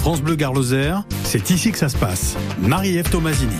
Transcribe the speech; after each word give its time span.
France 0.00 0.22
Bleu 0.22 0.34
Garloser, 0.34 0.94
c'est 1.24 1.50
ici 1.50 1.72
que 1.72 1.78
ça 1.78 1.90
se 1.90 1.96
passe. 1.98 2.34
Marie-Ève 2.58 3.10
Tomasini. 3.10 3.54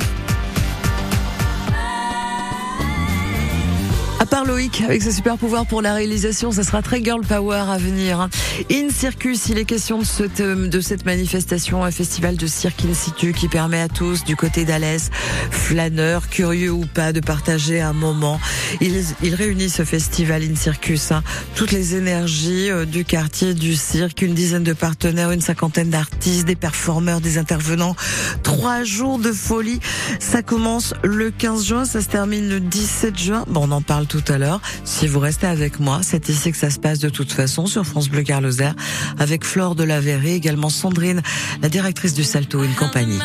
À 4.21 4.27
part 4.27 4.45
Loïc, 4.45 4.83
avec 4.83 5.03
ses 5.03 5.13
super 5.13 5.39
pouvoirs 5.39 5.65
pour 5.65 5.81
la 5.81 5.95
réalisation, 5.95 6.53
ça 6.53 6.63
sera 6.63 6.83
très 6.83 7.03
girl 7.03 7.23
power 7.23 7.65
à 7.71 7.79
venir. 7.79 8.29
In 8.71 8.91
Circus, 8.91 9.49
il 9.49 9.57
est 9.57 9.65
question 9.65 9.99
de, 9.99 10.05
cette, 10.05 10.43
de 10.43 10.81
cette 10.83 11.07
manifestation, 11.07 11.83
un 11.83 11.91
festival 11.91 12.37
de 12.37 12.47
cirque 12.47 12.85
in 12.85 12.93
situ 12.93 13.33
qui 13.33 13.49
permet 13.49 13.81
à 13.81 13.89
tous, 13.89 14.23
du 14.25 14.37
côté 14.37 14.67
d'Alès, 14.67 15.09
flâneurs, 15.51 16.29
curieux 16.29 16.71
ou 16.71 16.85
pas, 16.85 17.15
de 17.15 17.21
partager 17.21 17.81
un 17.81 17.95
moment. 17.95 18.39
Il, 18.83 19.03
il 19.23 19.35
réunit 19.35 19.71
ce 19.71 19.87
festival 19.87 20.43
In 20.43 20.55
Circus, 20.55 21.13
hein, 21.13 21.23
toutes 21.55 21.73
les 21.73 21.95
énergies 21.95 22.71
euh, 22.71 22.85
du 22.85 23.07
quartier, 23.07 23.55
du 23.55 23.75
cirque, 23.75 24.21
une 24.21 24.35
dizaine 24.35 24.65
de 24.65 24.75
partenaires, 24.75 25.31
une 25.31 25.41
cinquantaine 25.41 25.89
d'artistes, 25.89 26.45
des 26.45 26.57
performeurs, 26.57 27.23
des 27.23 27.39
intervenants. 27.39 27.97
Trois 28.43 28.85
jours 28.85 29.19
de 29.19 29.33
folie. 29.33 29.81
Ça 30.19 30.43
commence 30.43 30.93
le 31.03 31.31
15 31.31 31.65
juin, 31.65 31.85
ça 31.87 32.03
se 32.03 32.09
termine 32.09 32.51
le 32.51 32.61
17 32.61 33.19
juin. 33.19 33.45
Bon, 33.49 33.67
on 33.67 33.71
en 33.71 33.81
parle 33.81 34.09
tout 34.11 34.25
à 34.29 34.39
l'heure. 34.39 34.61
Si 34.85 35.07
vous 35.07 35.21
restez 35.21 35.47
avec 35.47 35.79
moi, 35.79 36.01
c'est 36.03 36.29
ici 36.29 36.51
que 36.51 36.59
ça 36.59 36.69
se 36.69 36.81
passe 36.81 36.99
de 36.99 37.09
toute 37.09 37.33
façon 37.33 37.67
sur 37.67 37.87
France 37.87 38.09
Bleu 38.09 38.23
Carloser 38.23 38.71
avec 39.19 39.45
Flore 39.45 39.77
de 39.77 39.85
la 39.85 40.01
également 40.01 40.69
Sandrine, 40.69 41.23
la 41.63 41.69
directrice 41.69 42.15
du 42.15 42.25
Salto, 42.25 42.65
une 42.65 42.75
compagnie. 42.75 43.19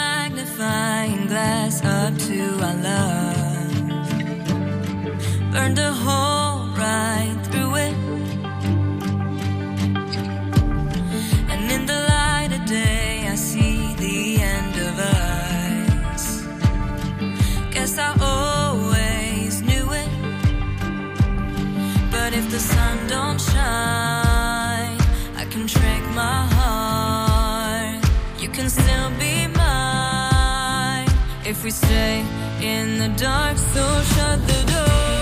The 22.51 22.59
sun 22.59 23.07
don't 23.07 23.39
shine, 23.39 24.97
I 25.41 25.45
can 25.49 25.67
trick 25.67 26.03
my 26.13 26.39
heart. 26.55 28.03
You 28.41 28.49
can 28.49 28.69
still 28.69 29.09
be 29.17 29.47
mine 29.47 31.07
if 31.45 31.63
we 31.63 31.71
stay 31.71 32.25
in 32.61 32.99
the 32.99 33.07
dark. 33.17 33.57
So 33.57 33.83
shut 34.13 34.39
the 34.47 34.71
door. 34.71 35.14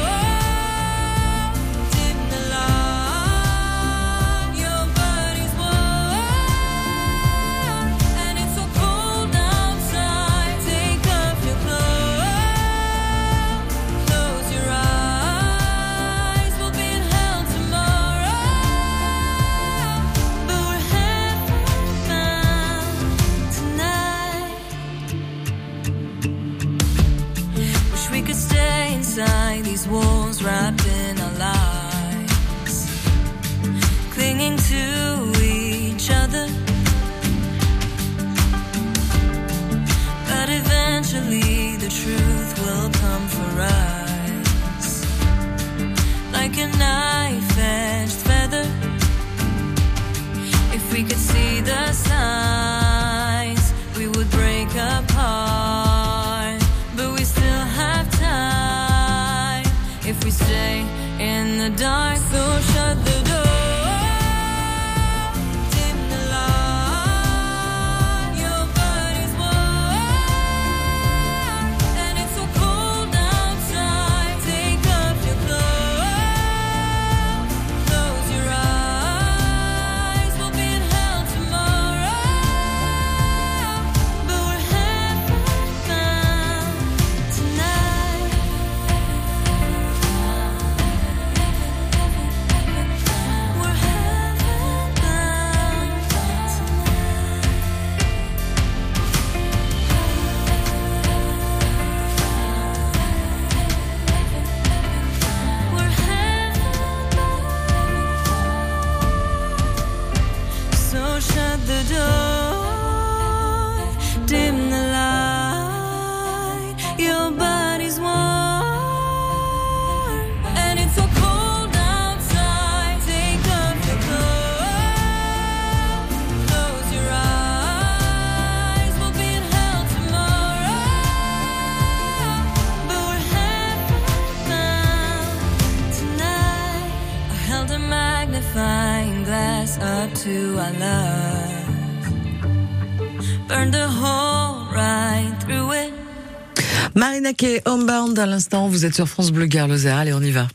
Marina 147.34 147.36
Kay, 147.36 147.62
Homebound 147.66 148.18
à 148.20 148.26
l'instant, 148.26 148.68
vous 148.68 148.86
êtes 148.86 148.94
sur 148.94 149.08
France 149.08 149.32
Bleu 149.32 149.46
Garloser, 149.46 149.90
allez 149.90 150.14
on 150.14 150.22
y 150.22 150.32
va. 150.32 150.48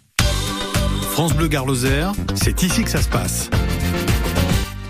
France 1.13 1.35
Bleu 1.35 1.49
Garloser, 1.49 2.07
c'est 2.35 2.63
ici 2.63 2.85
que 2.85 2.91
ça 2.91 3.03
se 3.03 3.09
passe. 3.09 3.51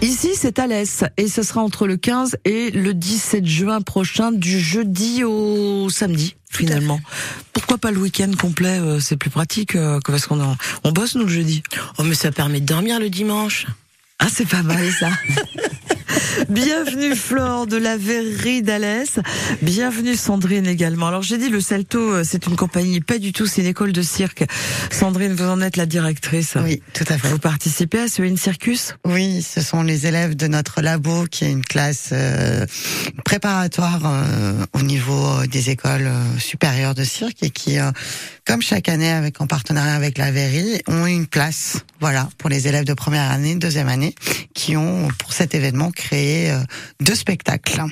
Ici, 0.02 0.30
c'est 0.34 0.58
Alès 0.58 1.04
et 1.16 1.28
ce 1.28 1.42
sera 1.42 1.62
entre 1.62 1.86
le 1.86 1.96
15 1.96 2.36
et 2.44 2.70
le 2.70 2.94
17 2.94 3.46
juin 3.46 3.80
prochain, 3.80 4.32
du 4.32 4.60
jeudi 4.60 5.24
au 5.24 5.88
samedi 5.88 6.36
finalement. 6.50 7.00
Pourquoi 7.52 7.78
pas 7.78 7.90
le 7.90 7.98
week-end 7.98 8.30
complet 8.38 8.78
euh, 8.78 9.00
C'est 9.00 9.16
plus 9.16 9.30
pratique 9.30 9.74
euh, 9.74 9.98
parce 10.04 10.26
qu'on 10.26 10.56
on 10.84 10.92
bosse 10.92 11.14
nous 11.14 11.24
le 11.24 11.32
jeudi. 11.32 11.62
Oh 11.98 12.02
mais 12.02 12.14
ça 12.14 12.32
permet 12.32 12.60
de 12.60 12.66
dormir 12.66 13.00
le 13.00 13.10
dimanche. 13.10 13.66
Ah 14.18 14.28
c'est 14.30 14.48
pas 14.48 14.62
mal 14.62 14.90
ça. 14.92 15.10
Bienvenue 16.48 17.14
Flore 17.14 17.66
de 17.66 17.76
la 17.76 17.96
verrerie 17.96 18.62
d'Alès. 18.62 19.18
Bienvenue 19.62 20.16
Sandrine 20.16 20.66
également. 20.66 21.08
Alors 21.08 21.22
j'ai 21.22 21.38
dit 21.38 21.48
le 21.48 21.60
Salto, 21.60 21.98
euh, 21.98 22.22
c'est 22.24 22.46
une 22.46 22.56
compagnie, 22.56 23.00
pas 23.00 23.18
du 23.18 23.32
tout, 23.32 23.46
c'est 23.46 23.62
une 23.62 23.68
école 23.68 23.92
de 23.92 24.02
cirque. 24.02 24.44
Sandrine, 24.90 25.34
vous 25.34 25.44
en 25.44 25.60
êtes 25.60 25.76
la 25.76 25.86
directrice. 25.86 26.56
Oui, 26.62 26.82
tout 26.94 27.04
à 27.08 27.18
fait. 27.18 27.28
Vous 27.28 27.38
participez 27.38 28.00
à 28.00 28.08
ce 28.08 28.22
In 28.22 28.36
Circus? 28.36 28.94
Oui, 29.04 29.42
ce 29.42 29.60
sont 29.60 29.82
les 29.82 30.06
élèves 30.06 30.36
de 30.36 30.46
notre 30.46 30.80
labo 30.80 31.24
qui 31.30 31.44
est 31.44 31.50
une 31.50 31.64
classe 31.64 32.10
euh, 32.12 32.64
préparatoire 33.24 34.02
euh, 34.04 34.64
au 34.72 34.82
niveau 34.82 35.46
des 35.46 35.70
écoles 35.70 36.10
supérieures 36.38 36.94
de 36.94 37.04
cirque 37.04 37.42
et 37.42 37.50
qui, 37.50 37.76
comme 38.46 38.62
chaque 38.62 38.88
année, 38.88 39.10
avec 39.10 39.40
en 39.40 39.46
partenariat 39.46 39.94
avec 39.94 40.18
la 40.18 40.30
verrerie, 40.30 40.80
ont 40.86 41.06
une 41.06 41.26
place, 41.26 41.78
voilà, 42.00 42.28
pour 42.38 42.48
les 42.48 42.68
élèves 42.68 42.84
de 42.84 42.94
première 42.94 43.30
année, 43.30 43.54
deuxième 43.56 43.88
année, 43.88 44.14
qui 44.54 44.76
ont 44.76 45.08
pour 45.18 45.32
cet 45.32 45.54
événement 45.54 45.90
créé 45.98 46.50
euh, 46.50 46.60
deux 47.00 47.14
spectacles. 47.14 47.82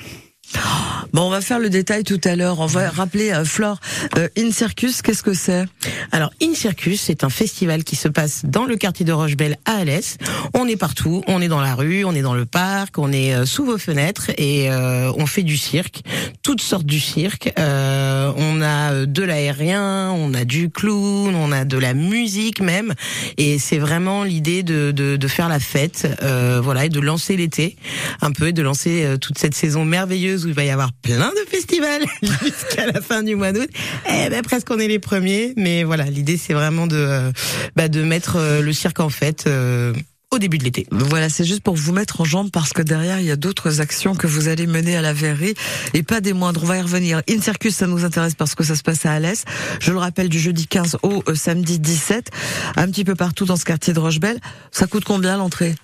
Bon, 1.13 1.23
on 1.23 1.29
va 1.29 1.41
faire 1.41 1.59
le 1.59 1.69
détail 1.69 2.03
tout 2.03 2.19
à 2.23 2.35
l'heure. 2.35 2.59
On 2.59 2.65
va 2.65 2.89
rappeler, 2.89 3.31
euh, 3.31 3.43
Flore, 3.45 3.79
euh, 4.17 4.27
In 4.37 4.51
Circus, 4.51 5.01
qu'est-ce 5.01 5.23
que 5.23 5.33
c'est? 5.33 5.65
Alors, 6.11 6.31
In 6.41 6.53
Circus, 6.53 7.01
c'est 7.01 7.23
un 7.23 7.29
festival 7.29 7.83
qui 7.83 7.95
se 7.95 8.07
passe 8.07 8.41
dans 8.45 8.65
le 8.65 8.75
quartier 8.75 9.05
de 9.05 9.11
Rochebelle 9.11 9.57
à 9.65 9.77
Alès. 9.77 10.17
On 10.53 10.67
est 10.67 10.75
partout, 10.75 11.23
on 11.27 11.41
est 11.41 11.47
dans 11.47 11.61
la 11.61 11.75
rue, 11.75 12.03
on 12.05 12.13
est 12.13 12.21
dans 12.21 12.33
le 12.33 12.45
parc, 12.45 12.97
on 12.97 13.11
est 13.11 13.33
euh, 13.33 13.45
sous 13.45 13.65
vos 13.65 13.77
fenêtres 13.77 14.31
et 14.37 14.69
euh, 14.69 15.11
on 15.17 15.25
fait 15.25 15.43
du 15.43 15.57
cirque, 15.57 16.01
toutes 16.43 16.61
sortes 16.61 16.85
du 16.85 16.99
cirque. 16.99 17.51
Euh, 17.57 18.31
on 18.35 18.61
a 18.61 19.05
de 19.05 19.23
l'aérien, 19.23 20.11
on 20.11 20.33
a 20.33 20.45
du 20.45 20.69
clown, 20.69 21.35
on 21.35 21.51
a 21.51 21.65
de 21.65 21.77
la 21.77 21.93
musique 21.93 22.61
même. 22.61 22.93
Et 23.37 23.59
c'est 23.59 23.79
vraiment 23.79 24.23
l'idée 24.23 24.63
de, 24.63 24.91
de, 24.91 25.15
de 25.15 25.27
faire 25.27 25.49
la 25.49 25.59
fête, 25.59 26.07
euh, 26.21 26.59
voilà, 26.61 26.85
et 26.85 26.89
de 26.89 26.99
lancer 26.99 27.37
l'été 27.37 27.75
un 28.21 28.31
peu, 28.31 28.47
et 28.47 28.53
de 28.53 28.61
lancer 28.61 29.03
euh, 29.03 29.17
toute 29.17 29.37
cette 29.37 29.55
saison 29.55 29.85
merveilleuse 29.85 30.36
où 30.45 30.49
il 30.49 30.53
va 30.53 30.63
y 30.63 30.69
avoir 30.69 30.91
plein 30.93 31.29
de 31.29 31.49
festivals 31.49 32.05
jusqu'à 32.43 32.91
la 32.91 33.01
fin 33.01 33.23
du 33.23 33.35
mois 33.35 33.51
d'août. 33.51 33.69
Eh 34.09 34.29
ben 34.29 34.41
presque 34.41 34.69
on 34.71 34.79
est 34.79 34.87
les 34.87 34.99
premiers, 34.99 35.53
mais 35.57 35.83
voilà, 35.83 36.05
l'idée 36.05 36.37
c'est 36.37 36.53
vraiment 36.53 36.87
de 36.87 36.95
euh, 36.95 37.31
bah, 37.75 37.87
de 37.87 38.03
mettre 38.03 38.37
euh, 38.37 38.61
le 38.61 38.73
cirque 38.73 38.99
en 38.99 39.09
fête 39.09 39.45
euh, 39.47 39.93
au 40.31 40.39
début 40.39 40.57
de 40.57 40.63
l'été. 40.63 40.87
Voilà, 40.91 41.29
c'est 41.29 41.45
juste 41.45 41.61
pour 41.61 41.75
vous 41.75 41.93
mettre 41.93 42.21
en 42.21 42.25
jambe 42.25 42.51
parce 42.51 42.73
que 42.73 42.81
derrière, 42.81 43.19
il 43.19 43.25
y 43.25 43.31
a 43.31 43.37
d'autres 43.37 43.79
actions 43.79 44.13
que 44.13 44.27
vous 44.27 44.49
allez 44.49 44.67
mener 44.67 44.97
à 44.97 45.01
la 45.01 45.13
verrerie 45.13 45.55
et 45.93 46.03
pas 46.03 46.19
des 46.19 46.33
moindres. 46.33 46.63
On 46.63 46.67
va 46.67 46.77
y 46.77 46.81
revenir. 46.81 47.21
In 47.29 47.41
Circus, 47.41 47.75
ça 47.75 47.87
nous 47.87 48.03
intéresse 48.03 48.35
parce 48.35 48.53
que 48.53 48.63
ça 48.63 48.75
se 48.75 48.83
passe 48.83 49.05
à 49.05 49.13
Alès. 49.13 49.45
Je 49.79 49.91
le 49.91 49.99
rappelle, 49.99 50.27
du 50.27 50.39
jeudi 50.39 50.67
15 50.67 50.97
au 51.03 51.23
samedi 51.33 51.79
17, 51.79 52.29
un 52.75 52.87
petit 52.87 53.05
peu 53.05 53.15
partout 53.15 53.45
dans 53.45 53.55
ce 53.55 53.63
quartier 53.65 53.93
de 53.93 53.99
Rochebelle. 53.99 54.39
Ça 54.71 54.85
coûte 54.85 55.05
combien 55.05 55.37
l'entrée? 55.37 55.75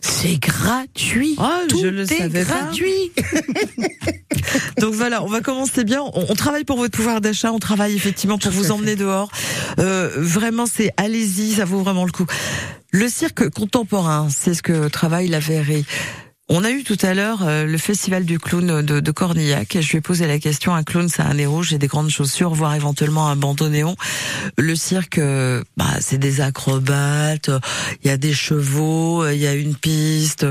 C'est 0.00 0.38
gratuit. 0.38 1.34
Ah, 1.38 1.60
Tout 1.68 1.80
je 1.82 1.86
le 1.88 2.02
est 2.02 2.06
savais 2.18 2.44
pas. 2.44 2.62
gratuit. 2.62 3.12
Donc 4.78 4.94
voilà, 4.94 5.22
on 5.22 5.28
va 5.28 5.40
commencer 5.40 5.84
bien. 5.84 6.02
On, 6.02 6.26
on 6.28 6.34
travaille 6.34 6.64
pour 6.64 6.78
votre 6.78 6.96
pouvoir 6.96 7.20
d'achat, 7.20 7.52
on 7.52 7.58
travaille 7.58 7.94
effectivement 7.94 8.38
pour 8.38 8.50
vous 8.52 8.70
emmener 8.70 8.96
dehors. 8.96 9.30
Euh, 9.78 10.10
vraiment, 10.16 10.66
c'est 10.66 10.90
allez-y, 10.96 11.54
ça 11.54 11.64
vaut 11.64 11.80
vraiment 11.80 12.04
le 12.04 12.12
coup. 12.12 12.26
Le 12.90 13.08
cirque 13.08 13.50
contemporain, 13.50 14.28
c'est 14.30 14.54
ce 14.54 14.62
que 14.62 14.88
travaille 14.88 15.28
la 15.28 15.40
verrerie. 15.40 15.84
On 16.50 16.64
a 16.64 16.70
eu 16.70 16.82
tout 16.82 16.96
à 17.02 17.12
l'heure 17.12 17.40
euh, 17.42 17.64
le 17.64 17.76
festival 17.76 18.24
du 18.24 18.38
clown 18.38 18.80
de, 18.82 19.00
de 19.00 19.10
Cornillac. 19.10 19.76
Je 19.80 19.90
lui 19.90 19.98
ai 19.98 20.00
posé 20.00 20.26
la 20.26 20.38
question. 20.38 20.74
Un 20.74 20.82
clown, 20.82 21.08
c'est 21.08 21.22
un 21.22 21.34
nez 21.34 21.44
rouge 21.44 21.74
et 21.74 21.78
des 21.78 21.88
grandes 21.88 22.08
chaussures, 22.08 22.54
voire 22.54 22.74
éventuellement 22.74 23.28
un 23.28 23.36
bandeau 23.36 23.68
néon. 23.68 23.96
Le 24.56 24.74
cirque, 24.74 25.18
euh, 25.18 25.62
bah, 25.76 25.84
c'est 26.00 26.18
des 26.18 26.40
acrobates. 26.40 27.50
Il 28.02 28.08
y 28.08 28.10
a 28.10 28.16
des 28.16 28.32
chevaux, 28.32 29.28
il 29.28 29.38
y 29.38 29.46
a 29.46 29.54
une 29.54 29.74
piste. 29.74 30.46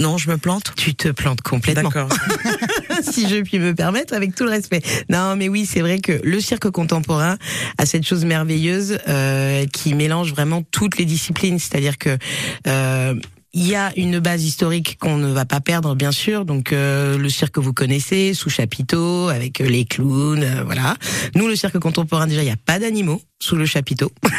Non, 0.00 0.16
je 0.16 0.30
me 0.30 0.38
plante. 0.38 0.72
Tu 0.76 0.94
te 0.94 1.08
plantes 1.08 1.42
complètement. 1.42 1.90
D'accord. 1.90 2.08
si 3.02 3.28
je 3.28 3.36
puis 3.42 3.58
me 3.58 3.74
permettre, 3.74 4.14
avec 4.14 4.34
tout 4.34 4.44
le 4.44 4.50
respect. 4.50 4.82
Non, 5.10 5.36
mais 5.36 5.48
oui, 5.48 5.66
c'est 5.66 5.80
vrai 5.80 6.00
que 6.00 6.20
le 6.24 6.40
cirque 6.40 6.70
contemporain 6.70 7.36
a 7.78 7.86
cette 7.86 8.06
chose 8.06 8.24
merveilleuse 8.24 8.98
euh, 9.08 9.66
qui 9.66 9.94
mélange 9.94 10.32
vraiment 10.32 10.62
toutes 10.70 10.96
les 10.96 11.04
disciplines. 11.04 11.58
C'est-à-dire 11.58 11.98
que 11.98 12.16
euh, 12.66 13.14
il 13.52 13.66
y 13.66 13.74
a 13.74 13.92
une 13.96 14.20
base 14.20 14.44
historique 14.44 14.96
qu'on 15.00 15.16
ne 15.16 15.32
va 15.32 15.44
pas 15.44 15.60
perdre, 15.60 15.94
bien 15.94 16.12
sûr. 16.12 16.44
Donc 16.44 16.72
euh, 16.72 17.18
le 17.18 17.28
cirque 17.28 17.54
que 17.54 17.60
vous 17.60 17.72
connaissez, 17.72 18.32
sous 18.34 18.50
chapiteau, 18.50 19.28
avec 19.28 19.60
euh, 19.60 19.68
les 19.68 19.84
clowns, 19.84 20.42
euh, 20.42 20.62
voilà. 20.64 20.96
Nous, 21.34 21.48
le 21.48 21.56
cirque 21.56 21.78
contemporain, 21.78 22.26
déjà, 22.26 22.42
il 22.42 22.46
n'y 22.46 22.52
a 22.52 22.56
pas 22.56 22.78
d'animaux 22.78 23.20
sous 23.40 23.56
le 23.56 23.66
chapiteau. 23.66 24.12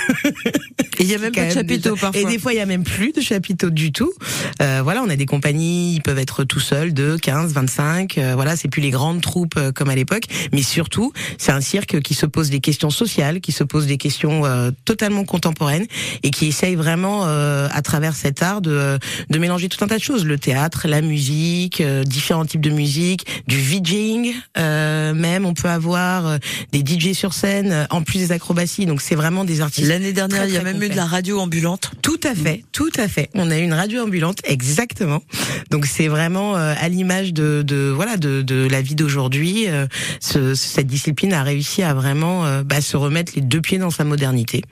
Et 1.00 1.04
il 1.04 1.10
y 1.10 1.16
a 1.16 1.18
même 1.18 1.34
pas 1.34 1.48
de 1.48 1.52
chapiteau 1.52 1.96
déjà. 1.96 2.02
parfois. 2.02 2.22
Et 2.22 2.26
des 2.26 2.38
fois, 2.38 2.54
il 2.54 2.58
y 2.58 2.62
a 2.62 2.66
même 2.68 2.84
plus 2.84 3.12
de 3.12 3.22
chapiteaux 3.22 3.72
du 3.72 3.92
tout. 3.92 4.14
Euh, 4.62 4.82
voilà, 4.84 5.02
on 5.02 5.10
a 5.10 5.16
des 5.16 5.26
compagnies, 5.26 5.96
ils 5.96 6.02
peuvent 6.02 6.20
être 6.20 6.44
tout 6.44 6.60
seuls, 6.60 6.94
de 6.94 7.18
15, 7.20 7.54
25. 7.54 8.20
euh, 8.20 8.34
voilà, 8.36 8.56
c'est 8.56 8.68
plus 8.68 8.82
les 8.84 8.92
grandes 8.92 9.22
troupes 9.22 9.56
euh, 9.58 9.72
comme 9.72 9.90
à 9.90 9.96
l'époque. 9.96 10.26
Mais 10.54 10.62
surtout, 10.62 11.12
c'est 11.40 11.52
un 11.52 11.62
cirque 11.62 12.02
qui 12.02 12.14
se 12.14 12.28
pose 12.28 12.52
des 12.52 12.60
questions 12.60 12.92
sociales, 12.92 13.42
qui 13.42 13.52
se 13.52 13.64
pose 13.64 13.88
des 13.88 13.98
questions 13.98 14.46
euh, 14.46 14.70
totalement 14.86 15.24
contemporaines 15.24 15.88
et 16.22 16.30
qui 16.30 16.46
essaye 16.46 16.76
vraiment, 16.76 17.26
euh, 17.26 17.68
à 17.72 17.82
travers 17.82 18.14
cet 18.14 18.44
art, 18.44 18.62
de, 18.62 19.00
de 19.30 19.38
mélanger 19.40 19.70
tout 19.70 19.84
un 19.84 19.88
tas 19.88 19.98
de 19.98 20.04
choses. 20.04 20.26
Le 20.26 20.38
théâtre, 20.38 20.88
la 20.88 21.02
musique, 21.02 21.82
euh, 21.82 22.04
différents 22.04 22.46
types 22.46 22.62
de 22.62 22.70
musique, 22.70 23.26
du 23.48 23.58
VJing, 23.58 24.34
euh, 24.58 25.14
même. 25.14 25.46
On 25.46 25.54
peut 25.54 25.70
avoir 25.70 26.28
euh, 26.28 26.38
des 26.72 26.80
DJ 26.86 27.14
sur 27.14 27.34
scène, 27.34 27.72
euh, 27.72 27.86
en 27.90 28.02
plus 28.04 28.20
des 28.20 28.32
acrobaties. 28.32 28.86
Donc 28.86 29.02
c'est 29.02 29.16
vraiment 29.16 29.44
des 29.46 29.62
artistes 29.62 29.88
L'année 29.88 30.14
dernière, 30.14 30.40
Très, 30.42 30.50
il 30.50 30.54
y 30.54 30.58
a 30.58 30.64
même 30.64 30.82
eu 30.82 30.90
de 30.90 30.96
la 30.96 31.06
radio 31.06 31.40
ambulante. 31.40 31.92
tout 32.02 32.20
à 32.24 32.36
fait, 32.36 32.64
tout 32.72 32.92
à 32.98 33.08
fait. 33.08 33.30
On 33.34 33.50
a 33.52 33.58
une 33.58 33.74
radio 33.74 34.04
ambulante, 34.04 34.40
exactement. 34.44 35.22
Donc 35.70 35.86
c'est 35.86 36.08
vraiment 36.08 36.56
euh, 36.58 36.74
à 36.80 36.90
l'image 36.90 37.34
de, 37.34 37.64
de 37.66 37.92
voilà 37.96 38.18
de, 38.18 38.42
de 38.42 38.68
la 38.70 38.82
vie 38.82 38.96
d'aujourd'hui. 38.96 39.68
euh, 39.68 39.88
ce- 40.20 40.56
cette 40.56 40.88
discipline 40.88 41.34
a 41.34 41.44
réussi 41.44 41.82
à 41.84 41.94
vraiment 41.94 42.62
bah, 42.64 42.82
se 42.82 42.98
remettre 42.98 43.34
les 43.36 43.42
deux 43.42 43.62
pieds 43.62 43.78
dans 43.78 43.90
sa 43.90 44.04
modernité. 44.04 44.64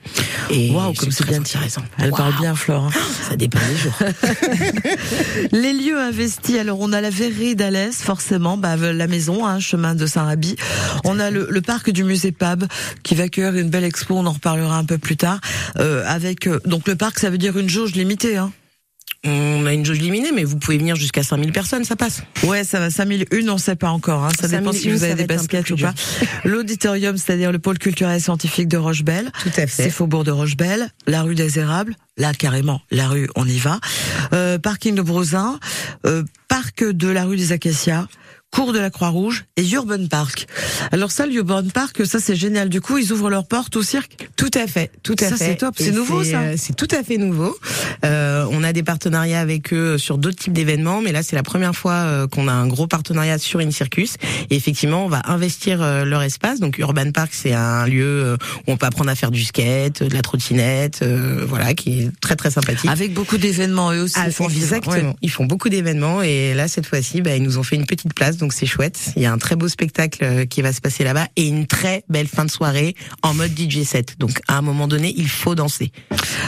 Et 0.50 0.70
Waouh, 0.70 0.92
comme 0.94 1.10
c'est 1.10 1.26
bien 1.26 1.40
intéressant. 1.40 1.82
Elle 1.98 2.10
parle 2.10 2.34
bien, 2.40 2.54
Flore. 2.54 2.86
hein. 2.86 3.00
Ça 3.28 3.36
dépend 3.36 3.58
des 3.68 3.76
jours. 3.76 3.92
Les 5.52 5.72
lieux 5.72 5.98
investis. 5.98 6.58
Alors, 6.58 6.78
on 6.80 6.92
a 6.92 7.00
la 7.00 7.10
verrerie 7.10 7.56
d'Alès, 7.56 7.94
forcément, 7.96 8.56
bah, 8.56 8.76
la 8.76 9.06
maison, 9.06 9.46
hein, 9.46 9.60
chemin 9.60 9.94
de 9.94 10.06
Saint-Raby. 10.06 10.56
On 11.04 11.18
a 11.18 11.30
le, 11.30 11.46
le 11.50 11.60
parc 11.60 11.90
du 11.90 12.04
musée 12.04 12.32
Pab, 12.32 12.64
qui 13.02 13.14
va 13.14 13.24
accueillir 13.24 13.54
une 13.56 13.70
belle 13.70 13.84
expo. 13.84 14.14
On 14.16 14.26
en 14.26 14.32
reparlera 14.32 14.76
un 14.76 14.84
peu 14.84 14.98
plus 14.98 15.16
tard. 15.16 15.40
Euh, 15.78 16.04
avec 16.06 16.46
euh, 16.46 16.60
donc 16.64 16.88
le 16.88 16.96
parc, 16.96 17.18
ça 17.18 17.30
veut 17.30 17.38
dire 17.38 17.58
une 17.58 17.68
jauge 17.68 17.94
limitée. 17.94 18.36
Hein. 18.36 18.52
On 19.22 19.66
a 19.66 19.74
une 19.74 19.84
jauge 19.84 19.98
limitée, 19.98 20.32
mais 20.32 20.44
vous 20.44 20.56
pouvez 20.56 20.78
venir 20.78 20.96
jusqu'à 20.96 21.22
5000 21.22 21.52
personnes, 21.52 21.84
ça 21.84 21.94
passe. 21.94 22.22
Ouais, 22.44 22.64
ça 22.64 22.80
va. 22.80 22.90
5001, 22.90 23.48
on 23.48 23.58
sait 23.58 23.76
pas 23.76 23.90
encore. 23.90 24.24
Hein. 24.24 24.30
Ça 24.40 24.48
dépend 24.48 24.72
5001, 24.72 24.80
si 24.80 24.90
vous 24.90 25.04
avez 25.04 25.14
des 25.14 25.26
baskets 25.26 25.70
ou 25.70 25.76
pas. 25.76 25.92
L'auditorium, 26.44 27.18
c'est-à-dire 27.18 27.52
le 27.52 27.58
pôle 27.58 27.78
culturel 27.78 28.16
et 28.16 28.20
scientifique 28.20 28.68
de 28.68 28.78
Rochebelle. 28.78 29.30
Tout 29.42 29.50
à 29.50 29.66
C'est 29.66 29.84
fait. 29.84 29.90
Faubourg 29.90 30.24
de 30.24 30.30
Rochebelle, 30.30 30.88
la 31.06 31.22
rue 31.22 31.34
des 31.34 31.58
Érables, 31.58 31.96
là 32.16 32.32
carrément, 32.32 32.80
la 32.90 33.08
rue, 33.08 33.28
on 33.36 33.46
y 33.46 33.58
va. 33.58 33.78
Euh, 34.32 34.58
parking 34.58 34.94
de 34.94 35.02
Brozin, 35.02 35.60
euh, 36.06 36.22
parc 36.48 36.82
de 36.82 37.08
la 37.08 37.24
rue 37.24 37.36
des 37.36 37.52
Acacias, 37.52 38.06
cours 38.50 38.72
de 38.72 38.78
la 38.80 38.90
Croix-Rouge 38.90 39.44
et 39.56 39.68
Urban 39.70 40.06
Park. 40.10 40.46
Alors 40.92 41.12
ça, 41.12 41.26
l'Urban 41.26 41.62
Park, 41.72 42.04
ça 42.04 42.18
c'est 42.18 42.34
génial. 42.34 42.68
Du 42.68 42.80
coup, 42.80 42.98
ils 42.98 43.12
ouvrent 43.12 43.30
leurs 43.30 43.46
portes 43.46 43.76
au 43.76 43.82
cirque. 43.82 44.28
Tout 44.36 44.50
à 44.54 44.66
fait, 44.66 44.90
tout 45.02 45.14
à 45.20 45.28
Ça, 45.28 45.36
fait. 45.36 45.44
c'est 45.46 45.56
top, 45.56 45.74
c'est 45.78 45.92
nouveau, 45.92 46.24
ça. 46.24 46.40
euh, 46.40 46.54
C'est 46.56 46.74
tout 46.74 46.88
à 46.90 47.02
fait 47.04 47.16
nouveau. 47.16 47.56
Euh, 48.04 48.44
on 48.50 48.64
a 48.64 48.72
des 48.72 48.82
partenariats 48.82 49.40
avec 49.40 49.72
eux 49.72 49.98
sur 49.98 50.18
d'autres 50.18 50.36
types 50.38 50.52
d'événements, 50.52 51.00
mais 51.00 51.12
là 51.12 51.22
c'est 51.22 51.36
la 51.36 51.42
première 51.42 51.74
fois 51.76 51.92
euh, 51.92 52.26
qu'on 52.26 52.48
a 52.48 52.52
un 52.52 52.66
gros 52.66 52.86
partenariat 52.86 53.38
sur 53.38 53.60
une 53.60 53.70
circus. 53.72 54.14
Et 54.50 54.56
effectivement, 54.56 55.04
on 55.04 55.08
va 55.08 55.22
investir 55.26 55.80
euh, 55.80 56.04
leur 56.04 56.22
espace. 56.22 56.58
Donc 56.60 56.78
Urban 56.78 57.12
Park, 57.12 57.30
c'est 57.32 57.52
un 57.52 57.86
lieu 57.86 58.04
euh, 58.04 58.36
où 58.66 58.72
on 58.72 58.76
peut 58.76 58.86
apprendre 58.86 59.10
à 59.10 59.14
faire 59.14 59.30
du 59.30 59.44
skate, 59.44 60.02
de 60.02 60.12
la 60.14 60.22
trottinette, 60.22 61.00
euh, 61.02 61.44
voilà, 61.46 61.74
qui 61.74 62.00
est 62.02 62.10
très 62.20 62.34
très 62.36 62.50
sympathique. 62.50 62.90
Avec 62.90 63.14
beaucoup 63.14 63.38
d'événements, 63.38 63.92
eux 63.92 64.02
aussi. 64.02 64.14
Ah, 64.18 64.24
ils 64.26 64.32
font 64.32 64.48
vivre. 64.48 64.64
exactement. 64.64 65.10
Ouais. 65.10 65.16
Ils 65.22 65.30
font 65.30 65.44
beaucoup 65.44 65.68
d'événements 65.68 66.22
et 66.22 66.54
là 66.54 66.66
cette 66.68 66.86
fois-ci, 66.86 67.22
bah, 67.22 67.36
ils 67.36 67.42
nous 67.42 67.58
ont 67.58 67.62
fait 67.62 67.76
une 67.76 67.86
petite 67.86 68.12
place, 68.14 68.36
donc 68.40 68.52
c'est 68.52 68.66
chouette. 68.66 69.12
Il 69.16 69.22
y 69.22 69.26
a 69.26 69.32
un 69.32 69.38
très 69.38 69.56
beau 69.56 69.68
spectacle 69.68 70.24
euh, 70.24 70.44
qui 70.46 70.62
va 70.62 70.72
se 70.72 70.80
passer 70.80 71.04
là-bas 71.04 71.28
et 71.36 71.46
une 71.46 71.66
très 71.66 72.04
belle 72.08 72.26
fin 72.26 72.44
de 72.44 72.50
soirée 72.50 72.96
en 73.22 73.34
mode 73.34 73.52
DJ 73.56 73.84
set. 73.84 74.18
Donc 74.18 74.40
à 74.48 74.58
un 74.58 74.62
moment 74.62 74.88
donné, 74.88 75.14
il 75.16 75.28
faut 75.28 75.54
danser. 75.54 75.92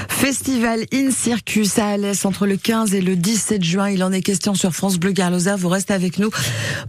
Festival 0.09 0.85
In 0.93 1.11
Circus 1.11 1.79
à 1.79 1.89
Alès 1.89 2.25
entre 2.25 2.47
le 2.47 2.57
15 2.57 2.95
et 2.95 3.01
le 3.01 3.17
17 3.17 3.63
juin. 3.63 3.91
Il 3.91 4.03
en 4.03 4.13
est 4.13 4.23
question 4.23 4.55
sur 4.55 4.75
France 4.75 4.99
Bleu 4.99 5.13
Garloser. 5.13 5.55
Vous 5.57 5.69
restez 5.69 5.95
avec 5.95 6.19
nous 6.19 6.31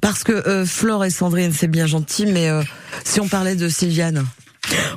parce 0.02 0.24
que 0.24 0.32
euh, 0.32 0.66
Flore 0.66 1.06
et 1.06 1.10
Sandrine, 1.10 1.54
c'est 1.54 1.68
bien 1.68 1.86
gentil, 1.86 2.26
mais 2.26 2.50
euh, 2.50 2.64
si 3.04 3.20
on 3.20 3.28
parlait 3.28 3.56
de 3.56 3.70
Sylviane, 3.70 4.26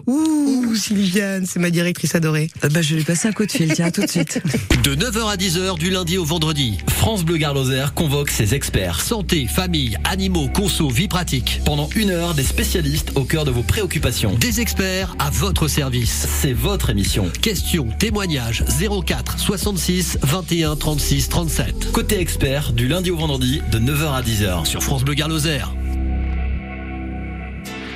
Ouh, 0.07 0.75
Sylviane, 0.77 1.47
c'est 1.47 1.59
ma 1.59 1.71
directrice 1.71 2.15
adorée. 2.15 2.49
euh, 2.65 2.69
bah, 2.69 2.83
je 2.83 2.91
vais 2.91 2.97
lui 2.97 3.05
passer 3.05 3.29
un 3.29 3.33
coup 3.33 3.45
de 3.47 3.51
fil. 3.51 3.73
Tiens, 3.75 3.91
tout 3.91 4.03
de 4.03 4.07
suite. 4.11 4.41
De 4.85 4.95
9h 4.95 5.29
à 5.29 5.37
10h 5.37 5.79
du 5.79 5.91
lundi 5.91 6.17
au 6.17 6.25
vendredi, 6.25 6.79
France 6.87 7.25
Bleu 7.25 7.39
Garloser 7.39 7.87
convoque 7.95 8.31
ses 8.31 8.55
experts 8.55 9.01
santé, 9.01 9.49
famille, 9.49 9.99
animaux, 10.05 10.49
conso, 10.49 10.89
vie 10.89 11.09
pratique. 11.09 11.61
Pendant 11.65 11.89
une 11.97 12.11
heure, 12.11 12.35
des 12.35 12.45
spécialistes 12.45 13.11
au 13.17 13.25
cœur 13.25 13.45
de 13.45 13.51
vos 13.51 13.63
préoccupations. 13.65 14.35
Des 14.35 14.61
experts 14.61 15.17
à 15.19 15.31
votre 15.31 15.67
service. 15.67 16.29
C'est 16.41 16.53
votre 16.53 16.91
émission. 16.91 17.31
Questions, 17.43 17.89
témoignages 17.99 18.63
04 19.05 19.41
66 19.41 20.19
21 20.23 20.77
36 20.77 21.29
37. 21.29 21.91
Côté 21.93 22.21
expert 22.21 22.73
du 22.73 22.87
lundi 22.87 23.11
au 23.11 23.17
vendredi 23.17 23.61
de 23.73 23.79
9h 23.81 24.13
à 24.15 24.23
10h 24.23 24.67
sur 24.67 24.83
France 24.83 25.03
Bleu 25.05 25.15
Garloser. 25.15 25.63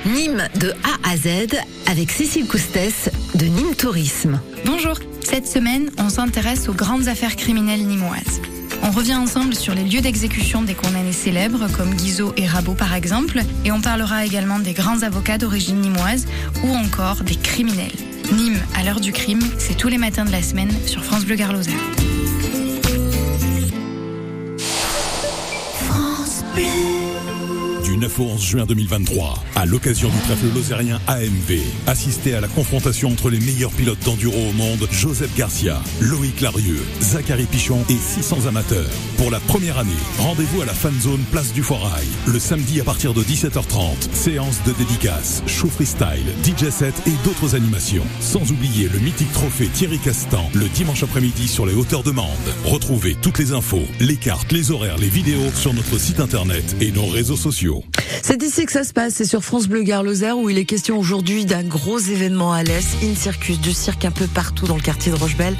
Nîmes 0.05 0.47
de 0.59 0.71
A 0.83 1.09
à 1.11 1.15
Z 1.15 1.55
avec 1.85 2.09
Cécile 2.09 2.47
Coustès 2.47 3.11
de 3.35 3.45
Nîmes 3.45 3.75
Tourisme. 3.75 4.39
Bonjour, 4.65 4.97
cette 5.23 5.47
semaine, 5.47 5.91
on 5.99 6.09
s'intéresse 6.09 6.67
aux 6.69 6.73
grandes 6.73 7.07
affaires 7.07 7.35
criminelles 7.35 7.85
nîmoises. 7.85 8.41
On 8.81 8.89
revient 8.89 9.13
ensemble 9.13 9.53
sur 9.53 9.75
les 9.75 9.83
lieux 9.83 10.01
d'exécution 10.01 10.63
des 10.63 10.73
condamnés 10.73 11.11
célèbres 11.11 11.67
comme 11.77 11.93
Guizot 11.93 12.33
et 12.35 12.47
Rabot 12.47 12.73
par 12.73 12.95
exemple, 12.95 13.41
et 13.63 13.71
on 13.71 13.79
parlera 13.79 14.25
également 14.25 14.57
des 14.57 14.73
grands 14.73 15.03
avocats 15.03 15.37
d'origine 15.37 15.79
nîmoise 15.79 16.25
ou 16.63 16.73
encore 16.73 17.21
des 17.23 17.35
criminels. 17.35 17.91
Nîmes, 18.33 18.59
à 18.75 18.83
l'heure 18.83 19.01
du 19.01 19.11
crime, 19.11 19.41
c'est 19.59 19.77
tous 19.77 19.87
les 19.87 19.99
matins 19.99 20.25
de 20.25 20.31
la 20.31 20.41
semaine 20.41 20.71
sur 20.87 21.03
France 21.03 21.25
Bleu 21.25 21.35
Garloser. 27.81 28.01
9 28.01 28.19
au 28.19 28.23
11 28.23 28.41
juin 28.43 28.65
2023, 28.65 29.43
à 29.55 29.67
l'occasion 29.67 30.09
du 30.09 30.17
trèfle 30.21 30.47
lozérien 30.55 30.99
AMV, 31.05 31.59
assistez 31.85 32.33
à 32.33 32.41
la 32.41 32.47
confrontation 32.47 33.09
entre 33.09 33.29
les 33.29 33.39
meilleurs 33.39 33.69
pilotes 33.69 34.03
d'enduro 34.03 34.49
au 34.49 34.53
monde, 34.53 34.87
Joseph 34.91 35.35
Garcia, 35.37 35.79
Loïc 35.99 36.41
Larieux, 36.41 36.81
Zachary 36.99 37.45
Pichon 37.45 37.85
et 37.89 37.97
600 37.97 38.47
amateurs. 38.47 38.89
Pour 39.17 39.29
la 39.29 39.39
première 39.41 39.77
année, 39.77 39.91
rendez-vous 40.17 40.63
à 40.63 40.65
la 40.65 40.73
Fan 40.73 40.99
Zone 40.99 41.21
Place 41.31 41.53
du 41.53 41.61
Forail, 41.61 42.07
le 42.25 42.39
samedi 42.39 42.81
à 42.81 42.83
partir 42.83 43.13
de 43.13 43.21
17h30. 43.21 44.11
Séance 44.13 44.63
de 44.65 44.71
dédicaces, 44.73 45.43
show 45.45 45.67
freestyle, 45.67 46.25
DJ 46.43 46.71
set 46.71 46.95
et 47.05 47.13
d'autres 47.23 47.53
animations. 47.53 48.05
Sans 48.19 48.51
oublier 48.51 48.89
le 48.89 48.97
mythique 48.97 49.31
trophée 49.31 49.67
Thierry 49.67 49.99
Castan, 49.99 50.49
le 50.55 50.67
dimanche 50.69 51.03
après-midi 51.03 51.47
sur 51.47 51.67
les 51.67 51.75
hauteurs 51.75 52.01
de 52.01 52.11
Mende. 52.11 52.27
Retrouvez 52.65 53.13
toutes 53.13 53.37
les 53.37 53.51
infos, 53.53 53.85
les 53.99 54.17
cartes, 54.17 54.51
les 54.51 54.71
horaires, 54.71 54.97
les 54.97 55.09
vidéos 55.09 55.51
sur 55.53 55.75
notre 55.75 55.99
site 55.99 56.19
internet 56.19 56.75
et 56.81 56.91
nos 56.91 57.05
réseaux 57.05 57.37
sociaux. 57.37 57.70
C'est 58.23 58.41
ici 58.43 58.65
que 58.65 58.71
ça 58.71 58.83
se 58.83 58.93
passe, 58.93 59.15
c'est 59.15 59.25
sur 59.25 59.43
France 59.43 59.67
Bleu 59.67 59.83
Gare 59.83 60.03
Lozère 60.03 60.37
où 60.37 60.49
il 60.49 60.57
est 60.57 60.65
question 60.65 60.97
aujourd'hui 60.97 61.45
d'un 61.45 61.63
gros 61.63 61.99
événement 61.99 62.53
à 62.53 62.63
l'Est, 62.63 62.95
In 63.03 63.15
Circus, 63.15 63.59
du 63.59 63.73
cirque 63.73 64.05
un 64.05 64.11
peu 64.11 64.27
partout 64.27 64.67
dans 64.67 64.75
le 64.75 64.81
quartier 64.81 65.11
de 65.11 65.17
Rochebelle. 65.17 65.55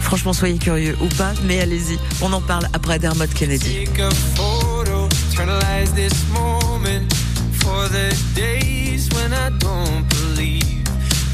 Franchement, 0.00 0.32
soyez 0.32 0.58
curieux 0.58 0.96
ou 1.00 1.08
pas, 1.16 1.32
mais 1.44 1.60
allez-y. 1.60 1.98
On 2.22 2.32
en 2.32 2.40
parle 2.40 2.68
après 2.72 2.98
Dermot 2.98 3.26
Kennedy. 3.34 3.84
Take 3.84 4.02
a 4.02 4.10
photo, 4.34 5.08
internalize 5.30 5.92
this 5.94 6.14
moment 6.32 7.12
for 7.52 7.88
the 7.88 8.14
days 8.34 9.08
when 9.14 9.32
I 9.32 9.50
don't 9.58 10.06
believe. 10.08 10.64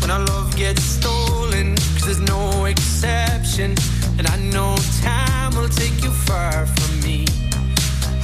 When 0.00 0.10
our 0.10 0.24
love 0.26 0.54
gets 0.56 0.82
stolen, 0.82 1.74
cause 1.94 2.06
there's 2.06 2.20
no 2.20 2.66
exception. 2.66 3.74
And 4.18 4.26
I 4.26 4.36
know 4.50 4.74
time 5.02 5.54
will 5.54 5.68
take 5.68 6.02
you 6.02 6.10
far 6.10 6.66
from 6.66 7.00
me. 7.02 7.24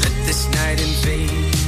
Let 0.01 0.13
this 0.27 0.49
night 0.51 0.81
invade 0.81 1.68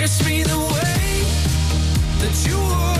kiss 0.00 0.26
me 0.26 0.42
the 0.42 0.56
way 0.56 1.22
that 2.20 2.46
you 2.48 2.56
would 2.56 2.99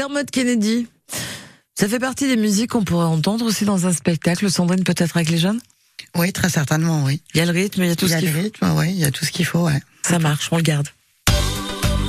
Dermot 0.00 0.24
Kennedy. 0.32 0.86
Ça 1.78 1.86
fait 1.86 1.98
partie 1.98 2.26
des 2.26 2.38
musiques 2.38 2.70
qu'on 2.70 2.84
pourrait 2.84 3.04
entendre 3.04 3.44
aussi 3.44 3.66
dans 3.66 3.86
un 3.86 3.92
spectacle, 3.92 4.50
Sandrine, 4.50 4.82
peut-être 4.82 5.14
avec 5.18 5.28
les 5.28 5.36
jeunes? 5.36 5.60
Oui, 6.16 6.32
très 6.32 6.48
certainement, 6.48 7.04
oui. 7.04 7.20
Il 7.34 7.36
y 7.36 7.40
a 7.42 7.44
le 7.44 7.50
rythme, 7.50 7.82
il 7.82 7.88
y 7.88 7.90
a 7.90 7.96
tout 7.96 8.06
il 8.06 8.08
y 8.08 8.12
ce 8.12 8.16
a 8.16 8.18
qu'il 8.20 8.28
le 8.28 8.34
faut. 8.34 8.42
rythme, 8.42 8.72
oui, 8.76 8.86
il 8.88 8.98
y 8.98 9.04
a 9.04 9.10
tout 9.10 9.26
ce 9.26 9.30
qu'il 9.30 9.44
faut, 9.44 9.66
ouais. 9.66 9.78
Ça 10.02 10.18
marche, 10.18 10.48
on 10.52 10.56
le 10.56 10.62
garde. 10.62 10.88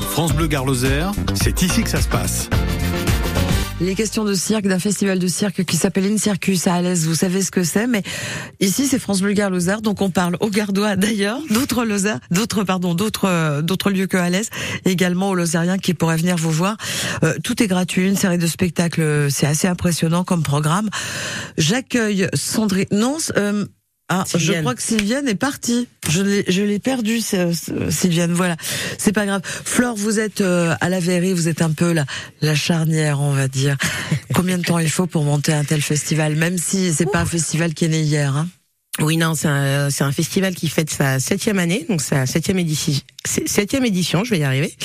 France 0.10 0.32
Bleu 0.32 0.48
Gare 0.48 0.64
Lozère, 0.64 1.12
c'est 1.36 1.62
ici 1.64 1.84
que 1.84 1.90
ça 1.90 2.02
se 2.02 2.08
passe. 2.08 2.50
Il 3.82 3.90
est 3.90 3.96
question 3.96 4.24
de 4.24 4.36
cirque, 4.36 4.68
d'un 4.68 4.78
festival 4.78 5.18
de 5.18 5.26
cirque 5.26 5.64
qui 5.64 5.76
s'appelle 5.76 6.06
In 6.06 6.16
Circus 6.16 6.68
à 6.68 6.76
Alès. 6.76 7.06
Vous 7.06 7.16
savez 7.16 7.42
ce 7.42 7.50
que 7.50 7.64
c'est, 7.64 7.88
mais 7.88 8.04
ici 8.60 8.86
c'est 8.86 9.00
France 9.00 9.22
Bleu 9.22 9.34
Gare 9.34 9.50
Lozère, 9.50 9.82
donc 9.82 10.04
on 10.04 10.12
parle 10.12 10.38
aux 10.40 10.52
Gardois 10.52 10.96
d'ailleurs, 10.98 11.40
d'autres 11.50 11.84
Lozère, 11.84 12.20
d'autres 12.30 12.64
pardon, 12.64 12.94
d'autres 12.94 13.28
euh, 13.28 13.64
d'autres 13.64 13.90
lieux 13.90 14.06
que 14.06 14.18
Alès, 14.18 14.52
également 14.86 15.32
aux 15.32 15.36
Lozériens 15.36 15.80
qui 15.80 15.96
pourraient 15.96 16.18
venir 16.18 16.36
vous 16.38 16.52
voir. 16.52 16.78
Euh, 17.24 17.34
tout 17.44 17.64
est 17.64 17.68
gratuit, 17.68 18.08
une 18.08 18.16
série 18.16 18.38
de 18.38 18.46
spectacles, 18.46 19.02
euh, 19.02 19.30
c'est 19.32 19.48
assez 19.48 19.68
impressionnant 19.68 20.24
comme 20.24 20.44
programme. 20.44 20.92
J'accueille 21.58 22.28
Sandrine. 22.36 22.86
Non, 22.92 23.18
ah, 24.14 24.26
je 24.36 24.52
crois 24.60 24.76
que 24.76 24.82
Sylviane 24.82 25.30
est 25.30 25.36
partie. 25.36 25.88
Je 26.10 26.22
l'ai, 26.22 26.44
je 26.50 26.64
l'ai 26.64 26.80
perdue, 26.80 27.22
Sylviane. 27.22 28.34
Voilà, 28.34 28.58
c'est 28.98 29.14
pas 29.14 29.26
grave. 29.26 29.42
Flore, 29.46 29.96
vous 29.96 30.20
êtes 30.20 30.42
euh, 30.42 30.76
à 30.82 30.90
la 30.90 31.00
verrie, 31.00 31.32
vous 31.32 31.48
êtes 31.48 31.62
un 31.62 31.72
peu 31.72 31.94
la, 31.94 32.06
la 32.42 32.54
charnière, 32.54 33.22
on 33.22 33.32
va 33.32 33.48
dire. 33.48 33.78
Combien 34.34 34.58
de 34.58 34.64
temps 34.64 34.80
il 34.80 34.90
faut 34.90 35.08
pour 35.08 35.24
monter 35.24 35.54
un 35.54 35.64
tel 35.64 35.82
festival, 35.82 36.36
même 36.36 36.58
si 36.58 36.94
c'est 36.94 37.10
pas 37.10 37.20
un 37.20 37.26
festival 37.26 37.74
qui 37.74 37.86
est 37.86 37.88
né 37.88 38.02
hier. 38.02 38.36
Hein? 38.36 38.50
Oui, 39.00 39.16
non, 39.16 39.36
c'est 39.36 39.48
un, 39.48 39.90
c'est 39.90 40.04
un 40.04 40.12
festival 40.12 40.54
qui 40.54 40.68
fête 40.68 40.90
sa 40.90 41.20
septième 41.20 41.60
année, 41.60 41.86
donc 41.88 42.02
sa 42.02 42.26
septième 42.26 42.60
édition, 42.60 42.94
septième 43.26 43.86
édition, 43.86 44.26
je 44.26 44.32
vais 44.32 44.40
y 44.40 44.44
arriver. 44.44 44.76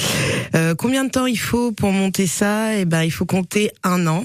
Euh, 0.54 0.76
combien 0.76 1.04
de 1.04 1.10
temps 1.10 1.26
il 1.26 1.38
faut 1.38 1.72
pour 1.72 1.90
monter 1.90 2.28
ça? 2.28 2.76
Eh 2.78 2.84
ben, 2.84 3.02
il 3.02 3.10
faut 3.10 3.26
compter 3.26 3.72
un 3.82 4.06
an. 4.06 4.24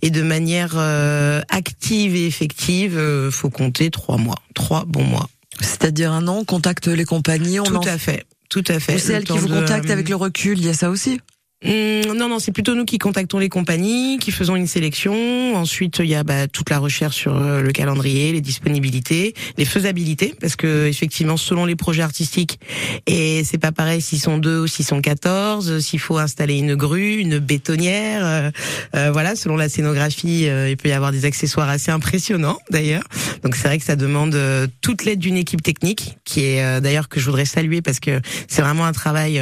Et 0.00 0.10
de 0.10 0.22
manière 0.22 0.74
euh, 0.76 1.40
active 1.48 2.14
et 2.14 2.26
effective, 2.26 2.96
euh, 2.96 3.30
faut 3.32 3.50
compter 3.50 3.90
trois 3.90 4.16
mois, 4.16 4.36
trois 4.54 4.84
bons 4.86 5.04
mois. 5.04 5.28
C'est-à-dire 5.60 6.12
un 6.12 6.28
an, 6.28 6.38
on 6.40 6.44
contacte 6.44 6.86
les 6.86 7.04
compagnies, 7.04 7.58
on 7.58 7.64
Tout 7.64 7.76
en- 7.76 7.80
à 7.82 7.98
fait, 7.98 8.24
tout 8.48 8.64
à 8.68 8.78
fait. 8.78 8.96
C'est 8.98 9.08
Le 9.08 9.14
elles 9.16 9.24
qui 9.24 9.38
vous 9.38 9.48
contactent 9.48 9.90
euh, 9.90 9.92
avec 9.94 10.08
le 10.08 10.16
recul, 10.16 10.56
il 10.58 10.66
y 10.66 10.68
a 10.68 10.74
ça 10.74 10.88
aussi? 10.88 11.20
Non, 11.64 12.28
non, 12.28 12.38
c'est 12.38 12.52
plutôt 12.52 12.74
nous 12.74 12.84
qui 12.84 12.98
contactons 12.98 13.38
les 13.38 13.48
compagnies, 13.48 14.18
qui 14.18 14.30
faisons 14.30 14.56
une 14.56 14.66
sélection. 14.66 15.54
Ensuite, 15.54 15.98
il 16.00 16.06
y 16.06 16.14
a 16.14 16.24
bah, 16.24 16.48
toute 16.48 16.70
la 16.70 16.78
recherche 16.78 17.16
sur 17.16 17.36
euh, 17.36 17.62
le 17.62 17.72
calendrier, 17.72 18.32
les 18.32 18.40
disponibilités, 18.40 19.34
les 19.56 19.64
faisabilités, 19.64 20.34
parce 20.40 20.56
que 20.56 20.86
effectivement, 20.86 21.36
selon 21.36 21.64
les 21.64 21.76
projets 21.76 22.02
artistiques, 22.02 22.58
et 23.06 23.44
c'est 23.44 23.58
pas 23.58 23.72
pareil 23.72 24.00
s'ils 24.00 24.20
sont 24.20 24.38
deux 24.38 24.60
ou 24.60 24.66
s'ils 24.66 24.84
sont 24.84 25.00
14, 25.00 25.78
s'il 25.80 26.00
faut 26.00 26.18
installer 26.18 26.58
une 26.58 26.74
grue, 26.74 27.16
une 27.16 27.38
bétonnière, 27.38 28.24
euh, 28.24 28.50
euh, 28.94 29.10
voilà, 29.12 29.36
selon 29.36 29.56
la 29.56 29.68
scénographie, 29.68 30.48
euh, 30.48 30.70
il 30.70 30.76
peut 30.76 30.88
y 30.88 30.92
avoir 30.92 31.12
des 31.12 31.24
accessoires 31.24 31.68
assez 31.68 31.90
impressionnants 31.90 32.58
d'ailleurs. 32.70 33.04
Donc 33.42 33.56
c'est 33.56 33.68
vrai 33.68 33.78
que 33.78 33.84
ça 33.84 33.96
demande 33.96 34.36
toute 34.80 35.04
l'aide 35.04 35.18
d'une 35.18 35.36
équipe 35.36 35.62
technique, 35.62 36.16
qui 36.24 36.42
est 36.42 36.80
d'ailleurs 36.80 37.08
que 37.08 37.20
je 37.20 37.26
voudrais 37.26 37.44
saluer 37.44 37.82
parce 37.82 38.00
que 38.00 38.20
c'est 38.48 38.62
vraiment 38.62 38.86
un 38.86 38.92
travail 38.92 39.40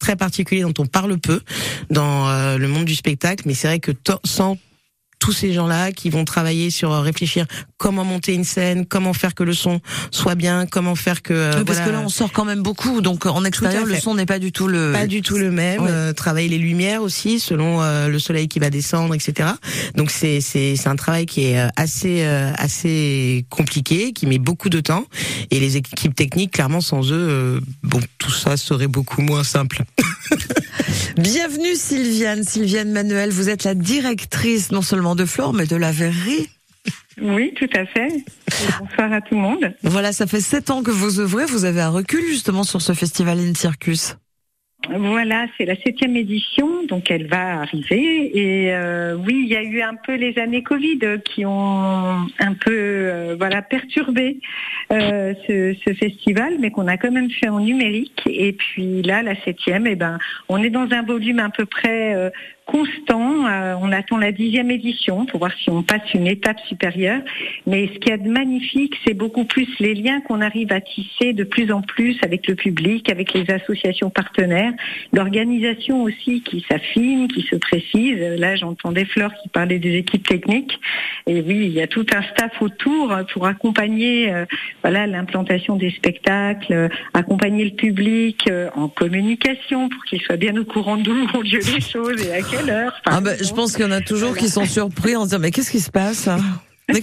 très 0.00 0.16
particulier 0.16 0.62
dont 0.62 0.74
on 0.78 0.86
parle 0.86 1.18
peu 1.18 1.40
dans 1.90 2.28
euh, 2.28 2.58
le 2.58 2.66
monde 2.66 2.86
du 2.86 2.96
spectacle, 2.96 3.44
mais 3.46 3.54
c'est 3.54 3.68
vrai 3.68 3.78
que 3.78 3.92
sans 4.24 4.58
tous 5.20 5.32
ces 5.32 5.52
gens-là 5.52 5.92
qui 5.92 6.10
vont 6.10 6.24
travailler 6.24 6.70
sur 6.70 6.90
euh, 6.92 7.00
réfléchir 7.00 7.46
comment 7.78 8.04
monter 8.04 8.34
une 8.34 8.44
scène, 8.44 8.86
comment 8.86 9.12
faire 9.12 9.34
que 9.34 9.44
le 9.44 9.52
son 9.52 9.80
soit 10.10 10.34
bien, 10.34 10.66
comment 10.66 10.96
faire 10.96 11.22
que 11.22 11.32
euh, 11.32 11.52
Oui, 11.58 11.64
Parce 11.64 11.78
voilà, 11.78 11.92
que 11.92 11.96
là, 11.96 12.02
on 12.04 12.08
sort 12.08 12.32
quand 12.32 12.44
même 12.44 12.62
beaucoup, 12.62 13.00
donc 13.00 13.26
en 13.26 13.44
extérieur, 13.44 13.86
le 13.86 13.94
son 13.94 14.14
n'est 14.14 14.26
pas 14.26 14.38
du 14.38 14.50
tout 14.50 14.66
le. 14.66 14.92
pas 14.92 15.06
du 15.06 15.22
tout 15.22 15.38
le 15.38 15.52
même. 15.52 15.86
Euh, 15.88 16.12
travailler 16.12 16.48
les 16.48 16.58
lumières 16.58 17.02
aussi 17.02 17.38
selon 17.38 17.80
euh, 17.82 18.08
le 18.08 18.18
soleil 18.18 18.48
qui 18.48 18.58
va 18.58 18.70
descendre, 18.70 19.14
etc. 19.14 19.50
Donc 19.94 20.10
c'est 20.10 20.40
c'est 20.40 20.74
c'est 20.76 20.88
un 20.88 20.96
travail 20.96 21.26
qui 21.26 21.44
est 21.44 21.58
euh, 21.58 21.68
assez 21.76 22.22
euh, 22.22 22.52
assez 22.56 23.44
compliqué, 23.50 24.12
qui 24.12 24.26
met 24.26 24.38
beaucoup 24.38 24.68
de 24.68 24.80
temps. 24.80 25.04
Et 25.50 25.60
les 25.60 25.76
équipes 25.76 26.14
techniques, 26.14 26.52
clairement, 26.52 26.80
sans 26.80 27.10
eux, 27.12 27.14
euh, 27.14 27.60
bon, 27.82 28.00
tout 28.18 28.30
ça 28.30 28.56
serait 28.56 28.86
beaucoup 28.86 29.22
moins 29.22 29.44
simple. 29.44 29.84
Bienvenue 31.16 31.74
Sylviane, 31.74 32.42
Sylviane 32.44 32.90
Manuel, 32.92 33.30
vous 33.30 33.48
êtes 33.48 33.64
la 33.64 33.74
directrice 33.74 34.72
non 34.72 34.82
seulement 34.82 35.14
de 35.14 35.24
Flore, 35.24 35.52
mais 35.52 35.66
de 35.66 35.76
la 35.76 35.92
verrerie. 35.92 36.48
Oui, 37.20 37.52
tout 37.54 37.68
à 37.74 37.84
fait. 37.86 38.08
Bonsoir 38.78 39.12
à 39.12 39.20
tout 39.20 39.34
le 39.34 39.40
monde. 39.40 39.74
Voilà, 39.82 40.12
ça 40.12 40.26
fait 40.26 40.40
sept 40.40 40.70
ans 40.70 40.82
que 40.82 40.90
vous 40.90 41.20
œuvrez, 41.20 41.44
vous 41.44 41.64
avez 41.64 41.80
un 41.80 41.90
recul 41.90 42.24
justement 42.26 42.64
sur 42.64 42.80
ce 42.80 42.92
festival 42.92 43.38
In 43.38 43.54
Circus. 43.54 44.16
Voilà, 44.88 45.46
c'est 45.56 45.66
la 45.66 45.76
septième 45.76 46.16
édition, 46.16 46.84
donc 46.84 47.10
elle 47.10 47.26
va 47.26 47.60
arriver. 47.60 48.30
Et 48.34 48.74
euh, 48.74 49.14
oui, 49.14 49.42
il 49.44 49.48
y 49.48 49.56
a 49.56 49.62
eu 49.62 49.82
un 49.82 49.94
peu 49.94 50.14
les 50.14 50.38
années 50.38 50.62
Covid 50.62 50.98
qui 51.24 51.44
ont 51.44 52.26
un 52.38 52.54
peu 52.54 52.72
euh, 52.72 53.36
voilà 53.38 53.60
perturbé 53.60 54.38
euh, 54.90 55.34
ce, 55.46 55.92
festival, 55.92 56.54
mais 56.60 56.70
qu'on 56.70 56.88
a 56.88 56.96
quand 56.96 57.12
même 57.12 57.30
fait 57.30 57.48
en 57.48 57.60
numérique. 57.60 58.22
Et 58.26 58.52
puis 58.52 59.02
là, 59.02 59.22
la 59.22 59.36
septième, 59.44 59.86
eh 59.86 59.96
ben, 59.96 60.18
on 60.48 60.62
est 60.62 60.70
dans 60.70 60.90
un 60.90 61.02
volume 61.02 61.40
à 61.40 61.50
peu 61.50 61.66
près 61.66 62.32
constant. 62.70 63.46
Euh, 63.46 63.74
on 63.80 63.90
attend 63.90 64.18
la 64.18 64.32
dixième 64.32 64.70
édition 64.70 65.26
pour 65.26 65.40
voir 65.40 65.52
si 65.62 65.70
on 65.70 65.82
passe 65.82 66.14
une 66.14 66.26
étape 66.26 66.58
supérieure. 66.68 67.20
Mais 67.66 67.88
ce 67.92 67.98
qui 67.98 68.10
est 68.10 68.18
de 68.18 68.28
magnifique, 68.28 68.94
c'est 69.04 69.14
beaucoup 69.14 69.44
plus 69.44 69.68
les 69.80 69.94
liens 69.94 70.20
qu'on 70.20 70.40
arrive 70.40 70.72
à 70.72 70.80
tisser 70.80 71.32
de 71.32 71.44
plus 71.44 71.72
en 71.72 71.82
plus 71.82 72.16
avec 72.22 72.46
le 72.46 72.54
public, 72.54 73.10
avec 73.10 73.32
les 73.34 73.50
associations 73.50 74.10
partenaires, 74.10 74.72
l'organisation 75.12 76.02
aussi 76.04 76.42
qui 76.42 76.64
s'affine, 76.70 77.26
qui 77.28 77.42
se 77.42 77.56
précise. 77.56 78.18
Là, 78.38 78.54
j'entendais 78.56 79.04
Fleur 79.04 79.32
qui 79.42 79.48
parlait 79.48 79.78
des 79.78 79.96
équipes 79.96 80.26
techniques. 80.26 80.78
Et 81.26 81.40
oui, 81.40 81.66
il 81.66 81.72
y 81.72 81.80
a 81.80 81.86
tout 81.86 82.06
un 82.14 82.22
staff 82.22 82.52
autour 82.60 83.16
pour 83.32 83.46
accompagner 83.46 84.32
euh, 84.32 84.44
voilà 84.82 85.06
l'implantation 85.06 85.76
des 85.76 85.90
spectacles, 85.90 86.72
euh, 86.72 86.88
accompagner 87.14 87.64
le 87.64 87.72
public 87.72 88.48
en 88.74 88.88
communication 88.88 89.88
pour 89.88 90.04
qu'il 90.04 90.20
soit 90.20 90.36
bien 90.36 90.56
au 90.56 90.64
courant 90.64 90.96
d'où 90.96 91.26
ont 91.34 91.40
lieu 91.40 91.60
les 91.74 91.80
choses 91.80 92.30
Ah 93.06 93.20
ben, 93.20 93.36
je 93.42 93.52
pense 93.52 93.72
qu'il 93.72 93.82
y 93.84 93.88
en 93.88 93.92
a 93.92 94.00
toujours 94.00 94.36
qui 94.36 94.48
sont 94.48 94.66
surpris 94.66 95.16
en 95.16 95.22
se 95.22 95.28
disant 95.28 95.38
mais 95.38 95.50
qu'est-ce 95.50 95.70
qui 95.70 95.80
se 95.80 95.90
passe 95.90 96.28
hein? 96.28 96.38
Mais, 96.88 97.00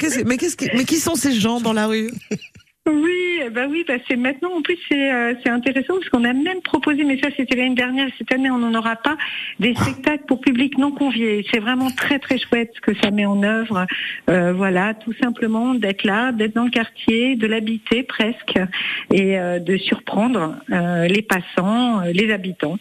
mais 0.76 0.86
qui 0.86 0.98
sont 0.98 1.16
ces 1.16 1.34
gens 1.34 1.62
dans 1.62 1.74
la 1.74 1.88
rue? 1.88 2.12
Oui, 2.88 3.42
ben 3.54 3.68
oui, 3.70 3.84
bah 3.88 3.96
c'est 4.08 4.16
maintenant 4.16 4.50
en 4.56 4.62
plus 4.62 4.78
c'est 4.88 5.12
euh, 5.14 5.34
c'est 5.44 5.50
intéressant 5.50 5.96
parce 5.96 6.10
qu'on 6.10 6.24
a 6.24 6.32
même 6.34 6.62
proposé, 6.64 7.04
mais 7.04 7.20
ça 7.20 7.28
c'était 7.36 7.56
l'année 7.56 7.76
dernière, 7.76 8.08
cette 8.18 8.32
année 8.32 8.50
on 8.50 8.58
n'en 8.60 8.74
aura 8.78 8.96
pas, 8.96 9.18
des 9.60 9.76
spectacles 9.76 10.24
pour 10.28 10.40
public 10.40 10.78
non 10.78 10.92
convié. 10.92 11.46
C'est 11.52 11.60
vraiment 11.60 11.92
très 11.92 12.18
très 12.20 12.38
chouette 12.40 12.72
ce 12.76 12.82
que 12.82 12.98
ça 13.02 13.12
met 13.12 13.26
en 13.26 13.44
œuvre. 13.44 13.86
Euh, 14.30 14.54
voilà, 14.54 14.94
tout 14.94 15.14
simplement 15.22 15.74
d'être 15.74 16.04
là, 16.06 16.32
d'être 16.32 16.56
dans 16.56 16.64
le 16.66 16.72
quartier, 16.72 17.36
de 17.36 17.46
l'habiter 17.48 18.04
presque 18.04 18.58
et 19.14 19.38
euh, 19.38 19.60
de 19.60 19.78
surprendre 19.78 20.56
euh, 20.72 21.08
les 21.08 21.22
passants, 21.22 22.02
euh, 22.02 22.12
les 22.14 22.32
habitants 22.32 22.78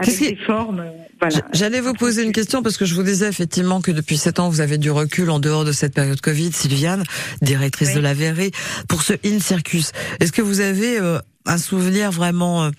avec 0.00 0.18
des 0.18 0.36
formes. 0.36 0.80
euh, 0.80 0.90
voilà. 1.20 1.36
J'allais 1.52 1.80
vous 1.80 1.94
poser 1.94 2.24
une 2.24 2.32
question 2.32 2.62
parce 2.62 2.76
que 2.76 2.84
je 2.84 2.94
vous 2.94 3.02
disais 3.04 3.28
effectivement 3.28 3.80
que 3.80 3.92
depuis 3.92 4.16
sept 4.16 4.40
ans 4.40 4.48
vous 4.48 4.60
avez 4.60 4.78
du 4.78 4.90
recul 4.90 5.30
en 5.30 5.38
dehors 5.38 5.64
de 5.64 5.72
cette 5.72 5.94
période 5.94 6.20
Covid, 6.20 6.52
Sylviane, 6.52 7.04
directrice 7.40 7.90
Oui. 7.90 7.94
de 7.94 8.00
la 8.00 8.12
verrerie, 8.14 8.50
pour 8.88 9.02
ce 9.02 9.14
In 9.24 9.38
Circus. 9.44 9.92
Est-ce 10.20 10.32
que 10.32 10.42
vous 10.42 10.60
avez 10.60 10.98
euh, 10.98 11.18
un 11.46 11.58
souvenir 11.58 12.10
vraiment, 12.10 12.64
euh, 12.64 12.70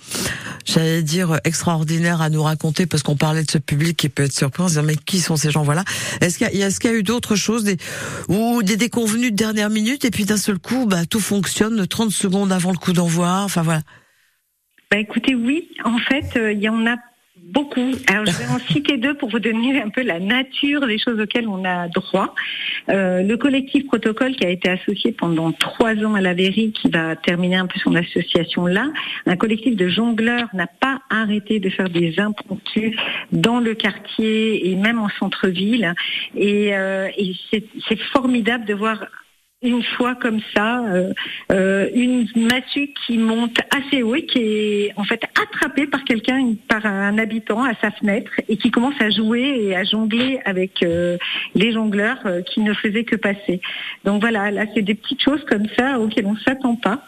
j'allais 0.65 1.04
dire 1.04 1.39
extraordinaire 1.43 2.21
à 2.21 2.30
nous 2.30 2.41
raconter? 2.43 2.86
Parce 2.86 3.04
qu'on 3.04 3.15
parlait 3.15 3.43
de 3.43 3.51
ce 3.51 3.58
public 3.58 3.95
qui 3.97 4.10
peut 4.10 4.23
être 4.23 4.34
surpris 4.34 4.63
en 4.63 4.67
disant 4.67 4.84
mais 4.84 4.95
qui 4.95 5.19
sont 5.19 5.36
ces 5.38 5.51
gens? 5.51 5.63
Voilà. 5.63 5.84
Est-ce 6.21 6.38
qu'il 6.38 6.47
y, 6.58 6.63
a- 6.63 6.67
est-ce 6.67 6.80
qu'il 6.80 6.89
y 6.89 6.93
a 6.93 6.97
eu 6.97 7.04
d'autres 7.04 7.36
choses 7.36 7.63
des 7.63 7.78
ou 8.28 8.63
des 8.63 8.78
déconvenues 8.78 9.32
de 9.32 9.36
dernière 9.36 9.69
minute 9.69 10.04
et 10.06 10.12
puis 10.12 10.25
d'un 10.25 10.38
seul 10.38 10.58
coup 10.60 10.86
bah 10.88 11.06
tout 11.06 11.19
fonctionne 11.19 11.86
30 11.88 12.12
secondes 12.12 12.51
avant 12.51 12.71
le 12.71 12.78
coup 12.78 12.93
d'envoi? 12.93 13.41
Enfin 13.43 13.62
voilà. 13.62 13.82
Bah 14.91 14.97
écoutez, 14.97 15.34
oui, 15.36 15.67
en 15.84 15.97
fait, 15.97 16.38
euh, 16.38 16.51
il 16.54 16.60
y 16.62 16.69
en 16.69 16.86
a 16.86 16.95
beaucoup. 17.45 17.91
Alors 18.08 18.25
je 18.25 18.31
vais 18.31 18.47
en 18.47 18.60
citer 18.60 18.97
deux 18.97 19.13
pour 19.13 19.29
vous 19.29 19.39
donner 19.39 19.81
un 19.81 19.89
peu 19.89 20.01
la 20.01 20.19
nature 20.19 20.86
des 20.88 20.97
choses 20.97 21.19
auxquelles 21.19 21.47
on 21.47 21.63
a 21.63 21.88
droit. 21.88 22.34
Euh, 22.89 23.21
le 23.21 23.38
collectif 23.38 23.86
Protocole 23.86 24.36
qui 24.36 24.45
a 24.45 24.49
été 24.49 24.69
associé 24.69 25.12
pendant 25.12 25.51
trois 25.51 25.95
ans 26.03 26.15
à 26.15 26.21
la 26.21 26.34
Véry, 26.34 26.71
qui 26.71 26.89
va 26.89 27.15
terminer 27.15 27.58
un 27.58 27.67
peu 27.67 27.79
son 27.79 27.95
association 27.95 28.65
là, 28.65 28.88
un 29.25 29.36
collectif 29.36 29.75
de 29.75 29.88
jongleurs 29.88 30.47
n'a 30.53 30.67
pas 30.67 31.01
arrêté 31.10 31.60
de 31.60 31.69
faire 31.69 31.89
des 31.89 32.19
impromptus 32.19 32.95
dans 33.31 33.60
le 33.60 33.75
quartier 33.75 34.69
et 34.69 34.75
même 34.75 34.99
en 34.99 35.10
centre-ville. 35.19 35.93
Et, 36.36 36.75
euh, 36.75 37.08
et 37.17 37.34
c'est 37.51 37.65
c'est 37.88 37.99
formidable 37.99 38.65
de 38.65 38.73
voir 38.73 39.05
une 39.65 39.84
fois 39.84 40.15
comme 40.15 40.39
ça, 40.56 40.84
euh, 40.86 41.12
euh, 41.51 41.89
une 41.93 42.28
massue 42.36 42.89
qui 43.06 43.17
monte 43.17 43.58
assez 43.75 44.04
haut 44.04 44.15
et 44.15 44.25
qui 44.25 44.39
est 44.39 44.93
en 44.95 45.04
fait 45.04 45.23
attrapée 45.41 45.88
par 45.88 46.04
quelqu'un, 46.04 46.54
par 46.67 46.86
un 46.86 47.17
habitant 47.17 47.63
à 47.63 47.73
sa 47.82 47.91
fenêtre 47.91 48.32
et 48.47 48.58
qui 48.58 48.71
commence 48.71 48.99
à 48.99 49.10
jouer 49.10 49.41
et 49.63 49.75
à 49.75 49.84
jongler 49.84 50.39
avec 50.45 50.84
euh, 50.84 51.17
les 51.56 51.71
jongleurs 51.73 52.19
qui 52.45 52.62
ne 52.62 52.73
faisaient 52.73 53.04
que 53.04 53.15
passer. 53.15 53.62
Donc 54.04 54.21
voilà, 54.21 54.51
là 54.51 54.65
c'est 54.73 54.82
des 54.82 54.95
petites 54.95 55.21
choses 55.21 55.43
comme 55.45 55.67
ça 55.78 55.99
auxquelles 55.99 56.25
on 56.28 56.36
s'attend 56.38 56.75
pas. 56.75 57.01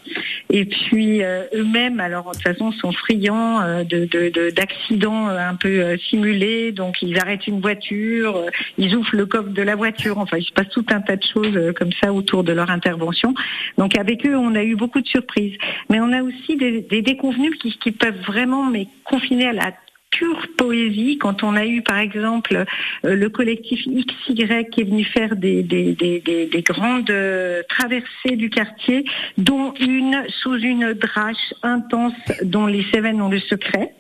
Et 0.50 0.66
puis 0.66 1.22
eux-mêmes, 1.54 2.00
alors 2.00 2.32
de 2.32 2.34
toute 2.34 2.44
façon, 2.44 2.72
sont 2.72 2.92
friands 2.92 3.84
de 3.84 4.06
de- 4.06 4.30
de- 4.30 4.50
d'accidents 4.52 5.30
euh, 5.30 5.38
un 5.38 5.56
peu 5.56 5.98
simulés. 6.10 6.72
Donc 6.72 7.02
ils 7.02 7.18
arrêtent 7.20 7.48
une 7.48 7.60
voiture, 7.62 8.46
ils 8.78 8.96
ouvrent 8.96 9.16
le 9.16 9.26
coffre 9.26 9.50
de 9.50 9.62
la 9.62 9.76
voiture. 9.76 10.18
Enfin, 10.18 10.38
il 10.38 10.46
se 10.46 10.52
passe 10.52 10.70
tout 10.70 10.86
un 10.90 11.02
tas 11.02 11.16
de 11.16 11.24
choses 11.24 11.74
comme 11.76 11.92
ça 12.02 12.14
autour 12.14 12.44
de 12.48 12.54
leur 12.54 12.70
intervention. 12.72 13.36
Donc 13.78 13.98
avec 13.98 14.26
eux, 14.26 14.36
on 14.36 14.56
a 14.56 14.64
eu 14.64 14.76
beaucoup 14.76 15.02
de 15.02 15.08
surprises. 15.08 15.58
Mais 15.90 16.00
on 16.00 16.12
a 16.12 16.24
aussi 16.24 16.56
des, 16.56 16.82
des 16.82 17.02
déconvenus 17.02 17.56
qui, 17.60 17.78
qui 17.78 17.92
peuvent 17.92 18.22
vraiment 18.26 18.66
mais 18.66 18.88
confiner 19.04 19.48
à 19.48 19.54
la 19.54 19.72
pure 20.12 20.48
poésie. 20.58 21.18
Quand 21.18 21.44
on 21.44 21.56
a 21.56 21.66
eu, 21.66 21.82
par 21.82 21.98
exemple, 21.98 22.66
euh, 23.06 23.16
le 23.16 23.30
collectif 23.30 23.80
XY 23.88 24.66
qui 24.72 24.82
est 24.82 24.90
venu 24.90 25.04
faire 25.04 25.36
des, 25.36 25.64
des, 25.64 25.94
des, 25.94 26.20
des, 26.20 26.48
des 26.48 26.62
grandes 26.62 27.10
euh, 27.10 27.62
traversées 27.70 28.36
du 28.36 28.50
quartier, 28.50 29.06
dont 29.38 29.74
une 29.80 30.24
sous 30.42 30.56
une 30.56 30.94
drache 30.94 31.54
intense 31.64 32.14
dont 32.44 32.66
les 32.66 32.86
Cévennes 32.94 33.22
ont 33.22 33.30
le 33.30 33.40
secret. 33.40 33.94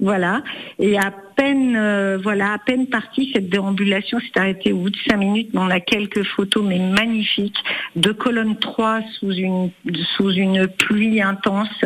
Voilà. 0.00 0.42
Et 0.78 0.98
à 0.98 1.12
euh, 1.42 2.18
voilà, 2.22 2.52
à 2.52 2.58
peine 2.58 2.86
partie 2.86 3.30
cette 3.32 3.48
déambulation 3.48 4.18
s'est 4.20 4.38
arrêtée 4.38 4.72
au 4.72 4.78
bout 4.78 4.90
de 4.90 4.96
cinq 5.08 5.16
minutes. 5.16 5.50
Mais 5.52 5.60
on 5.60 5.70
a 5.70 5.80
quelques 5.80 6.22
photos, 6.24 6.64
mais 6.66 6.78
magnifiques, 6.78 7.58
de 7.96 8.12
colonne 8.12 8.58
3 8.58 9.00
sous 9.18 9.32
une 9.32 9.70
sous 10.16 10.30
une 10.30 10.66
pluie 10.66 11.20
intense, 11.22 11.84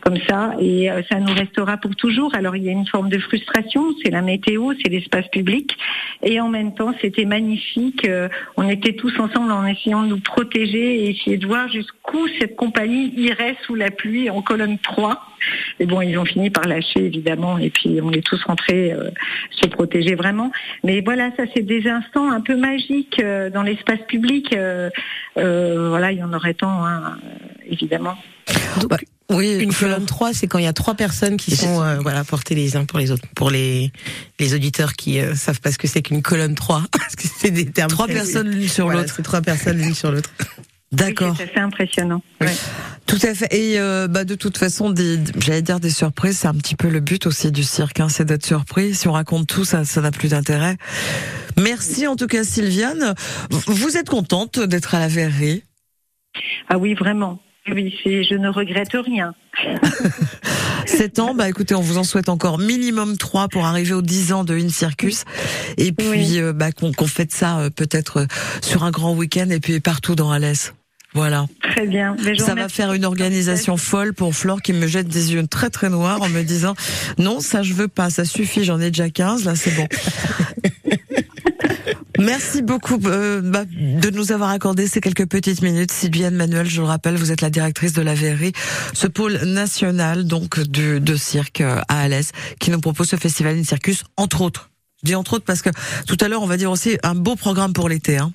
comme 0.00 0.18
ça. 0.28 0.54
Et 0.60 0.90
euh, 0.90 1.02
ça 1.10 1.20
nous 1.20 1.32
restera 1.32 1.76
pour 1.76 1.94
toujours. 1.96 2.34
Alors 2.34 2.56
il 2.56 2.64
y 2.64 2.68
a 2.68 2.72
une 2.72 2.86
forme 2.86 3.08
de 3.08 3.18
frustration, 3.18 3.84
c'est 4.02 4.10
la 4.10 4.22
météo, 4.22 4.72
c'est 4.82 4.90
l'espace 4.90 5.28
public. 5.28 5.76
Et 6.22 6.40
en 6.40 6.48
même 6.48 6.74
temps, 6.74 6.94
c'était 7.00 7.24
magnifique. 7.24 8.06
Euh, 8.08 8.28
on 8.56 8.68
était 8.68 8.94
tous 8.94 9.18
ensemble 9.18 9.52
en 9.52 9.66
essayant 9.66 10.02
de 10.02 10.08
nous 10.08 10.20
protéger 10.20 11.04
et 11.04 11.10
essayer 11.10 11.36
de 11.36 11.46
voir 11.46 11.68
jusqu'où 11.68 12.26
cette 12.40 12.56
compagnie 12.56 13.12
irait 13.16 13.56
sous 13.66 13.74
la 13.74 13.90
pluie 13.90 14.30
en 14.30 14.42
colonne 14.42 14.78
3. 14.78 15.22
Et 15.78 15.86
bon, 15.86 16.00
ils 16.00 16.18
ont 16.18 16.24
fini 16.24 16.50
par 16.50 16.64
lâcher 16.64 17.04
évidemment, 17.04 17.58
et 17.58 17.70
puis 17.70 18.00
on 18.02 18.10
est 18.10 18.24
tous 18.24 18.42
rentrés 18.44 18.95
euh, 18.96 19.10
se 19.50 19.66
protéger 19.68 20.14
vraiment. 20.14 20.50
Mais 20.84 21.00
voilà, 21.00 21.30
ça 21.36 21.44
c'est 21.54 21.62
des 21.62 21.88
instants 21.88 22.30
un 22.30 22.40
peu 22.40 22.56
magiques 22.56 23.20
euh, 23.20 23.50
dans 23.50 23.62
l'espace 23.62 24.00
public. 24.08 24.52
Euh, 24.54 24.90
euh, 25.38 25.88
voilà, 25.88 26.12
il 26.12 26.18
y 26.18 26.22
en 26.22 26.32
aurait 26.32 26.54
tant, 26.54 26.84
hein, 26.86 27.16
évidemment. 27.66 28.16
Donc, 28.80 28.92
Oui, 29.30 29.58
une 29.60 29.72
colonne 29.72 30.06
3, 30.06 30.32
c'est 30.32 30.46
quand 30.46 30.58
il 30.58 30.64
y 30.64 30.68
a 30.68 30.72
trois 30.72 30.94
personnes 30.94 31.36
qui 31.36 31.56
sont 31.56 31.82
euh, 31.82 31.98
voilà 31.98 32.22
portées 32.22 32.54
les 32.54 32.76
uns 32.76 32.84
pour 32.84 32.98
les 32.98 33.10
autres. 33.10 33.26
Pour 33.34 33.50
les 33.50 33.90
les 34.38 34.54
auditeurs 34.54 34.92
qui 34.92 35.18
euh, 35.18 35.34
savent 35.34 35.60
pas 35.60 35.72
ce 35.72 35.78
que 35.78 35.88
c'est 35.88 36.02
qu'une 36.02 36.22
colonne 36.22 36.54
3, 36.54 36.84
parce 36.92 37.16
que 37.16 37.26
c'est 37.26 37.50
des 37.50 37.66
termes. 37.66 37.90
Trois 37.90 38.06
personnes 38.06 38.50
l'une 38.50 38.68
sur 38.68 38.88
l'autre. 38.88 39.20
Trois 39.22 39.40
personnes 39.40 39.78
l'une 39.78 39.94
sur 39.94 40.12
l'autre. 40.12 40.30
D'accord. 40.92 41.30
Oui, 41.30 41.36
c'est 41.38 41.50
assez 41.50 41.60
impressionnant. 41.60 42.22
Ouais. 42.40 42.54
Tout 43.06 43.18
à 43.22 43.34
fait. 43.34 43.46
Et 43.54 43.78
euh, 43.78 44.08
bah, 44.08 44.24
de 44.24 44.34
toute 44.34 44.58
façon, 44.58 44.90
des, 44.90 45.18
j'allais 45.38 45.62
dire 45.62 45.78
des 45.80 45.90
surprises, 45.90 46.38
c'est 46.38 46.48
un 46.48 46.54
petit 46.54 46.74
peu 46.74 46.88
le 46.88 47.00
but 47.00 47.26
aussi 47.26 47.52
du 47.52 47.62
cirque, 47.62 48.00
hein, 48.00 48.08
c'est 48.08 48.24
d'être 48.24 48.44
surpris. 48.44 48.94
Si 48.94 49.06
on 49.08 49.12
raconte 49.12 49.46
tout, 49.46 49.64
ça, 49.64 49.84
ça 49.84 50.00
n'a 50.00 50.10
plus 50.10 50.30
d'intérêt. 50.30 50.76
Merci 51.56 52.06
en 52.06 52.16
tout 52.16 52.26
cas, 52.26 52.42
Sylviane. 52.44 53.14
Vous 53.66 53.96
êtes 53.96 54.08
contente 54.08 54.58
d'être 54.58 54.94
à 54.94 54.98
la 55.00 55.08
verrerie? 55.08 55.62
Ah 56.68 56.78
oui, 56.78 56.94
vraiment. 56.94 57.38
Oui, 57.72 57.92
je 58.04 58.34
ne 58.36 58.48
regrette 58.48 58.92
rien. 58.92 59.34
7 60.86 61.18
ans, 61.18 61.34
bah 61.34 61.48
écoutez, 61.48 61.74
on 61.74 61.80
vous 61.80 61.98
en 61.98 62.04
souhaite 62.04 62.28
encore 62.28 62.58
minimum 62.58 63.16
3 63.16 63.48
pour 63.48 63.66
arriver 63.66 63.92
aux 63.92 64.02
10 64.02 64.32
ans 64.32 64.44
de 64.44 64.56
In 64.56 64.68
Circus. 64.68 65.24
Et 65.76 65.90
puis, 65.92 66.06
Oui. 66.08 66.38
euh, 66.40 66.52
bah, 66.52 66.70
qu'on 66.70 66.92
qu'on 66.92 67.06
fête 67.08 67.32
ça 67.32 67.58
euh, 67.58 67.70
peut-être 67.70 68.18
euh, 68.18 68.26
sur 68.62 68.84
un 68.84 68.90
grand 68.92 69.14
week-end 69.14 69.48
et 69.50 69.58
puis 69.58 69.80
partout 69.80 70.14
dans 70.14 70.30
Alès. 70.30 70.74
Voilà. 71.16 71.46
Très 71.62 71.86
bien. 71.86 72.14
Mais 72.22 72.36
Ça 72.36 72.54
va 72.54 72.68
faire 72.68 72.92
une 72.92 73.06
organisation 73.06 73.78
folle 73.78 74.12
pour 74.12 74.34
Flore 74.34 74.60
qui 74.60 74.74
me 74.74 74.86
jette 74.86 75.08
des 75.08 75.32
yeux 75.32 75.46
très 75.46 75.70
très 75.70 75.88
noirs 75.88 76.20
en 76.20 76.28
me 76.28 76.42
disant 76.42 76.74
non, 77.16 77.40
ça 77.40 77.62
je 77.62 77.72
veux 77.72 77.88
pas, 77.88 78.10
ça 78.10 78.26
suffit, 78.26 78.64
j'en 78.64 78.78
ai 78.80 78.90
déjà 78.90 79.08
15, 79.08 79.46
là 79.46 79.56
c'est 79.56 79.74
bon. 79.74 79.88
Merci 82.18 82.60
beaucoup 82.60 82.98
euh, 83.06 83.40
bah, 83.40 83.64
de 83.64 84.10
nous 84.10 84.30
avoir 84.30 84.50
accordé 84.50 84.86
ces 84.86 85.00
quelques 85.00 85.26
petites 85.26 85.62
minutes. 85.62 85.90
Sylviane 85.90 86.34
Manuel, 86.34 86.68
je 86.68 86.82
le 86.82 86.86
rappelle, 86.86 87.16
vous 87.16 87.32
êtes 87.32 87.40
la 87.40 87.50
directrice 87.50 87.94
de 87.94 88.02
la 88.02 88.14
verrerie, 88.14 88.52
ce 88.92 89.06
pôle 89.06 89.40
national 89.44 90.26
donc 90.26 90.60
de, 90.60 90.98
de 90.98 91.16
cirque 91.16 91.62
euh, 91.62 91.80
à 91.88 92.00
Alès, 92.00 92.32
qui 92.60 92.70
nous 92.70 92.80
propose 92.80 93.08
ce 93.08 93.16
festival 93.16 93.56
In 93.56 93.64
Circus, 93.64 94.04
entre 94.18 94.42
autres. 94.42 94.70
Je 95.02 95.08
dis 95.08 95.14
entre 95.14 95.34
autres 95.34 95.46
parce 95.46 95.62
que 95.62 95.70
tout 96.06 96.18
à 96.20 96.28
l'heure, 96.28 96.42
on 96.42 96.46
va 96.46 96.58
dire 96.58 96.70
aussi 96.70 96.98
un 97.02 97.14
beau 97.14 97.36
programme 97.36 97.72
pour 97.72 97.88
l'été. 97.88 98.18
Hein. 98.18 98.32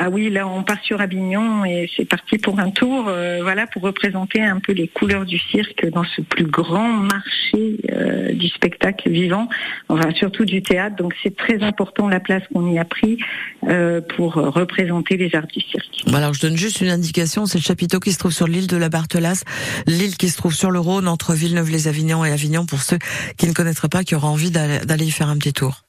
Ah 0.00 0.10
oui, 0.10 0.30
là 0.30 0.46
on 0.46 0.62
part 0.62 0.80
sur 0.84 1.00
Avignon 1.00 1.64
et 1.64 1.90
c'est 1.96 2.04
parti 2.04 2.38
pour 2.38 2.60
un 2.60 2.70
tour, 2.70 3.06
euh, 3.08 3.40
voilà, 3.42 3.66
pour 3.66 3.82
représenter 3.82 4.40
un 4.40 4.60
peu 4.60 4.72
les 4.72 4.86
couleurs 4.86 5.24
du 5.24 5.38
cirque 5.38 5.88
dans 5.90 6.04
ce 6.04 6.20
plus 6.20 6.46
grand 6.46 6.88
marché 6.88 7.80
euh, 7.90 8.32
du 8.32 8.46
spectacle 8.46 9.10
vivant, 9.10 9.48
enfin 9.88 10.12
surtout 10.14 10.44
du 10.44 10.62
théâtre. 10.62 10.94
Donc 10.94 11.14
c'est 11.20 11.36
très 11.36 11.64
important 11.64 12.06
la 12.06 12.20
place 12.20 12.44
qu'on 12.52 12.70
y 12.70 12.78
a 12.78 12.84
pris 12.84 13.18
euh, 13.64 14.00
pour 14.00 14.34
représenter 14.34 15.16
les 15.16 15.34
arts 15.34 15.48
du 15.48 15.60
cirque. 15.60 16.04
Bon, 16.06 16.14
alors 16.14 16.32
je 16.32 16.42
donne 16.42 16.56
juste 16.56 16.80
une 16.80 16.90
indication, 16.90 17.46
c'est 17.46 17.58
le 17.58 17.64
chapiteau 17.64 17.98
qui 17.98 18.12
se 18.12 18.18
trouve 18.18 18.32
sur 18.32 18.46
l'île 18.46 18.68
de 18.68 18.76
la 18.76 18.90
Barthelasse, 18.90 19.42
l'île 19.88 20.16
qui 20.16 20.28
se 20.28 20.36
trouve 20.36 20.54
sur 20.54 20.70
le 20.70 20.78
Rhône 20.78 21.08
entre 21.08 21.34
Villeneuve-les-Avignon 21.34 22.24
et 22.24 22.30
Avignon 22.30 22.66
pour 22.66 22.82
ceux 22.82 22.98
qui 23.36 23.48
ne 23.48 23.52
connaîtraient 23.52 23.88
pas, 23.88 24.04
qui 24.04 24.14
auraient 24.14 24.28
envie 24.28 24.52
d'aller 24.52 25.04
y 25.04 25.10
faire 25.10 25.28
un 25.28 25.38
petit 25.38 25.52
tour. 25.52 25.82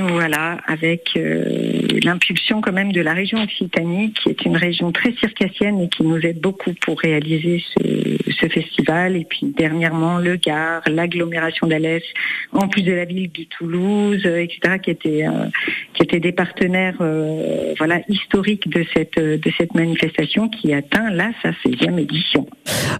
Voilà, 0.00 0.58
avec 0.66 1.10
euh, 1.16 1.83
l'impulsion 2.02 2.60
quand 2.60 2.72
même 2.72 2.92
de 2.92 3.00
la 3.00 3.12
région 3.12 3.42
Occitanie, 3.42 4.12
qui 4.12 4.30
est 4.30 4.44
une 4.44 4.56
région 4.56 4.92
très 4.92 5.12
circassienne 5.12 5.80
et 5.80 5.88
qui 5.88 6.02
nous 6.02 6.18
aide 6.18 6.40
beaucoup 6.40 6.72
pour 6.80 6.98
réaliser 7.00 7.62
ce, 7.76 8.16
ce 8.40 8.48
festival. 8.48 9.16
Et 9.16 9.24
puis 9.24 9.46
dernièrement, 9.56 10.18
le 10.18 10.36
Gard, 10.36 10.82
l'agglomération 10.86 11.66
d'Alès, 11.66 12.02
en 12.52 12.68
plus 12.68 12.82
de 12.82 12.92
la 12.92 13.04
ville 13.04 13.30
de 13.30 13.44
Toulouse, 13.44 14.22
euh, 14.24 14.42
etc., 14.42 14.78
qui 14.82 14.90
étaient 14.90 15.26
euh, 15.26 15.46
qui 15.94 16.02
étaient 16.02 16.20
des 16.20 16.32
partenaires, 16.32 16.96
euh, 17.00 17.74
voilà, 17.78 18.00
historiques 18.08 18.68
de 18.68 18.84
cette 18.94 19.18
de 19.18 19.52
cette 19.58 19.74
manifestation 19.74 20.48
qui 20.48 20.72
atteint 20.72 21.10
là 21.10 21.30
sa 21.42 21.50
16e 21.50 21.98
édition. 21.98 22.46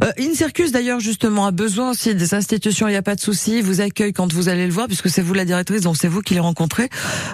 Euh, 0.03 0.11
In 0.19 0.35
Circus 0.35 0.73
d'ailleurs 0.73 1.01
justement 1.01 1.47
a 1.47 1.51
besoin 1.51 1.91
aussi 1.91 2.15
des 2.15 2.35
institutions, 2.35 2.89
il 2.89 2.93
n'y 2.93 2.97
a 2.97 3.03
pas 3.03 3.15
de 3.15 3.21
souci, 3.21 3.61
vous 3.61 3.81
accueille 3.81 4.13
quand 4.13 4.33
vous 4.33 4.49
allez 4.49 4.67
le 4.67 4.73
voir 4.73 4.87
puisque 4.87 5.09
c'est 5.09 5.23
vous 5.23 5.35
la 5.35 5.45
directrice, 5.45 5.83
donc 5.83 5.97
c'est 5.97 6.09
vous 6.09 6.21
qui 6.21 6.35
les 6.35 6.41
rencontrez, 6.41 6.89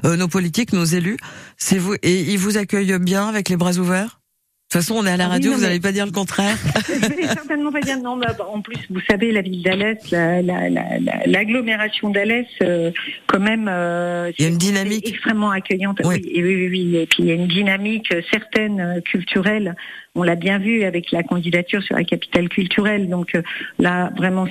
euh, 0.04 0.16
nos 0.16 0.28
politiques, 0.28 0.72
nos 0.72 0.84
élus, 0.84 1.16
c'est 1.62 1.78
vous 1.78 1.94
et 2.02 2.20
ils 2.20 2.38
vous 2.38 2.56
accueillent 2.58 2.98
bien 2.98 3.28
avec 3.28 3.48
les 3.48 3.56
bras 3.56 3.76
ouverts? 3.78 4.16
De 4.72 4.78
toute 4.78 4.82
façon, 4.86 5.00
on 5.00 5.04
est 5.04 5.10
à 5.10 5.16
la 5.16 5.24
Ah 5.24 5.26
oui, 5.26 5.32
radio, 5.34 5.50
vous 5.52 5.58
mais- 5.58 5.66
n'allez 5.66 5.80
pas 5.80 5.90
dire 5.90 6.06
le 6.06 6.12
contraire. 6.12 6.56
Je 6.88 6.92
vais 7.12 7.26
certainement 7.26 7.72
pas 7.72 7.80
dire 7.80 7.98
non, 7.98 8.14
mais 8.14 8.26
en 8.40 8.60
plus, 8.62 8.78
vous 8.88 9.00
savez, 9.10 9.32
la 9.32 9.42
ville 9.42 9.64
d'Alès, 9.64 9.98
la- 10.12 10.42
la- 10.42 10.70
la- 10.70 10.98
la- 11.00 11.26
l'agglomération 11.26 12.10
d'Alès, 12.10 12.46
euh, 12.62 12.92
quand 13.26 13.40
même, 13.40 13.66
euh, 13.68 14.30
Il 14.38 14.42
y 14.42 14.46
a 14.46 14.48
une 14.48 14.60
c'est- 14.60 14.66
dynamique. 14.68 15.08
extrêmement 15.08 15.50
accueillante. 15.50 15.98
Oui. 16.04 16.22
Oui, 16.24 16.42
oui, 16.42 16.54
oui, 16.54 16.68
oui. 16.68 16.96
Et 16.98 17.06
puis 17.06 17.24
il 17.24 17.26
y 17.26 17.30
a 17.32 17.34
une 17.34 17.48
dynamique 17.48 18.12
euh, 18.14 18.22
certaine 18.30 18.80
euh, 18.80 19.00
culturelle. 19.00 19.74
On 20.16 20.24
l'a 20.24 20.34
bien 20.34 20.58
vu 20.58 20.82
avec 20.82 21.12
la 21.12 21.22
candidature 21.22 21.84
sur 21.84 21.94
la 21.94 22.02
capitale 22.02 22.48
culturelle. 22.48 23.08
Donc 23.08 23.36
euh, 23.36 23.42
là, 23.78 24.10
vraiment, 24.16 24.48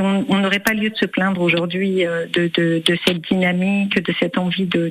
on 0.00 0.38
n'aurait 0.38 0.58
pas 0.58 0.72
lieu 0.72 0.88
de 0.88 0.96
se 0.96 1.04
plaindre 1.04 1.42
aujourd'hui 1.42 2.06
euh, 2.06 2.24
de, 2.32 2.82
cette 3.06 3.20
dynamique, 3.30 4.02
de 4.02 4.14
cette 4.18 4.38
envie 4.38 4.64
de, 4.64 4.90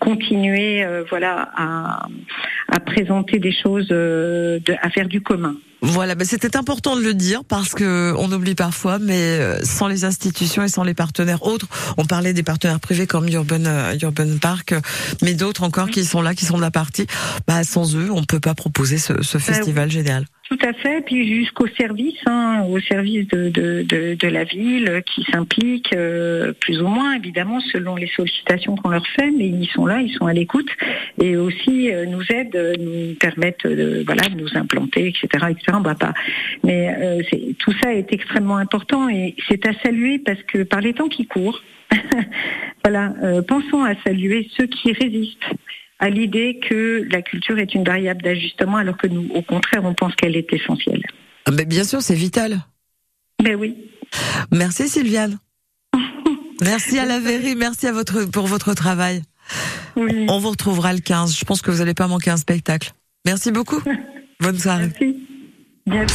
continuer, 0.00 0.84
euh, 0.84 1.02
voilà, 1.08 1.50
à, 1.56 2.80
présenter 2.80 3.38
des 3.38 3.52
choses, 3.52 3.90
à 3.90 4.90
faire 4.90 5.08
du 5.08 5.22
commun. 5.22 5.56
Voilà, 5.86 6.14
ben 6.14 6.26
c'était 6.26 6.56
important 6.56 6.96
de 6.96 7.02
le 7.02 7.12
dire 7.12 7.44
parce 7.44 7.74
que 7.74 8.14
on 8.16 8.32
oublie 8.32 8.54
parfois, 8.54 8.98
mais 8.98 9.20
euh, 9.20 9.62
sans 9.64 9.86
les 9.86 10.06
institutions 10.06 10.62
et 10.62 10.68
sans 10.68 10.82
les 10.82 10.94
partenaires 10.94 11.42
autres, 11.42 11.66
on 11.98 12.06
parlait 12.06 12.32
des 12.32 12.42
partenaires 12.42 12.80
privés 12.80 13.06
comme 13.06 13.28
Urban 13.28 13.66
euh, 13.66 13.94
Urban 14.00 14.38
Park, 14.40 14.74
mais 15.20 15.34
d'autres 15.34 15.62
encore 15.62 15.90
qui 15.90 16.06
sont 16.06 16.22
là, 16.22 16.34
qui 16.34 16.46
sont 16.46 16.56
de 16.56 16.62
la 16.62 16.70
partie. 16.70 17.06
Bah 17.46 17.64
sans 17.64 17.96
eux, 17.96 18.10
on 18.10 18.24
peut 18.24 18.40
pas 18.40 18.54
proposer 18.54 18.96
ce, 18.96 19.22
ce 19.22 19.36
festival 19.36 19.90
génial. 19.90 20.24
Tout 20.50 20.58
à 20.60 20.74
fait, 20.74 21.02
puis 21.06 21.26
jusqu'au 21.26 21.66
service, 21.68 22.20
hein, 22.26 22.64
au 22.68 22.78
service 22.78 23.26
de, 23.28 23.48
de, 23.48 23.82
de, 23.82 24.14
de 24.14 24.28
la 24.28 24.44
ville 24.44 25.02
qui 25.06 25.24
s'implique 25.24 25.94
euh, 25.96 26.52
plus 26.60 26.82
ou 26.82 26.86
moins, 26.86 27.14
évidemment, 27.14 27.60
selon 27.72 27.96
les 27.96 28.08
sollicitations 28.08 28.76
qu'on 28.76 28.90
leur 28.90 29.06
fait, 29.06 29.30
mais 29.30 29.46
ils 29.48 29.68
sont 29.68 29.86
là, 29.86 30.02
ils 30.02 30.12
sont 30.12 30.26
à 30.26 30.34
l'écoute 30.34 30.68
et 31.18 31.36
aussi 31.38 31.90
euh, 31.90 32.04
nous 32.04 32.22
aident, 32.28 32.56
euh, 32.56 32.74
nous 32.78 33.14
permettent 33.14 33.66
de, 33.66 34.02
voilà, 34.04 34.28
de 34.28 34.34
nous 34.34 34.54
implanter, 34.54 35.08
etc. 35.08 35.46
etc. 35.48 35.78
Va 35.82 35.94
pas. 35.94 36.12
Mais 36.62 36.94
euh, 36.94 37.22
tout 37.58 37.72
ça 37.82 37.94
est 37.94 38.12
extrêmement 38.12 38.58
important 38.58 39.08
et 39.08 39.34
c'est 39.48 39.66
à 39.66 39.72
saluer 39.82 40.18
parce 40.18 40.42
que 40.42 40.62
par 40.62 40.82
les 40.82 40.92
temps 40.92 41.08
qui 41.08 41.26
courent, 41.26 41.62
voilà, 42.84 43.14
euh, 43.22 43.42
pensons 43.42 43.82
à 43.82 43.94
saluer 44.06 44.48
ceux 44.56 44.66
qui 44.66 44.92
résistent 44.92 45.54
à 46.04 46.10
l'idée 46.10 46.60
que 46.60 47.08
la 47.10 47.22
culture 47.22 47.58
est 47.58 47.74
une 47.74 47.82
variable 47.82 48.20
d'ajustement 48.20 48.76
alors 48.76 48.98
que 48.98 49.06
nous, 49.06 49.26
au 49.32 49.40
contraire, 49.40 49.80
on 49.84 49.94
pense 49.94 50.14
qu'elle 50.14 50.36
est 50.36 50.52
essentielle. 50.52 51.02
Ah 51.46 51.50
ben, 51.50 51.66
bien 51.66 51.82
sûr, 51.82 52.02
c'est 52.02 52.14
vital. 52.14 52.58
Ben 53.42 53.56
oui. 53.56 53.74
Merci 54.52 54.86
Sylviane. 54.86 55.38
Merci 56.60 56.98
à 56.98 57.06
la 57.06 57.20
Verrie, 57.20 57.56
merci 57.56 57.86
à 57.86 57.92
votre 57.92 58.26
pour 58.26 58.46
votre 58.46 58.74
travail. 58.74 59.22
Oui. 59.96 60.26
On 60.28 60.38
vous 60.38 60.50
retrouvera 60.50 60.92
le 60.92 61.00
15. 61.00 61.38
Je 61.38 61.44
pense 61.46 61.62
que 61.62 61.70
vous 61.70 61.78
n'allez 61.78 61.94
pas 61.94 62.06
manquer 62.06 62.30
un 62.30 62.36
spectacle. 62.36 62.92
Merci 63.24 63.50
beaucoup. 63.50 63.80
Bonne 64.40 64.58
soirée. 64.58 64.90
Merci. 65.00 65.26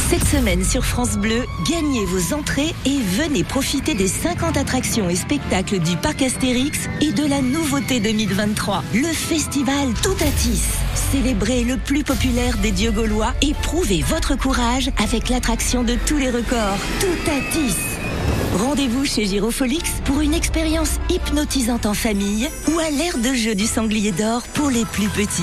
Cette 0.08 0.24
semaine 0.24 0.64
sur 0.64 0.84
France 0.84 1.16
Bleu, 1.16 1.44
gagnez 1.70 2.04
vos 2.04 2.34
entrées 2.34 2.74
et 2.84 2.98
venez 2.98 3.44
profiter 3.44 3.94
des 3.94 4.08
50 4.08 4.56
attractions 4.56 5.08
et 5.08 5.14
spectacles 5.14 5.78
du 5.78 5.96
parc 5.96 6.22
Astérix 6.22 6.88
et 7.00 7.12
de 7.12 7.24
la 7.24 7.40
nouveauté 7.40 8.00
2023, 8.00 8.82
le 8.94 9.04
festival 9.04 9.94
Toutatis. 10.02 10.64
Célébrez 11.12 11.62
le 11.62 11.76
plus 11.76 12.02
populaire 12.02 12.58
des 12.58 12.72
dieux 12.72 12.90
gaulois 12.90 13.32
et 13.42 13.54
prouvez 13.62 14.02
votre 14.02 14.36
courage 14.36 14.90
avec 15.00 15.28
l'attraction 15.28 15.84
de 15.84 15.94
tous 16.04 16.18
les 16.18 16.30
records, 16.30 16.78
Toutatis. 16.98 17.89
Rendez-vous 18.58 19.04
chez 19.04 19.26
Girofolix 19.26 20.00
pour 20.04 20.20
une 20.20 20.34
expérience 20.34 20.98
hypnotisante 21.08 21.86
en 21.86 21.94
famille 21.94 22.48
ou 22.72 22.78
à 22.78 22.90
l'ère 22.90 23.18
de 23.18 23.32
jeu 23.32 23.54
du 23.54 23.66
sanglier 23.66 24.12
d'or 24.12 24.42
pour 24.54 24.70
les 24.70 24.84
plus 24.84 25.08
petits. 25.08 25.42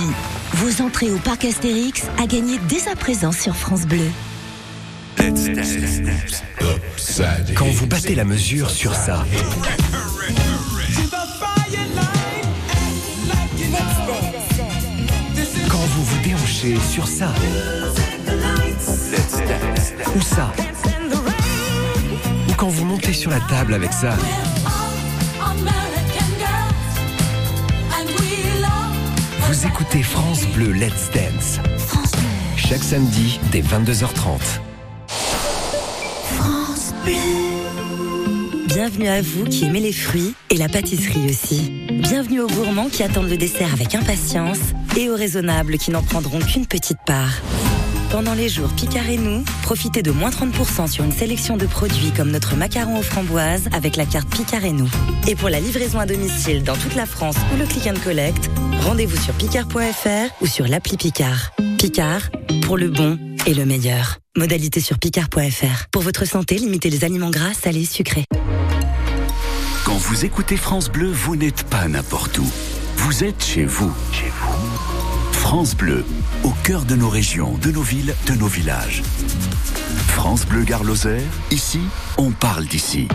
Vos 0.54 0.84
entrées 0.84 1.12
au 1.12 1.18
parc 1.18 1.46
Astérix 1.46 2.04
à 2.22 2.26
gagner 2.26 2.58
dès 2.68 2.88
à 2.90 2.96
présent 2.96 3.32
sur 3.32 3.56
France 3.56 3.86
Bleu. 3.86 4.08
Quand 7.56 7.66
vous 7.66 7.88
battez 7.88 8.16
la 8.16 8.24
mesure 8.24 8.70
sur 8.70 8.94
ça, 8.94 9.26
quand 15.70 15.78
vous 15.78 16.04
vous 16.04 16.24
déhanchez 16.24 16.78
sur 16.90 17.08
ça, 17.08 17.34
ou 20.16 20.22
ça, 20.22 20.52
quand 22.58 22.70
vous 22.70 22.86
montez 22.86 23.14
sur 23.14 23.30
la 23.30 23.40
table 23.40 23.76
avec 23.76 23.94
ça, 23.94 24.18
écoutez 29.66 30.02
France 30.02 30.46
Bleu 30.56 30.72
Let's 30.72 31.10
Dance. 31.14 31.60
Chaque 32.56 32.84
samedi 32.84 33.40
dès 33.52 33.62
22h30. 33.62 34.40
France 36.36 36.94
Bleu. 37.04 37.14
Bienvenue 38.68 39.08
à 39.08 39.22
vous 39.22 39.46
qui 39.46 39.66
aimez 39.66 39.80
les 39.80 39.94
fruits 39.94 40.34
et 40.50 40.58
la 40.58 40.68
pâtisserie 40.68 41.30
aussi. 41.30 41.88
Bienvenue 41.92 42.42
aux 42.42 42.48
gourmands 42.48 42.90
qui 42.90 43.04
attendent 43.04 43.30
le 43.30 43.38
dessert 43.38 43.72
avec 43.74 43.94
impatience 43.96 44.60
et 44.98 45.10
aux 45.10 45.16
raisonnables 45.16 45.78
qui 45.78 45.92
n'en 45.92 46.02
prendront 46.02 46.40
qu'une 46.40 46.66
petite 46.66 47.00
part. 47.06 47.42
Pendant 48.10 48.34
les 48.34 48.48
jours 48.48 48.70
Picard 48.74 49.10
et 49.10 49.18
nous, 49.18 49.44
profitez 49.64 50.02
de 50.02 50.12
moins 50.12 50.30
30% 50.30 50.88
sur 50.88 51.04
une 51.04 51.12
sélection 51.12 51.58
de 51.58 51.66
produits 51.66 52.12
comme 52.16 52.32
notre 52.32 52.56
macaron 52.56 52.98
aux 52.98 53.04
framboises 53.04 53.68
avec 53.74 53.98
la 53.98 54.06
carte 54.06 54.30
Picard 54.30 54.64
et 54.64 54.72
nous. 54.72 54.90
Et 55.28 55.36
pour 55.36 55.50
la 55.50 55.60
livraison 55.60 56.00
à 56.00 56.06
domicile 56.06 56.64
dans 56.64 56.78
toute 56.78 56.96
la 56.96 57.06
France 57.06 57.36
ou 57.54 57.58
le 57.58 57.66
click 57.66 57.86
and 57.88 58.00
collect, 58.04 58.50
rendez-vous 58.80 59.18
sur 59.18 59.34
picard.fr 59.34 60.42
ou 60.42 60.48
sur 60.48 60.68
l'appli 60.68 60.96
Picard. 60.96 61.52
Picard, 61.78 62.30
pour 62.62 62.78
le 62.78 62.90
bon 62.90 63.20
et 63.46 63.54
le 63.54 63.66
meilleur. 63.66 64.20
Modalité 64.38 64.80
sur 64.80 65.00
picard.fr. 65.00 65.88
Pour 65.92 66.02
votre 66.02 66.26
santé, 66.26 66.56
limitez 66.56 66.90
les 66.90 67.04
aliments 67.04 67.30
gras, 67.30 67.54
salés, 67.54 67.86
sucrés. 67.86 68.26
Quand 69.84 69.98
vous 69.98 70.24
écoutez 70.24 70.56
France 70.56 70.90
Bleu, 70.90 71.12
vous 71.12 71.36
n'êtes 71.36 71.64
pas 71.64 71.88
n'importe 71.90 72.38
où. 72.38 72.48
Vous 72.96 73.26
êtes 73.26 73.44
chez 73.44 73.66
vous. 73.66 73.94
Chez 74.14 74.32
vous. 74.42 74.77
France 75.50 75.78
Bleu, 75.78 76.04
au 76.44 76.52
cœur 76.66 76.84
de 76.84 76.94
nos 76.98 77.08
régions, 77.08 77.58
de 77.62 77.72
nos 77.72 77.82
villes, 77.82 78.14
de 78.28 78.34
nos 78.34 78.48
villages. 78.48 79.02
France 80.10 80.46
Bleu 80.46 80.64
Gare 80.64 80.84
Lozère, 80.84 81.24
ici, 81.52 81.80
on 82.18 82.32
parle 82.32 82.66
d'ici. 82.66 83.08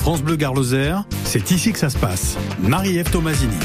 France 0.00 0.20
Bleu 0.20 0.36
Gare 0.36 0.52
c'est 1.24 1.50
ici 1.52 1.72
que 1.72 1.78
ça 1.78 1.88
se 1.88 1.96
passe. 1.96 2.36
Marie-Ève 2.60 3.10
Tomasini. 3.10 3.56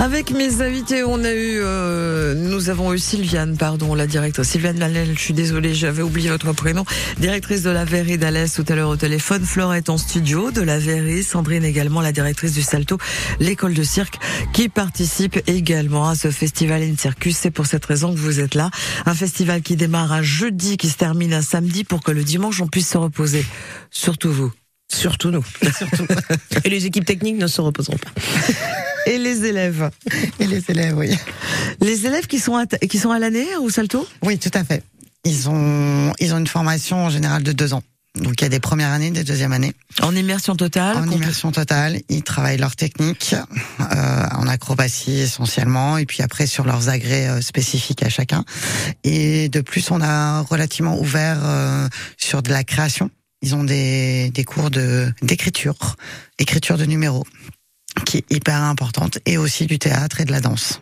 Avec 0.00 0.30
mes 0.30 0.62
invités, 0.62 1.04
on 1.04 1.22
a 1.24 1.30
eu, 1.30 1.60
euh, 1.62 2.34
nous 2.34 2.70
avons 2.70 2.94
eu 2.94 2.98
Sylviane, 2.98 3.58
pardon, 3.58 3.94
la 3.94 4.06
directrice. 4.06 4.48
Sylviane 4.48 4.78
Lalel, 4.78 5.10
je 5.14 5.20
suis 5.20 5.34
désolée, 5.34 5.74
j'avais 5.74 6.00
oublié 6.00 6.30
votre 6.30 6.54
prénom. 6.54 6.86
Directrice 7.18 7.62
de 7.62 7.68
la 7.68 7.84
Verrie 7.84 8.16
d'Alès 8.16 8.50
tout 8.50 8.64
à 8.70 8.74
l'heure 8.74 8.88
au 8.88 8.96
téléphone. 8.96 9.44
Florette 9.44 9.90
en 9.90 9.98
studio 9.98 10.52
de 10.52 10.62
la 10.62 10.78
Verrie. 10.78 11.22
Sandrine 11.22 11.66
également, 11.66 12.00
la 12.00 12.12
directrice 12.12 12.54
du 12.54 12.62
Salto, 12.62 12.96
l'école 13.40 13.74
de 13.74 13.82
cirque, 13.82 14.18
qui 14.54 14.70
participe 14.70 15.38
également 15.46 16.08
à 16.08 16.14
ce 16.14 16.30
festival 16.30 16.82
in 16.82 16.96
Circus. 16.96 17.36
C'est 17.36 17.50
pour 17.50 17.66
cette 17.66 17.84
raison 17.84 18.14
que 18.14 18.18
vous 18.18 18.40
êtes 18.40 18.54
là. 18.54 18.70
Un 19.04 19.14
festival 19.14 19.60
qui 19.60 19.76
démarre 19.76 20.12
un 20.12 20.22
jeudi, 20.22 20.78
qui 20.78 20.88
se 20.88 20.96
termine 20.96 21.34
un 21.34 21.42
samedi 21.42 21.84
pour 21.84 22.02
que 22.02 22.10
le 22.10 22.24
dimanche 22.24 22.62
on 22.62 22.68
puisse 22.68 22.88
se 22.88 22.96
reposer. 22.96 23.44
Surtout 23.90 24.32
vous. 24.32 24.50
Surtout 24.90 25.30
nous. 25.30 25.44
Et 26.64 26.70
les 26.70 26.86
équipes 26.86 27.04
techniques 27.04 27.36
ne 27.36 27.46
se 27.46 27.60
reposeront 27.60 27.98
pas. 27.98 28.10
Élèves. 29.50 29.90
Et 30.38 30.46
les 30.46 30.62
élèves, 30.68 30.96
oui. 30.96 31.16
Les 31.80 32.06
élèves 32.06 32.26
qui 32.26 32.38
sont 32.38 32.56
à, 32.56 32.66
qui 32.66 32.98
sont 32.98 33.10
à 33.10 33.18
l'année 33.18 33.56
au 33.60 33.68
Salto 33.68 34.06
Oui, 34.22 34.38
tout 34.38 34.50
à 34.54 34.64
fait. 34.64 34.82
Ils 35.24 35.48
ont, 35.50 36.12
ils 36.18 36.32
ont 36.32 36.38
une 36.38 36.46
formation 36.46 37.04
en 37.04 37.10
général 37.10 37.42
de 37.42 37.52
deux 37.52 37.74
ans. 37.74 37.82
Donc 38.16 38.40
il 38.40 38.42
y 38.42 38.46
a 38.46 38.48
des 38.48 38.60
premières 38.60 38.90
années, 38.90 39.10
des 39.10 39.22
deuxièmes 39.22 39.52
années. 39.52 39.72
En 40.02 40.14
immersion 40.16 40.56
totale 40.56 40.96
En 40.96 41.08
immersion 41.08 41.52
totale. 41.52 42.00
Ils 42.08 42.24
travaillent 42.24 42.58
leur 42.58 42.74
technique, 42.74 43.36
euh, 43.80 44.26
en 44.32 44.48
acrobatie 44.48 45.20
essentiellement, 45.20 45.96
et 45.96 46.06
puis 46.06 46.22
après 46.22 46.46
sur 46.46 46.64
leurs 46.64 46.88
agrès 46.88 47.28
euh, 47.28 47.40
spécifiques 47.40 48.02
à 48.02 48.08
chacun. 48.08 48.44
Et 49.04 49.48
de 49.48 49.60
plus, 49.60 49.90
on 49.92 50.00
a 50.00 50.40
relativement 50.40 50.98
ouvert 50.98 51.38
euh, 51.44 51.88
sur 52.16 52.42
de 52.42 52.50
la 52.50 52.64
création. 52.64 53.10
Ils 53.42 53.54
ont 53.54 53.64
des, 53.64 54.30
des 54.30 54.44
cours 54.44 54.70
de 54.70 55.12
d'écriture, 55.22 55.96
écriture 56.38 56.78
de 56.78 56.84
numéros, 56.84 57.24
qui 58.04 58.18
est 58.18 58.24
hyper 58.30 58.62
importante, 58.62 59.18
et 59.26 59.38
aussi 59.38 59.66
du 59.66 59.78
théâtre 59.78 60.20
et 60.20 60.24
de 60.24 60.32
la 60.32 60.40
danse. 60.40 60.80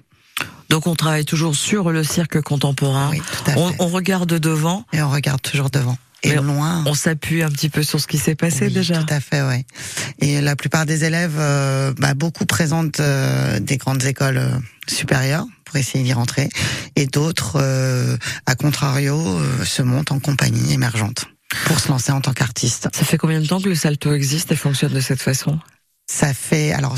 Donc 0.68 0.87
on 0.87 0.94
travaille 0.94 1.24
toujours 1.24 1.57
sur 1.57 1.90
le 1.90 2.04
cirque 2.04 2.40
contemporain. 2.42 3.09
Oui, 3.11 3.20
tout 3.20 3.50
à 3.50 3.54
on, 3.57 3.68
fait. 3.68 3.76
on 3.78 3.88
regarde 3.88 4.35
devant. 4.35 4.85
Et 4.92 5.00
on 5.00 5.11
regarde 5.11 5.40
toujours 5.40 5.70
devant. 5.70 5.96
Et 6.24 6.31
Mais 6.31 6.37
loin. 6.37 6.83
On 6.87 6.94
s'appuie 6.94 7.42
un 7.42 7.48
petit 7.48 7.68
peu 7.68 7.83
sur 7.83 8.00
ce 8.00 8.07
qui 8.07 8.18
s'est 8.18 8.35
passé 8.35 8.66
Oui, 8.66 8.72
déjà. 8.72 9.02
Tout 9.02 9.14
à 9.14 9.20
fait, 9.20 9.42
oui. 9.42 9.64
Et 10.20 10.40
la 10.40 10.57
plupart 10.57 10.85
des 10.85 11.04
élèves, 11.04 11.37
euh, 11.38 11.92
bah, 11.96 12.14
beaucoup 12.14 12.44
présentent 12.44 12.98
euh, 12.98 13.61
des 13.61 13.76
grandes 13.76 14.04
écoles 14.04 14.38
euh, 14.38 14.50
supérieures 14.88 15.46
pour 15.64 15.76
essayer 15.76 16.02
d'y 16.02 16.12
rentrer, 16.12 16.48
et 16.96 17.07
d'autres, 17.07 17.62
à 18.46 18.54
contrario, 18.54 19.38
se 19.66 19.83
montent 19.83 20.12
en 20.12 20.18
compagnie 20.18 20.72
émergente 20.72 21.26
pour 21.66 21.78
se 21.78 21.88
lancer 21.88 22.11
en 22.11 22.22
tant 22.22 22.33
qu'artiste. 22.33 22.88
Ça 22.94 23.04
fait 23.04 23.18
combien 23.18 23.38
de 23.38 23.46
temps 23.46 23.61
que 23.61 23.68
le 23.68 23.74
salto 23.74 24.14
existe 24.14 24.50
et 24.50 24.57
fonctionne 24.57 24.94
de 24.94 25.00
cette 25.00 25.20
façon? 25.20 25.59
Ça 26.11 26.33
fait 26.33 26.73
alors 26.73 26.97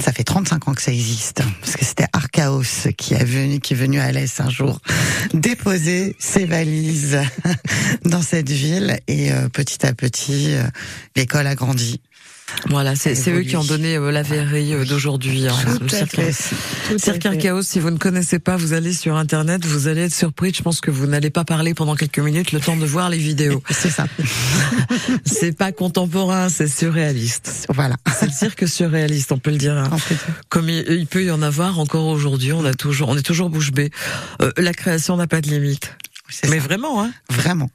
ça 0.00 0.12
fait 0.12 0.22
35 0.22 0.68
ans 0.68 0.74
que 0.74 0.82
ça 0.82 0.92
existe 0.92 1.42
parce 1.60 1.76
que 1.76 1.84
c'était 1.84 2.06
Archaos 2.12 2.92
qui 2.96 3.14
est 3.14 3.24
venu 3.24 3.58
qui 3.58 3.74
est 3.74 3.76
venu 3.76 3.98
à 3.98 4.04
Alès 4.04 4.40
un 4.40 4.50
jour 4.50 4.78
déposer 5.34 6.14
ses 6.20 6.44
valises 6.44 7.18
dans 8.04 8.22
cette 8.22 8.50
ville 8.50 9.00
et 9.08 9.32
euh, 9.32 9.48
petit 9.48 9.84
à 9.84 9.92
petit 9.92 10.54
euh, 10.54 10.62
l'école 11.16 11.48
a 11.48 11.56
grandi. 11.56 12.00
Voilà, 12.68 12.94
c'est 12.96 13.14
eux 13.32 13.42
qui 13.42 13.56
ont 13.56 13.64
donné 13.64 13.96
euh, 13.96 14.10
la 14.10 14.22
verrerie 14.22 14.74
euh, 14.74 14.84
d'aujourd'hui. 14.84 15.46
hein, 15.48 15.54
le 15.80 16.98
cirque. 16.98 17.26
Archaos, 17.26 17.62
si 17.62 17.80
vous 17.80 17.90
ne 17.90 17.98
connaissez 17.98 18.38
pas, 18.38 18.56
vous 18.56 18.72
allez 18.72 18.92
sur 18.92 19.16
internet, 19.16 19.64
vous 19.64 19.88
allez 19.88 20.02
être 20.02 20.14
surpris. 20.14 20.52
Je 20.54 20.62
pense 20.62 20.80
que 20.80 20.90
vous 20.90 21.06
n'allez 21.06 21.30
pas 21.30 21.44
parler 21.44 21.74
pendant 21.74 21.96
quelques 21.96 22.18
minutes, 22.18 22.52
le 22.52 22.60
temps 22.60 22.76
de 22.76 22.86
voir 22.86 23.10
les 23.10 23.18
vidéos. 23.18 23.62
C'est 23.70 23.90
ça. 23.90 24.06
c'est 25.24 25.56
pas 25.56 25.72
contemporain, 25.72 26.48
c'est 26.48 26.68
surréaliste. 26.68 27.66
Voilà. 27.68 27.96
C'est 28.18 28.26
le 28.26 28.32
cirque 28.32 28.68
surréaliste, 28.68 29.32
on 29.32 29.38
peut 29.38 29.50
le 29.50 29.56
dire. 29.58 29.76
hein. 29.76 29.88
En 29.92 29.98
fait, 29.98 30.16
Comme 30.48 30.68
il, 30.68 30.84
il 30.88 31.06
peut 31.06 31.24
y 31.24 31.30
en 31.30 31.42
avoir 31.42 31.78
encore 31.78 32.06
aujourd'hui, 32.06 32.52
on 32.52 32.64
a 32.64 32.74
toujours, 32.74 33.08
on 33.08 33.16
est 33.16 33.22
toujours 33.22 33.50
bouche 33.50 33.72
bée. 33.72 33.90
Euh, 34.40 34.50
la 34.56 34.72
création 34.72 35.16
n'a 35.16 35.26
pas 35.26 35.40
de 35.40 35.48
limite. 35.48 35.94
Mais 36.44 36.58
ça. 36.60 36.64
vraiment, 36.66 37.02
hein. 37.02 37.10
Vraiment. 37.30 37.70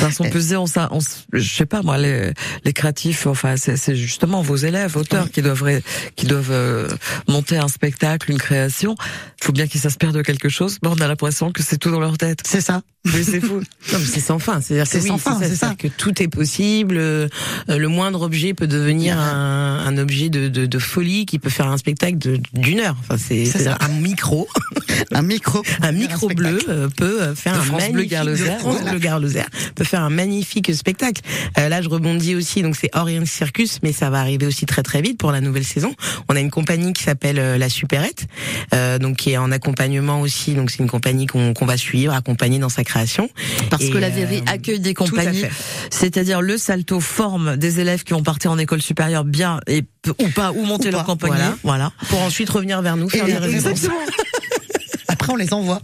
Parce 0.00 0.16
qu'on 0.16 0.28
peut 0.28 0.40
se 0.40 0.48
dire, 0.48 0.60
on, 0.62 0.66
s'a- 0.66 0.88
on 0.90 0.98
je 1.32 1.54
sais 1.54 1.66
pas 1.66 1.82
moi, 1.82 1.98
les, 1.98 2.32
les 2.64 2.72
créatifs, 2.72 3.26
enfin, 3.26 3.54
c'est 3.56 3.94
justement 3.94 4.42
vos 4.42 4.56
élèves, 4.56 4.96
auteurs, 4.96 5.30
qui 5.30 5.40
doivent, 5.40 5.80
qui 6.16 6.26
doivent 6.26 6.50
euh, 6.50 6.88
monter 7.28 7.58
un 7.58 7.68
spectacle, 7.68 8.30
une 8.30 8.38
création. 8.38 8.96
Il 9.40 9.44
faut 9.46 9.52
bien 9.52 9.66
qu'ils 9.66 9.80
s'inspirent 9.80 10.12
de 10.12 10.22
quelque 10.22 10.48
chose. 10.48 10.78
Mais 10.82 10.88
on 10.88 11.00
a 11.00 11.06
l'impression 11.06 11.52
que 11.52 11.62
c'est 11.62 11.78
tout 11.78 11.90
dans 11.90 12.00
leur 12.00 12.18
tête. 12.18 12.40
C'est 12.44 12.60
ça. 12.60 12.82
Mais 13.04 13.22
c'est 13.22 13.40
fou. 13.40 13.60
Non, 13.92 13.98
mais 13.98 14.06
c'est 14.06 14.20
sans 14.20 14.38
fin. 14.38 14.60
C'est-à-dire 14.62 14.84
que 14.84 14.90
C'est 14.90 15.02
oui, 15.02 15.08
sans 15.08 15.18
fin, 15.18 15.38
c'est 15.38 15.50
ça. 15.50 15.56
c'est-à-dire 15.56 15.76
que 15.76 15.88
tout 15.88 16.22
est 16.22 16.28
possible. 16.28 16.96
euh, 16.96 17.28
le 17.68 17.86
moindre 17.88 18.22
objet 18.22 18.54
peut 18.54 18.66
devenir 18.66 19.18
un, 19.18 19.84
un 19.86 19.98
objet 19.98 20.30
de, 20.30 20.48
de, 20.48 20.64
de 20.66 20.78
folie 20.78 21.26
qui 21.26 21.38
peut 21.38 21.50
faire 21.50 21.68
un 21.68 21.76
spectacle 21.76 22.16
d'une 22.54 22.80
heure. 22.80 22.96
Enfin, 23.02 23.16
c'est 23.18 23.66
un 23.68 23.88
micro, 23.88 24.48
Un 25.12 25.20
micro. 25.22 25.62
un 25.82 25.92
micro 25.92 26.28
bleu 26.28 26.58
euh, 26.68 26.88
peut 26.96 27.22
euh, 27.22 27.34
faire 27.34 27.52
De 27.54 27.58
un 27.58 27.62
France 27.62 27.82
Bleu 27.92 28.06
magnifique. 28.08 28.18
Bleu 28.90 28.93
Gare 28.98 29.20
Lozère 29.20 29.48
peut 29.74 29.84
faire 29.84 30.02
un 30.02 30.10
magnifique 30.10 30.74
spectacle. 30.74 31.22
Euh, 31.58 31.68
là, 31.68 31.82
je 31.82 31.88
rebondis 31.88 32.34
aussi. 32.34 32.62
Donc 32.62 32.76
c'est 32.76 32.90
Orient 32.94 33.24
Circus, 33.26 33.78
mais 33.82 33.92
ça 33.92 34.10
va 34.10 34.20
arriver 34.20 34.46
aussi 34.46 34.66
très 34.66 34.82
très 34.82 35.02
vite 35.02 35.18
pour 35.18 35.32
la 35.32 35.40
nouvelle 35.40 35.64
saison. 35.64 35.94
On 36.28 36.36
a 36.36 36.40
une 36.40 36.50
compagnie 36.50 36.92
qui 36.92 37.02
s'appelle 37.02 37.38
euh, 37.38 37.58
la 37.58 37.68
Supérette, 37.68 38.26
euh, 38.74 38.98
donc 38.98 39.16
qui 39.16 39.30
est 39.32 39.36
en 39.36 39.50
accompagnement 39.52 40.20
aussi. 40.20 40.54
Donc 40.54 40.70
c'est 40.70 40.78
une 40.78 40.90
compagnie 40.90 41.26
qu'on 41.26 41.52
va 41.66 41.76
suivre, 41.76 42.12
accompagner 42.14 42.58
dans 42.58 42.68
sa 42.68 42.84
création. 42.84 43.28
Parce 43.70 43.84
Et, 43.84 43.90
que 43.90 43.98
la 43.98 44.08
euh, 44.08 44.10
Véry 44.10 44.42
accueille 44.46 44.80
des 44.80 44.94
compagnies, 44.94 45.44
c'est-à-dire 45.90 46.40
le 46.40 46.58
Salto 46.58 47.00
forme 47.00 47.56
des 47.56 47.80
élèves 47.80 48.04
qui 48.04 48.14
ont 48.14 48.22
parti 48.22 48.48
en 48.48 48.58
école 48.58 48.82
supérieure 48.82 49.24
bien 49.24 49.60
et 49.66 49.82
ou 50.20 50.28
pas 50.28 50.52
ou 50.52 50.64
monter 50.64 50.88
Ou 50.88 50.92
leur 50.92 51.00
pas, 51.00 51.12
compagnie. 51.12 51.34
voilà. 51.34 51.54
voilà. 51.62 51.92
pour 52.08 52.20
ensuite 52.22 52.50
revenir 52.50 52.82
vers 52.82 52.96
nous 52.96 53.08
faire 53.08 53.26
Et- 53.28 53.32
des. 53.48 53.64
Après, 55.08 55.32
on 55.32 55.36
les 55.36 55.52
envoie. 55.52 55.80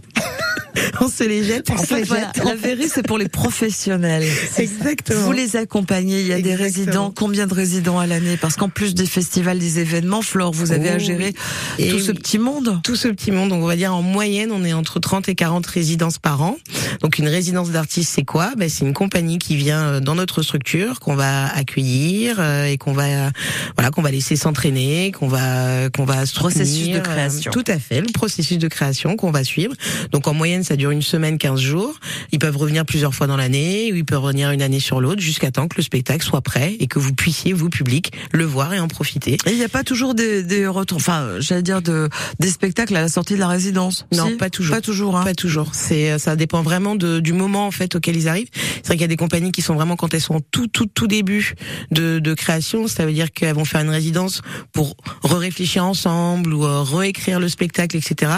On 0.99 1.07
se 1.09 1.23
les 1.23 1.43
jette, 1.43 1.69
on 1.69 1.73
En 1.75 1.77
fait, 1.83 2.03
voilà, 2.03 2.31
la 2.43 2.55
Véry, 2.55 2.87
c'est 2.93 3.05
pour 3.05 3.17
les 3.17 3.27
professionnels. 3.27 4.23
Exactement. 4.57 5.21
Vous 5.21 5.31
les 5.31 5.55
accompagnez. 5.55 6.21
Il 6.21 6.27
y 6.27 6.33
a 6.33 6.41
des 6.41 6.55
résidents. 6.55 7.11
Combien 7.15 7.47
de 7.47 7.53
résidents 7.53 7.99
à 7.99 8.07
l'année 8.07 8.37
Parce 8.37 8.55
qu'en 8.55 8.69
plus 8.69 8.93
des 8.93 9.05
festivals, 9.05 9.59
des 9.59 9.79
événements, 9.79 10.21
Flore, 10.21 10.51
vous 10.53 10.71
avez 10.71 10.89
Oh 10.91 10.95
à 10.95 10.97
gérer 10.97 11.33
oui. 11.77 11.85
Et 11.85 11.89
tout 11.89 11.99
ce 11.99 12.11
oui. 12.11 12.17
petit 12.17 12.37
monde. 12.37 12.79
tout 12.83 12.95
ce 12.95 13.07
petit 13.07 13.31
monde. 13.31 13.49
Donc 13.49 13.63
on 13.63 13.67
va 13.67 13.75
dire 13.75 13.95
en 13.95 14.01
moyenne, 14.01 14.51
on 14.51 14.63
est 14.63 14.73
entre 14.73 14.99
30 14.99 15.29
et 15.29 15.35
40 15.35 15.65
résidences 15.65 16.17
par 16.17 16.41
an. 16.41 16.57
Donc 17.01 17.17
une 17.19 17.27
résidence 17.27 17.69
d'artiste, 17.71 18.11
c'est 18.15 18.23
quoi? 18.25 18.51
Ben, 18.57 18.69
C'est 18.69 18.85
une 18.85 18.93
compagnie 18.93 19.37
qui 19.37 19.55
vient 19.55 19.81
euh, 19.83 19.99
dans 19.99 20.15
notre 20.15 20.41
structure, 20.41 20.99
qu'on 20.99 21.15
va 21.15 21.47
accueillir 21.55 22.37
euh, 22.39 22.65
et 22.65 22.77
qu'on 22.77 22.93
va 22.93 23.31
voilà 23.77 23.91
qu'on 23.91 24.01
va 24.01 24.11
laisser 24.11 24.35
s'entraîner, 24.35 25.11
qu'on 25.11 25.27
va 25.27 25.89
qu'on 25.95 26.05
va 26.05 26.23
Processus 26.35 26.89
de 26.89 26.99
création. 26.99 27.51
euh, 27.51 27.53
tout 27.53 27.63
à 27.71 27.77
fait, 27.79 28.01
le 28.01 28.11
processus 28.13 28.57
de 28.57 28.67
création 28.67 29.15
qu'on 29.15 29.31
va 29.31 29.43
suivre. 29.43 29.73
Donc 30.11 30.27
en 30.27 30.33
moyenne, 30.33 30.60
ça 30.63 30.75
dure 30.75 30.91
une 30.91 31.01
semaine, 31.01 31.37
15 31.37 31.59
jours. 31.59 31.99
Ils 32.31 32.39
peuvent 32.39 32.57
revenir 32.57 32.85
plusieurs 32.85 33.13
fois 33.13 33.27
dans 33.27 33.37
l'année, 33.37 33.91
ou 33.91 33.95
ils 33.95 34.05
peuvent 34.05 34.21
revenir 34.21 34.51
une 34.51 34.61
année 34.61 34.79
sur 34.79 35.01
l'autre, 35.01 35.21
jusqu'à 35.21 35.51
temps 35.51 35.67
que 35.67 35.77
le 35.77 35.83
spectacle 35.83 36.25
soit 36.25 36.41
prêt 36.41 36.75
et 36.79 36.87
que 36.87 36.99
vous 36.99 37.13
puissiez, 37.13 37.53
vous 37.53 37.69
public, 37.69 38.11
le 38.31 38.45
voir 38.45 38.73
et 38.73 38.79
en 38.79 38.87
profiter. 38.87 39.33
Et 39.45 39.51
il 39.51 39.57
n'y 39.57 39.63
a 39.63 39.69
pas 39.69 39.83
toujours 39.83 40.13
des, 40.15 40.43
des 40.43 40.67
retours, 40.67 40.97
enfin, 40.97 41.39
j'allais 41.39 41.61
dire 41.63 41.81
de, 41.81 42.09
des 42.39 42.49
spectacles 42.49 42.95
à 42.95 43.01
la 43.01 43.09
sortie 43.09 43.35
de 43.35 43.39
la 43.39 43.47
résidence. 43.47 44.05
Non, 44.13 44.27
Si? 44.27 44.35
pas 44.35 44.49
toujours. 44.49 44.75
Pas 44.75 44.81
toujours, 44.81 45.17
hein. 45.17 45.23
Pas 45.23 45.35
toujours. 45.35 45.69
C'est, 45.73 46.17
ça 46.19 46.35
dépend 46.35 46.61
vraiment 46.61 46.95
de, 46.95 47.19
du 47.19 47.33
moment 47.33 47.67
en 47.67 47.71
fait 47.71 47.95
auquel 47.95 48.15
ils 48.15 48.27
arrivent. 48.27 48.49
C'est 48.53 48.87
vrai 48.87 48.95
qu'il 48.95 49.01
y 49.01 49.05
a 49.05 49.07
des 49.07 49.17
compagnies 49.17 49.51
qui 49.51 49.61
sont 49.61 49.75
vraiment 49.75 49.95
quand 49.95 50.13
elles 50.13 50.21
sont 50.21 50.35
en 50.35 50.41
tout, 50.51 50.67
tout, 50.67 50.85
tout 50.85 51.07
début 51.07 51.53
de, 51.91 52.19
de 52.19 52.33
création. 52.33 52.87
Ça 52.87 53.05
veut 53.05 53.13
dire 53.13 53.31
qu'elles 53.31 53.55
vont 53.55 53.65
faire 53.65 53.81
une 53.81 53.89
résidence 53.89 54.41
pour 54.73 54.95
réfléchir 55.23 55.85
ensemble 55.85 56.53
ou 56.53 56.65
euh, 56.65 56.81
réécrire 56.81 57.39
le 57.39 57.49
spectacle, 57.49 57.97
etc. 57.97 58.31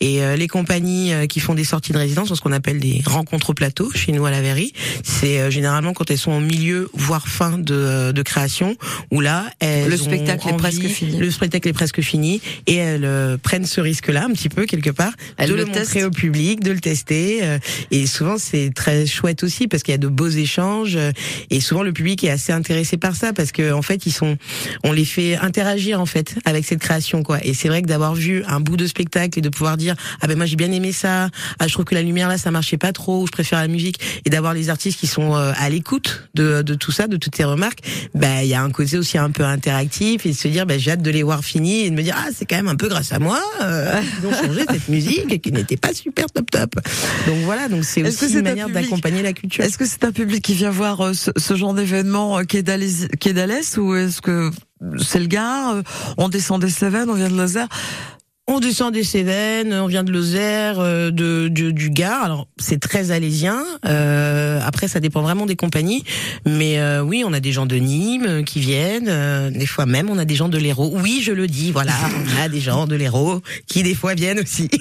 Et 0.00 0.22
euh, 0.22 0.36
les 0.36 0.48
compagnies 0.48 1.12
euh, 1.12 1.26
qui 1.26 1.40
font 1.40 1.54
des 1.54 1.64
sorties 1.68 1.92
de 1.92 1.98
résidence, 1.98 2.34
ce 2.34 2.40
qu'on 2.40 2.52
appelle 2.52 2.80
des 2.80 3.02
rencontres 3.06 3.52
plateau 3.52 3.90
chez 3.94 4.12
nous 4.12 4.24
à 4.26 4.30
la 4.30 4.40
Verrie, 4.40 4.72
c'est 5.04 5.40
euh, 5.40 5.50
généralement 5.50 5.92
quand 5.92 6.10
elles 6.10 6.18
sont 6.18 6.32
au 6.32 6.40
milieu, 6.40 6.90
voire 6.94 7.28
fin 7.28 7.58
de, 7.58 8.12
de 8.12 8.22
création, 8.22 8.76
où 9.10 9.20
là, 9.20 9.44
elles 9.60 9.88
Le 9.88 9.96
spectacle 9.96 10.48
est 10.48 10.56
presque 10.56 10.86
fini. 10.86 11.18
Le 11.18 11.30
spectacle 11.30 11.68
est 11.68 11.72
presque 11.72 12.00
fini 12.00 12.40
et 12.66 12.76
elles 12.76 13.04
euh, 13.04 13.36
prennent 13.36 13.66
ce 13.66 13.80
risque-là 13.80 14.24
un 14.24 14.32
petit 14.32 14.48
peu 14.48 14.66
quelque 14.66 14.90
part 14.90 15.12
Elles 15.36 15.50
de 15.50 15.54
le 15.54 15.64
le, 15.64 15.66
montrer 15.66 16.04
au 16.04 16.10
public, 16.10 16.60
de 16.60 16.72
le 16.72 16.80
tester. 16.80 17.40
euh, 17.42 17.58
et 17.90 18.06
souvent 18.06 18.36
c'est 18.38 18.70
très 18.74 19.06
chouette 19.06 19.42
aussi 19.42 19.68
parce 19.68 19.82
qu'il 19.82 19.92
y 19.92 19.94
a 19.94 19.98
de 19.98 20.08
beaux 20.08 20.28
échanges 20.28 20.96
euh, 20.96 21.12
et 21.50 21.60
souvent 21.60 21.82
le 21.82 21.92
public 21.92 22.24
est 22.24 22.30
assez 22.30 22.52
intéressé 22.52 22.96
par 22.96 23.14
ça 23.16 23.32
parce 23.32 23.52
que 23.52 23.72
en 23.72 23.82
fait 23.82 24.06
ils 24.06 24.12
sont, 24.12 24.36
on 24.84 24.92
les 24.92 25.04
fait 25.04 25.36
interagir 25.36 26.00
en 26.00 26.06
fait 26.06 26.36
avec 26.44 26.64
cette 26.64 26.80
création 26.80 27.22
quoi. 27.22 27.38
Et 27.44 27.54
c'est 27.54 27.68
vrai 27.68 27.82
que 27.82 27.86
d'avoir 27.88 28.14
vu 28.14 28.42
un 28.46 28.60
bout 28.60 28.76
de 28.76 28.86
spectacle 28.86 29.38
et 29.38 29.42
de 29.42 29.48
pouvoir 29.48 29.76
dire 29.76 29.94
ah 30.20 30.26
ben 30.26 30.36
moi 30.36 30.46
j'ai 30.46 30.56
bien 30.56 30.72
aimé 30.72 30.92
ça, 30.92 31.28
ah 31.58 31.66
je 31.66 31.72
trouve 31.72 31.84
que 31.84 31.94
la 31.94 32.02
lumière 32.02 32.28
là 32.28 32.38
ça 32.38 32.50
marchait 32.50 32.78
pas 32.78 32.92
trop, 32.92 33.22
ou 33.22 33.26
je 33.26 33.32
préfère 33.32 33.60
la 33.60 33.68
musique 33.68 34.00
et 34.24 34.30
d'avoir 34.30 34.54
les 34.54 34.70
artistes 34.70 34.98
qui 34.98 35.06
sont 35.06 35.36
euh, 35.36 35.52
à 35.56 35.68
l'écoute 35.68 36.28
de, 36.34 36.62
de 36.62 36.74
tout 36.74 36.92
ça, 36.92 37.06
de 37.06 37.16
toutes 37.16 37.36
ces 37.36 37.44
remarques, 37.44 37.80
ben 38.14 38.40
il 38.42 38.48
y 38.48 38.54
a 38.54 38.62
un 38.62 38.70
côté 38.70 38.98
aussi 38.98 39.18
un 39.18 39.30
peu 39.30 39.44
interactif 39.44 40.26
et 40.26 40.30
de 40.30 40.36
se 40.36 40.48
dire 40.48 40.66
ben 40.66 40.78
j'ai 40.78 40.92
hâte 40.92 41.02
de 41.02 41.10
les 41.10 41.22
voir 41.22 41.44
finis 41.44 41.80
et 41.80 41.90
de 41.90 41.94
me 41.94 42.02
dire 42.02 42.16
ah 42.18 42.28
c'est 42.34 42.46
quand 42.46 42.56
même 42.56 42.68
un 42.68 42.76
peu 42.76 42.88
grâce 42.88 43.12
à 43.12 43.18
moi 43.18 43.40
euh, 43.62 44.00
qu'ils 44.00 44.28
ont 44.28 44.46
changé 44.46 44.64
cette 44.70 44.88
musique 44.88 45.40
qui 45.42 45.52
n'était 45.52 45.76
pas 45.76 45.94
super 45.94 46.26
top 46.26 46.50
top. 46.50 46.74
Donc 47.26 47.38
voilà 47.44 47.68
donc 47.68 47.84
c'est 47.84 48.06
aussi 48.06 48.32
une 48.32 48.38
un 48.38 48.42
manière 48.42 48.68
d'accompagner 48.68 49.22
la 49.22 49.32
culture. 49.32 49.64
Est-ce 49.64 49.78
que 49.78 49.86
c'est 49.86 50.04
un 50.04 50.12
public 50.12 50.44
qui 50.44 50.54
vient 50.54 50.70
voir 50.70 51.00
euh, 51.00 51.12
ce, 51.12 51.30
ce 51.36 51.54
genre 51.56 51.74
d'événement 51.74 52.38
euh, 52.38 52.42
qui 52.44 52.56
est 52.56 52.62
d'Alès 52.62 53.08
qui 53.20 53.28
est 53.28 53.32
d'Alès, 53.32 53.76
ou 53.76 53.94
est-ce 53.94 54.20
que 54.20 54.50
c'est 54.98 55.20
le 55.20 55.26
gars 55.26 55.74
euh, 55.74 55.82
On 56.16 56.28
descend 56.28 56.60
des 56.60 56.70
Cévennes, 56.70 57.10
on 57.10 57.14
vient 57.14 57.30
de 57.30 57.36
Lozère. 57.36 57.68
On 58.50 58.60
descend 58.60 58.94
des 58.94 59.04
Cévennes, 59.04 59.74
on 59.74 59.86
vient 59.88 60.02
de 60.04 60.10
Lozère, 60.10 60.80
euh, 60.80 61.10
de, 61.10 61.48
de- 61.48 61.70
du 61.70 61.90
Gard. 61.90 62.22
Alors 62.24 62.48
c'est 62.58 62.80
très 62.80 63.10
alésien. 63.10 63.62
Euh, 63.84 64.58
après 64.64 64.88
ça 64.88 65.00
dépend 65.00 65.20
vraiment 65.20 65.44
des 65.44 65.54
compagnies, 65.54 66.02
mais 66.46 66.78
euh, 66.78 67.02
oui 67.02 67.24
on 67.26 67.32
a 67.34 67.40
des 67.40 67.52
gens 67.52 67.66
de 67.66 67.76
Nîmes 67.76 68.24
euh, 68.26 68.42
qui 68.42 68.60
viennent. 68.60 69.08
euh, 69.08 69.50
des 69.50 69.66
fois 69.66 69.84
même 69.84 70.08
on 70.08 70.16
a 70.16 70.24
des 70.24 70.34
gens 70.34 70.48
de 70.48 70.56
l'Hérault. 70.56 70.90
Oui 70.94 71.20
je 71.22 71.32
le 71.32 71.46
dis, 71.46 71.72
voilà, 71.72 71.92
on 72.38 72.42
a 72.42 72.48
des 72.48 72.60
gens 72.60 72.86
de 72.86 72.96
l'Hérault 72.96 73.42
qui 73.66 73.82
des 73.82 73.94
fois 73.94 74.14
viennent 74.14 74.40
aussi. 74.40 74.70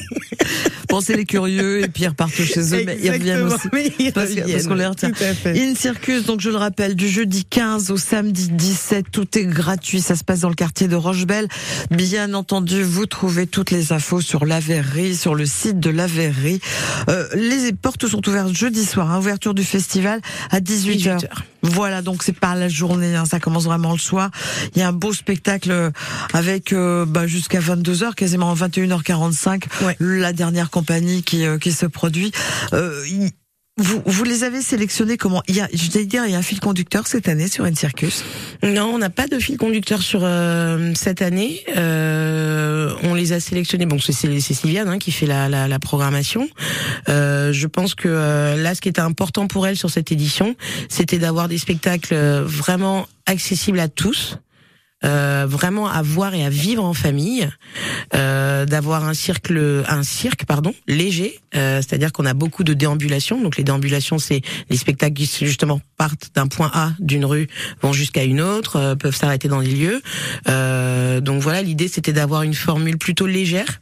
C'est 0.99 1.15
les 1.15 1.25
curieux 1.25 1.84
et 1.84 1.89
puis 1.89 2.06
ils 2.06 2.08
repartent 2.08 2.32
chez 2.34 2.60
eux, 2.73 2.84
mais 2.84 2.97
ils 3.03 3.12
reviennent 3.12 3.43
Exactement, 3.45 3.53
aussi. 3.56 3.67
mais 3.71 3.91
ils 3.99 4.12
Parce, 4.12 4.34
parce 4.34 4.65
qu'on 4.65 4.73
les 4.73 4.86
retient. 4.88 5.12
In 5.45 5.75
Circus, 5.75 6.25
donc 6.25 6.41
je 6.41 6.49
le 6.49 6.56
rappelle, 6.56 6.95
du 6.95 7.08
jeudi 7.08 7.45
15 7.45 7.91
au 7.91 7.97
samedi 7.97 8.49
17, 8.49 9.06
tout 9.12 9.38
est 9.38 9.45
gratuit. 9.45 10.01
Ça 10.01 10.15
se 10.15 10.23
passe 10.23 10.39
dans 10.39 10.49
le 10.49 10.56
quartier 10.56 10.88
de 10.88 10.95
Rochebelle. 10.95 11.47
Bien 11.91 12.34
entendu, 12.34 12.82
vous 12.82 13.06
trouvez 13.06 13.45
toutes 13.58 13.72
les 13.72 13.91
infos 13.91 14.22
sur 14.22 14.46
la 14.46 14.60
verrerie, 14.60 15.15
sur 15.15 15.34
le 15.34 15.48
site 15.48 15.80
de 15.80 15.89
la 15.89 16.06
verrerie. 16.06 16.62
Euh, 17.10 17.28
les 17.34 17.74
portes 17.74 18.06
sont 18.08 18.22
ouvertes 18.30 18.54
jeudi 18.54 18.86
soir, 18.86 19.10
hein, 19.12 19.17
ouverture 19.17 19.56
du 19.56 19.63
festival 19.63 20.22
à 20.52 20.60
18h. 20.60 21.17
18h. 21.22 21.28
Voilà, 21.63 22.04
donc 22.04 22.22
c'est 22.22 22.38
pas 22.39 22.54
la 22.54 22.70
journée, 22.70 23.15
hein, 23.15 23.26
ça 23.26 23.39
commence 23.39 23.63
vraiment 23.63 23.93
le 23.93 23.98
soir. 23.98 24.30
Il 24.76 24.80
y 24.80 24.84
a 24.84 24.88
un 24.89 24.93
beau 24.93 25.12
spectacle 25.12 25.72
euh, 25.72 25.89
avec 26.34 26.72
euh, 26.72 27.06
bah, 27.08 27.26
jusqu'à 27.26 27.60
22h, 27.60 28.13
quasiment 28.13 28.54
21h45, 28.54 29.63
Ouais. 29.84 29.96
la 30.00 30.34
dernière 30.34 30.70
compagnie 30.70 31.24
qui, 31.24 31.43
euh, 31.43 31.58
qui 31.58 31.72
se 31.72 31.88
produit. 31.88 32.32
Euh, 32.74 33.04
il- 33.10 33.32
vous, 33.78 34.02
vous 34.06 34.24
les 34.24 34.44
avez 34.44 34.62
sélectionnés 34.62 35.18
comment? 35.18 35.44
Il 35.48 35.56
y 35.56 35.62
a, 35.62 35.70
je 35.74 35.92
vais 35.92 36.06
dire, 36.06 36.26
il 36.26 36.32
y 36.32 36.36
a 36.36 36.38
un 36.38 36.42
fil 36.42 36.60
conducteur 36.60 37.08
cette 37.08 37.28
année 37.28 37.48
sur 37.48 37.66
une 37.66 37.76
circus. 37.76 38.24
Non, 38.63 38.92
on 38.94 38.98
n'a 38.98 39.10
pas 39.10 39.28
de 39.28 39.38
fil 39.40 39.58
conducteur 39.58 40.02
sur 40.02 40.22
euh, 40.24 40.94
cette 40.96 41.22
année. 41.22 41.63
Euh, 41.76 42.94
on 43.04 43.13
les 43.13 43.34
a 43.34 43.40
sélectionnés. 43.40 43.86
Bon, 43.86 44.00
c'est 44.00 44.13
Sylviane 44.13 44.88
hein, 44.88 44.98
qui 44.98 45.12
fait 45.12 45.26
la, 45.26 45.48
la, 45.48 45.68
la 45.68 45.80
programmation. 45.80 46.50
Euh, 47.10 47.54
je 47.54 47.68
pense 47.68 47.96
que 47.96 48.08
euh, 48.08 48.56
là, 48.56 48.74
ce 48.76 48.82
qui 48.82 48.90
était 48.90 49.02
important 49.02 49.48
pour 49.48 49.68
elle 49.68 49.78
sur 49.78 49.90
cette 49.90 50.12
édition, 50.12 50.56
c'était 50.90 51.20
d'avoir 51.20 51.48
des 51.48 51.58
spectacles 51.58 52.13
euh, 52.13 52.44
vraiment 52.46 53.08
accessibles 53.26 53.80
à 53.80 53.88
tous. 53.88 54.40
Euh, 55.08 55.46
vraiment 55.48 55.88
à 55.88 56.02
voir 56.02 56.34
et 56.34 56.43
à 56.43 56.50
vivre 56.50 56.84
en 56.84 56.93
famille, 56.93 57.50
euh, 58.13 58.65
d'avoir 58.65 59.06
un 59.06 59.13
cirque, 59.13 59.52
un 59.52 60.04
cirque 60.04 60.46
pardon, 60.46 60.74
léger, 60.88 61.39
euh, 61.56 61.78
c'est-à-dire 61.78 62.12
qu'on 62.12 62.26
a 62.26 62.34
beaucoup 62.34 62.63
de 62.63 62.74
déambulations. 62.74 63.41
Donc 63.41 63.58
les 63.58 63.63
déambulations, 63.63 64.20
c'est 64.20 64.41
les 64.70 64.78
spectacles 64.78 65.13
qui 65.13 65.46
justement 65.46 65.82
partent 65.98 66.32
d'un 66.36 66.48
point 66.48 66.70
A 66.74 66.91
d'une 67.00 67.26
rue, 67.26 67.48
vont 67.82 67.93
jusqu'à 67.93 68.24
une 68.24 68.41
autre, 68.41 68.76
euh, 68.76 68.96
peuvent 68.96 69.15
s'arrêter 69.15 69.48
dans 69.48 69.62
des 69.62 69.72
lieux. 69.72 70.02
Euh, 70.48 71.22
donc 71.22 71.41
voilà, 71.41 71.62
l'idée 71.62 71.88
c'était 71.88 72.13
d'avoir 72.13 72.43
une 72.43 72.54
formule 72.54 72.98
plutôt 72.98 73.28
légère 73.28 73.82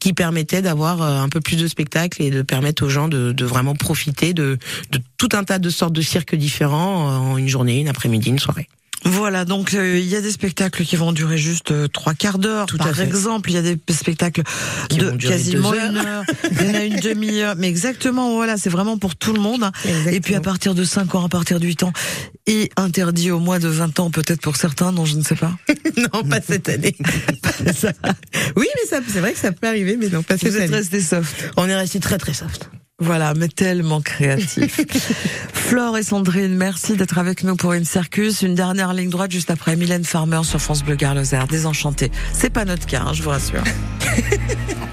qui 0.00 0.12
permettait 0.12 0.60
d'avoir 0.60 1.00
un 1.00 1.30
peu 1.30 1.40
plus 1.40 1.56
de 1.56 1.66
spectacles 1.66 2.20
et 2.20 2.30
de 2.30 2.42
permettre 2.42 2.84
aux 2.84 2.90
gens 2.90 3.08
de, 3.08 3.32
de 3.32 3.44
vraiment 3.46 3.74
profiter 3.74 4.34
de, 4.34 4.58
de 4.90 5.00
tout 5.16 5.30
un 5.32 5.44
tas 5.44 5.58
de 5.58 5.70
sortes 5.70 5.94
de 5.94 6.02
cirques 6.02 6.34
différents 6.34 7.32
en 7.32 7.38
une 7.38 7.48
journée, 7.48 7.80
une 7.80 7.88
après-midi, 7.88 8.28
une 8.28 8.38
soirée. 8.38 8.68
Voilà, 9.04 9.44
donc 9.44 9.74
euh, 9.74 9.98
il 9.98 10.06
y 10.06 10.16
a 10.16 10.20
des 10.20 10.30
spectacles 10.30 10.84
qui 10.84 10.96
vont 10.96 11.12
durer 11.12 11.36
juste 11.38 11.70
euh, 11.72 11.88
trois 11.88 12.14
quarts 12.14 12.38
d'heure. 12.38 12.66
Tout 12.66 12.76
à 12.80 12.84
Par 12.86 13.00
exemple, 13.00 13.50
il 13.50 13.54
y 13.54 13.58
a 13.58 13.62
des 13.62 13.78
spectacles 13.90 14.42
Qui 14.88 14.96
de 14.98 15.10
quasiment 15.10 15.74
une 15.74 15.96
heure. 15.98 16.24
Il 16.50 16.66
y 16.66 16.70
en 16.70 16.74
a 16.74 16.84
une 16.84 17.00
demi-heure. 17.00 17.54
Mais 17.58 17.68
exactement, 17.68 18.32
voilà, 18.34 18.56
c'est 18.56 18.70
vraiment 18.70 18.96
pour 18.98 19.14
tout 19.16 19.32
le 19.32 19.40
monde. 19.40 19.64
hein. 19.64 19.72
Et 20.10 20.20
puis 20.20 20.34
à 20.34 20.40
partir 20.40 20.74
de 20.74 20.84
5 20.84 21.14
ans, 21.14 21.24
à 21.24 21.28
partir 21.28 21.60
de 21.60 21.66
8 21.66 21.82
ans, 21.82 21.92
et 22.46 22.70
interdit 22.76 23.30
au 23.30 23.40
moins 23.40 23.58
de 23.58 23.68
20 23.68 24.00
ans, 24.00 24.10
peut-être 24.10 24.40
pour 24.40 24.56
certains, 24.56 24.90
non, 24.92 25.04
je 25.04 25.16
ne 25.16 25.22
sais 25.22 25.36
pas. 25.36 25.52
non, 25.96 26.22
pas 26.24 26.40
cette 26.40 26.68
année. 26.68 26.96
Ça- 27.76 27.92
Oui, 28.56 28.66
mais 28.74 29.00
c'est 29.08 29.20
vrai 29.20 29.32
que 29.32 29.38
ça 29.38 29.52
peut 29.52 29.66
arriver, 29.68 29.96
mais 29.98 30.08
non, 30.08 30.22
pas 30.22 30.38
cette 30.38 30.50
Vous 30.50 30.56
êtes 30.56 30.62
année. 30.64 30.76
restés 30.76 31.00
soft. 31.00 31.50
On 31.56 31.68
est 31.68 31.76
resté 31.76 32.00
très 32.00 32.18
très 32.18 32.32
soft. 32.34 32.70
Voilà, 33.00 33.34
mais 33.34 33.48
tellement 33.48 34.00
créatif. 34.00 34.80
Flore 35.52 35.98
et 35.98 36.04
Sandrine, 36.04 36.54
merci 36.54 36.96
d'être 36.96 37.18
avec 37.18 37.42
nous 37.42 37.56
pour 37.56 37.72
une 37.72 37.84
circus. 37.84 38.42
Une 38.42 38.54
dernière 38.54 38.94
ligne 38.94 39.10
droite 39.10 39.32
juste 39.32 39.50
après 39.50 39.74
Mylène 39.74 40.04
Farmer 40.04 40.42
sur 40.44 40.60
France 40.60 40.84
Bleu 40.84 40.94
Gare 40.94 41.14
Lozère. 41.16 41.48
Désenchanté. 41.48 42.12
C'est 42.32 42.50
pas 42.50 42.64
notre 42.64 42.86
cas, 42.86 43.02
hein, 43.06 43.12
je 43.12 43.22
vous 43.22 43.30
rassure. 43.30 43.64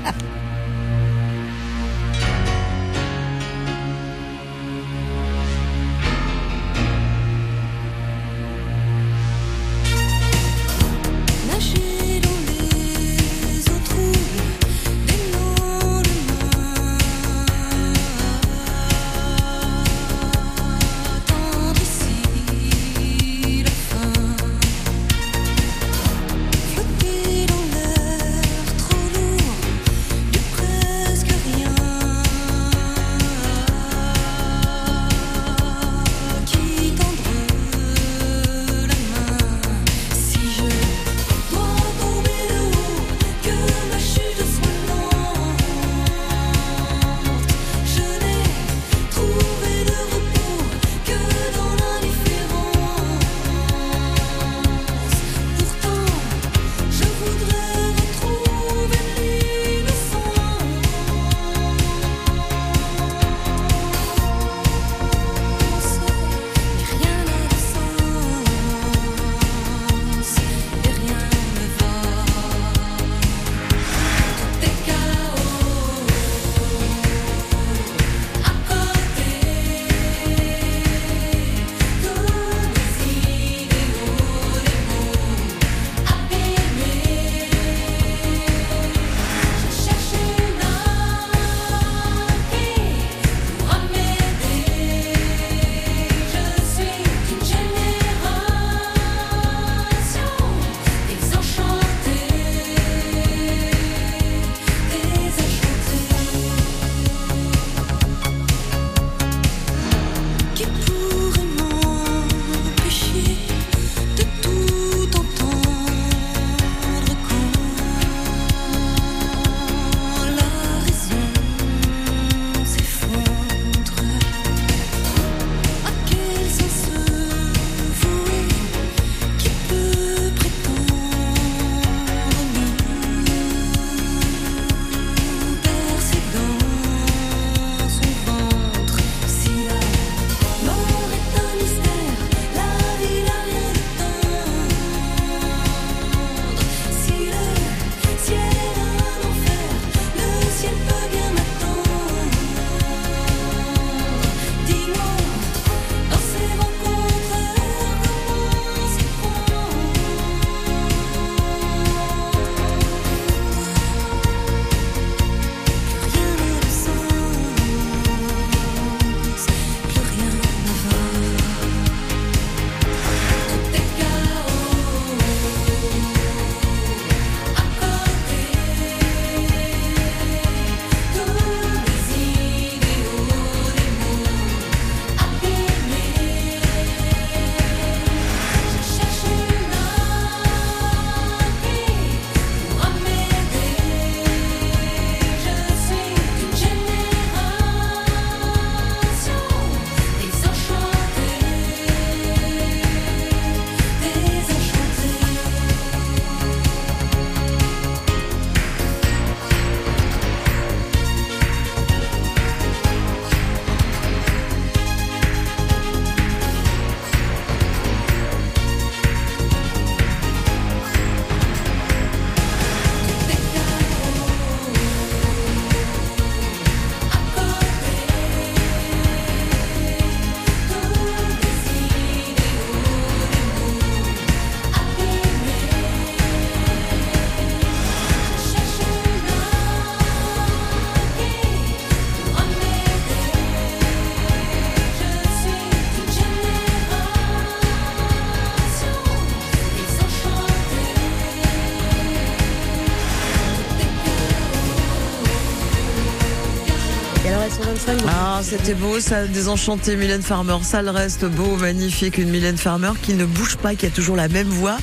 c'était 258.52 258.74
beau, 258.74 258.99
ça, 258.99 259.28
désenchanté 259.28 259.95
Mylène 259.95 260.22
Farmer. 260.22 260.58
Ça 260.62 260.82
le 260.82 260.89
reste 260.89 261.24
beau, 261.24 261.56
magnifique, 261.56 262.18
une 262.18 262.30
Mylène 262.30 262.58
Farmer 262.58 262.91
qui 263.02 263.14
ne 263.14 263.24
bouge 263.24 263.56
pas, 263.56 263.76
qui 263.76 263.86
a 263.86 263.89
toujours 263.89 264.18
la 264.18 264.28
même 264.28 264.49
voix 264.49 264.76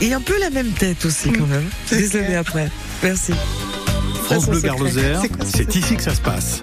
et 0.00 0.12
un 0.12 0.20
peu 0.20 0.36
la 0.40 0.50
même 0.50 0.72
tête 0.72 1.04
aussi 1.04 1.30
quand 1.30 1.46
même. 1.46 1.68
Années 1.92 2.34
après. 2.34 2.68
Merci. 3.04 3.32
France 4.24 4.48
Bleu 4.48 4.60
Garloser, 4.60 5.14
c'est 5.44 5.72
ici 5.76 5.94
que 5.94 6.02
ça 6.02 6.16
se 6.16 6.20
passe. 6.20 6.62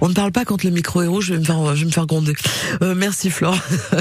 On 0.00 0.08
ne 0.08 0.14
parle 0.14 0.32
pas 0.32 0.44
quand 0.44 0.64
le 0.64 0.70
micro 0.70 1.00
est 1.00 1.06
rouge, 1.06 1.26
je 1.26 1.34
vais 1.34 1.38
me 1.38 1.44
faire, 1.44 1.76
je 1.76 1.80
vais 1.80 1.86
me 1.86 1.92
faire 1.92 2.06
gronder. 2.06 2.32
Euh, 2.82 2.96
merci 2.96 3.30
Flore. 3.30 3.56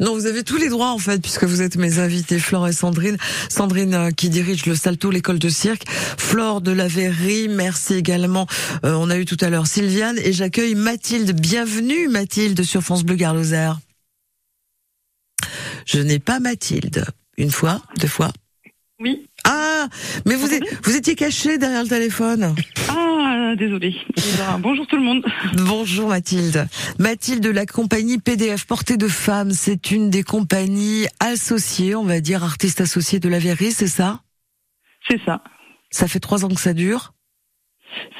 non, 0.00 0.14
vous 0.14 0.26
avez 0.26 0.44
tous 0.44 0.56
les 0.56 0.68
droits 0.68 0.90
en 0.92 0.98
fait, 0.98 1.20
puisque 1.20 1.44
vous 1.44 1.62
êtes 1.62 1.76
mes 1.76 1.98
invités, 1.98 2.38
Flore 2.38 2.68
et 2.68 2.72
Sandrine. 2.72 3.16
Sandrine 3.48 3.94
euh, 3.94 4.10
qui 4.10 4.28
dirige 4.28 4.66
le 4.66 4.74
Salto, 4.74 5.10
l'école 5.10 5.38
de 5.38 5.48
cirque. 5.48 5.84
Flore 5.88 6.60
de 6.60 6.72
la 6.72 6.88
Verrie, 6.88 7.48
merci 7.48 7.94
également. 7.94 8.46
Euh, 8.84 8.94
on 8.94 9.10
a 9.10 9.16
eu 9.18 9.24
tout 9.24 9.36
à 9.40 9.48
l'heure 9.50 9.66
Sylviane 9.66 10.18
et 10.18 10.32
j'accueille 10.32 10.74
Mathilde. 10.74 11.32
Bienvenue 11.40 12.08
Mathilde 12.08 12.62
sur 12.62 12.82
France 12.82 13.04
Bleu 13.04 13.16
Garloser. 13.16 13.70
Je 15.86 16.00
n'ai 16.00 16.18
pas 16.18 16.40
Mathilde. 16.40 17.04
Une 17.38 17.50
fois, 17.50 17.82
deux 17.98 18.08
fois. 18.08 18.32
Oui. 18.98 19.26
Ah, 19.44 19.88
mais 20.24 20.34
vous, 20.34 20.52
êtes- 20.52 20.64
vous 20.84 20.96
étiez 20.96 21.14
caché 21.14 21.58
derrière 21.58 21.82
le 21.82 21.88
téléphone. 21.88 22.54
Ah, 22.88 23.15
désolé. 23.54 23.94
bonjour 24.58 24.86
tout 24.86 24.96
le 24.96 25.02
monde. 25.02 25.24
Bonjour 25.66 26.08
Mathilde. 26.08 26.66
Mathilde 26.98 27.42
de 27.42 27.50
la 27.50 27.66
compagnie 27.66 28.18
PDF 28.18 28.66
Portée 28.66 28.96
de 28.96 29.08
Femmes, 29.08 29.52
c'est 29.52 29.90
une 29.90 30.10
des 30.10 30.22
compagnies 30.22 31.06
associées, 31.20 31.94
on 31.94 32.04
va 32.04 32.20
dire 32.20 32.42
artistes 32.42 32.80
associés 32.80 33.20
de 33.20 33.28
la 33.28 33.38
Verrie, 33.38 33.72
c'est 33.72 33.86
ça? 33.86 34.20
C'est 35.08 35.20
ça. 35.24 35.42
Ça 35.90 36.08
fait 36.08 36.20
trois 36.20 36.44
ans 36.44 36.48
que 36.48 36.60
ça 36.60 36.72
dure? 36.72 37.12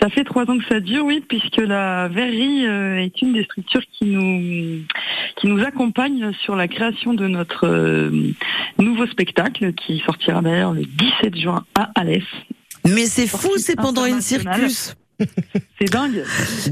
Ça 0.01 0.09
fait 0.09 0.25
trois 0.25 0.45
ans 0.51 0.59
que 0.59 0.65
ça 0.69 0.81
dure, 0.81 1.05
oui, 1.05 1.25
puisque 1.27 1.57
la 1.57 2.09
verrerie 2.09 2.67
euh, 2.67 3.03
est 3.03 3.21
une 3.21 3.33
des 3.33 3.45
structures 3.45 3.83
qui 3.93 4.07
nous 4.07 4.83
qui 5.37 5.49
nous 5.49 5.63
accompagne 5.63 6.33
sur 6.43 6.57
la 6.57 6.69
création 6.69 7.13
de 7.13 7.27
notre 7.27 7.67
euh, 7.67 8.33
nouveau 8.79 9.07
spectacle 9.07 9.73
qui 9.75 10.03
sortira 10.07 10.41
d'ailleurs 10.41 10.73
le 10.73 10.85
17 10.85 11.37
juin 11.37 11.65
à 11.75 11.91
Alès. 11.95 12.25
Mais 12.87 13.07
c'est 13.07 13.27
fou, 13.27 13.51
c'est 13.59 13.77
pendant 13.77 14.07
une 14.07 14.21
circus. 14.21 14.95
C'est 15.79 15.91
dingue. 15.91 16.23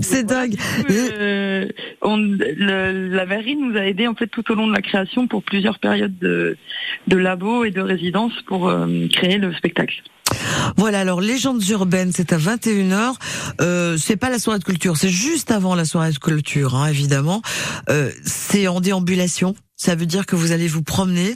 C'est 0.02 0.24
dingue. 0.24 0.56
Euh, 0.90 1.66
on- 2.02 2.16
le- 2.16 3.08
la 3.08 3.24
verrerie 3.24 3.56
nous 3.56 3.76
a 3.76 3.84
aidés 3.86 4.06
en 4.06 4.14
fait 4.14 4.26
tout 4.26 4.50
au 4.50 4.54
long 4.54 4.66
de 4.66 4.72
la 4.72 4.82
création 4.82 5.26
pour 5.26 5.42
plusieurs 5.42 5.78
périodes 5.78 6.18
de, 6.18 6.56
de 7.08 7.16
labo 7.16 7.64
et 7.64 7.70
de 7.70 7.80
résidence 7.80 8.32
pour 8.46 8.68
euh, 8.68 9.06
créer 9.12 9.38
le 9.38 9.52
spectacle. 9.54 10.02
Voilà, 10.76 11.00
alors 11.00 11.20
Légendes 11.20 11.62
urbaines, 11.68 12.10
c'est 12.12 12.32
à 12.32 12.38
21h. 12.38 13.14
Euh, 13.60 13.96
c'est 13.96 14.16
pas 14.16 14.30
la 14.30 14.38
soirée 14.38 14.58
de 14.58 14.64
culture, 14.64 14.96
c'est 14.96 15.08
juste 15.10 15.50
avant 15.50 15.74
la 15.74 15.84
soirée 15.84 16.12
de 16.12 16.18
culture, 16.18 16.74
hein, 16.74 16.86
évidemment. 16.88 17.42
Euh, 17.90 18.10
c'est 18.24 18.66
en 18.66 18.80
déambulation. 18.80 19.54
Ça 19.84 19.96
veut 19.96 20.06
dire 20.06 20.24
que 20.24 20.34
vous 20.34 20.52
allez 20.52 20.66
vous 20.66 20.82
promener. 20.82 21.34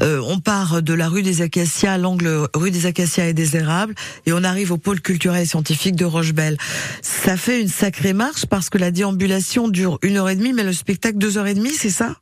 Euh, 0.00 0.20
on 0.26 0.40
part 0.40 0.82
de 0.82 0.92
la 0.92 1.08
rue 1.08 1.22
des 1.22 1.42
Acacias 1.42 1.96
l'angle 1.96 2.48
rue 2.52 2.72
des 2.72 2.86
Acacias 2.86 3.28
et 3.28 3.34
des 3.34 3.56
Érables 3.56 3.94
et 4.26 4.32
on 4.32 4.42
arrive 4.42 4.72
au 4.72 4.78
pôle 4.78 5.00
culturel 5.00 5.42
et 5.42 5.46
scientifique 5.46 5.94
de 5.94 6.04
Rochebelle. 6.04 6.56
Ça 7.02 7.36
fait 7.36 7.60
une 7.60 7.68
sacrée 7.68 8.12
marche 8.12 8.46
parce 8.46 8.68
que 8.68 8.78
la 8.78 8.90
déambulation 8.90 9.68
dure 9.68 10.00
une 10.02 10.16
heure 10.16 10.28
et 10.28 10.34
demie, 10.34 10.52
mais 10.52 10.64
le 10.64 10.72
spectacle 10.72 11.18
deux 11.18 11.38
heures 11.38 11.46
et 11.46 11.54
demie, 11.54 11.70
c'est 11.70 11.88
ça? 11.88 12.16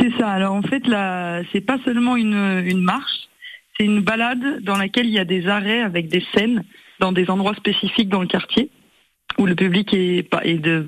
C'est 0.00 0.10
ça. 0.18 0.28
Alors 0.28 0.54
en 0.54 0.62
fait, 0.62 0.84
là, 0.88 1.42
c'est 1.52 1.60
pas 1.60 1.78
seulement 1.84 2.16
une, 2.16 2.64
une 2.66 2.82
marche, 2.82 3.28
c'est 3.78 3.86
une 3.86 4.00
balade 4.00 4.64
dans 4.64 4.76
laquelle 4.76 5.06
il 5.06 5.12
y 5.12 5.20
a 5.20 5.24
des 5.24 5.46
arrêts 5.46 5.82
avec 5.82 6.08
des 6.08 6.24
scènes 6.34 6.64
dans 6.98 7.12
des 7.12 7.30
endroits 7.30 7.54
spécifiques 7.54 8.08
dans 8.08 8.22
le 8.22 8.26
quartier 8.26 8.70
où 9.36 9.46
le 9.46 9.54
public 9.54 9.92
est, 9.92 10.28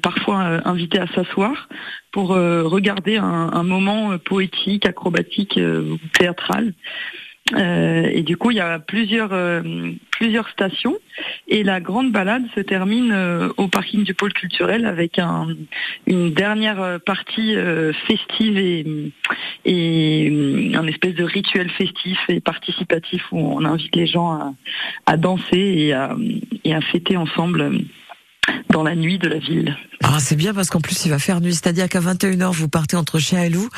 parfois 0.01 0.43
euh, 0.43 0.61
invité 0.65 0.99
à 0.99 1.07
s'asseoir 1.09 1.69
pour 2.11 2.33
euh, 2.33 2.63
regarder 2.65 3.17
un, 3.17 3.63
moment 3.63 4.13
euh, 4.13 4.19
poétique, 4.19 4.87
acrobatique, 4.87 5.59
ou 5.59 5.99
théâtral. 6.19 6.73
Et 7.57 8.23
du 8.23 8.37
coup, 8.37 8.53
il 8.53 8.59
y 8.59 8.61
a 8.61 8.79
plusieurs 8.79 9.33
stations 10.51 10.97
et 11.49 11.65
la 11.65 11.81
grande 11.81 12.13
balade 12.13 12.45
se 12.55 12.61
termine 12.61 13.13
au 13.57 13.67
parking 13.67 14.05
du 14.05 14.15
pôle 14.15 14.33
culturel 14.33 14.87
avec 14.87 15.19
un, 15.19 15.49
une 16.07 16.33
dernière 16.33 17.01
partie 17.05 17.57
festive 18.07 18.57
et, 19.65 20.73
un 20.77 20.87
espèce 20.87 21.15
de 21.15 21.25
rituel 21.25 21.71
festif 21.71 22.19
et 22.29 22.39
participatif 22.41 23.23
où 23.33 23.39
on 23.39 23.65
invite 23.65 23.97
les 23.97 24.07
gens 24.07 24.55
à, 25.07 25.17
danser 25.17 25.93
et 26.63 26.73
à, 26.73 26.81
fêter 26.93 27.17
ensemble 27.17 27.81
dans 28.71 28.83
la 28.83 28.95
nuit 28.95 29.19
de 29.19 29.29
la 29.29 29.39
ville. 29.39 29.77
Ah, 30.03 30.19
c'est 30.19 30.37
bien 30.37 30.55
parce 30.55 30.71
qu'en 30.71 30.81
plus 30.81 31.05
il 31.05 31.11
va 31.11 31.19
faire 31.19 31.41
nuit, 31.41 31.53
c'est-à-dire 31.55 31.89
qu'à 31.89 32.01
21h 32.01 32.53
vous 32.53 32.69
partez 32.69 32.97
entre 32.97 33.19
chien 33.19 33.43
et 33.43 33.51
loup 33.51 33.69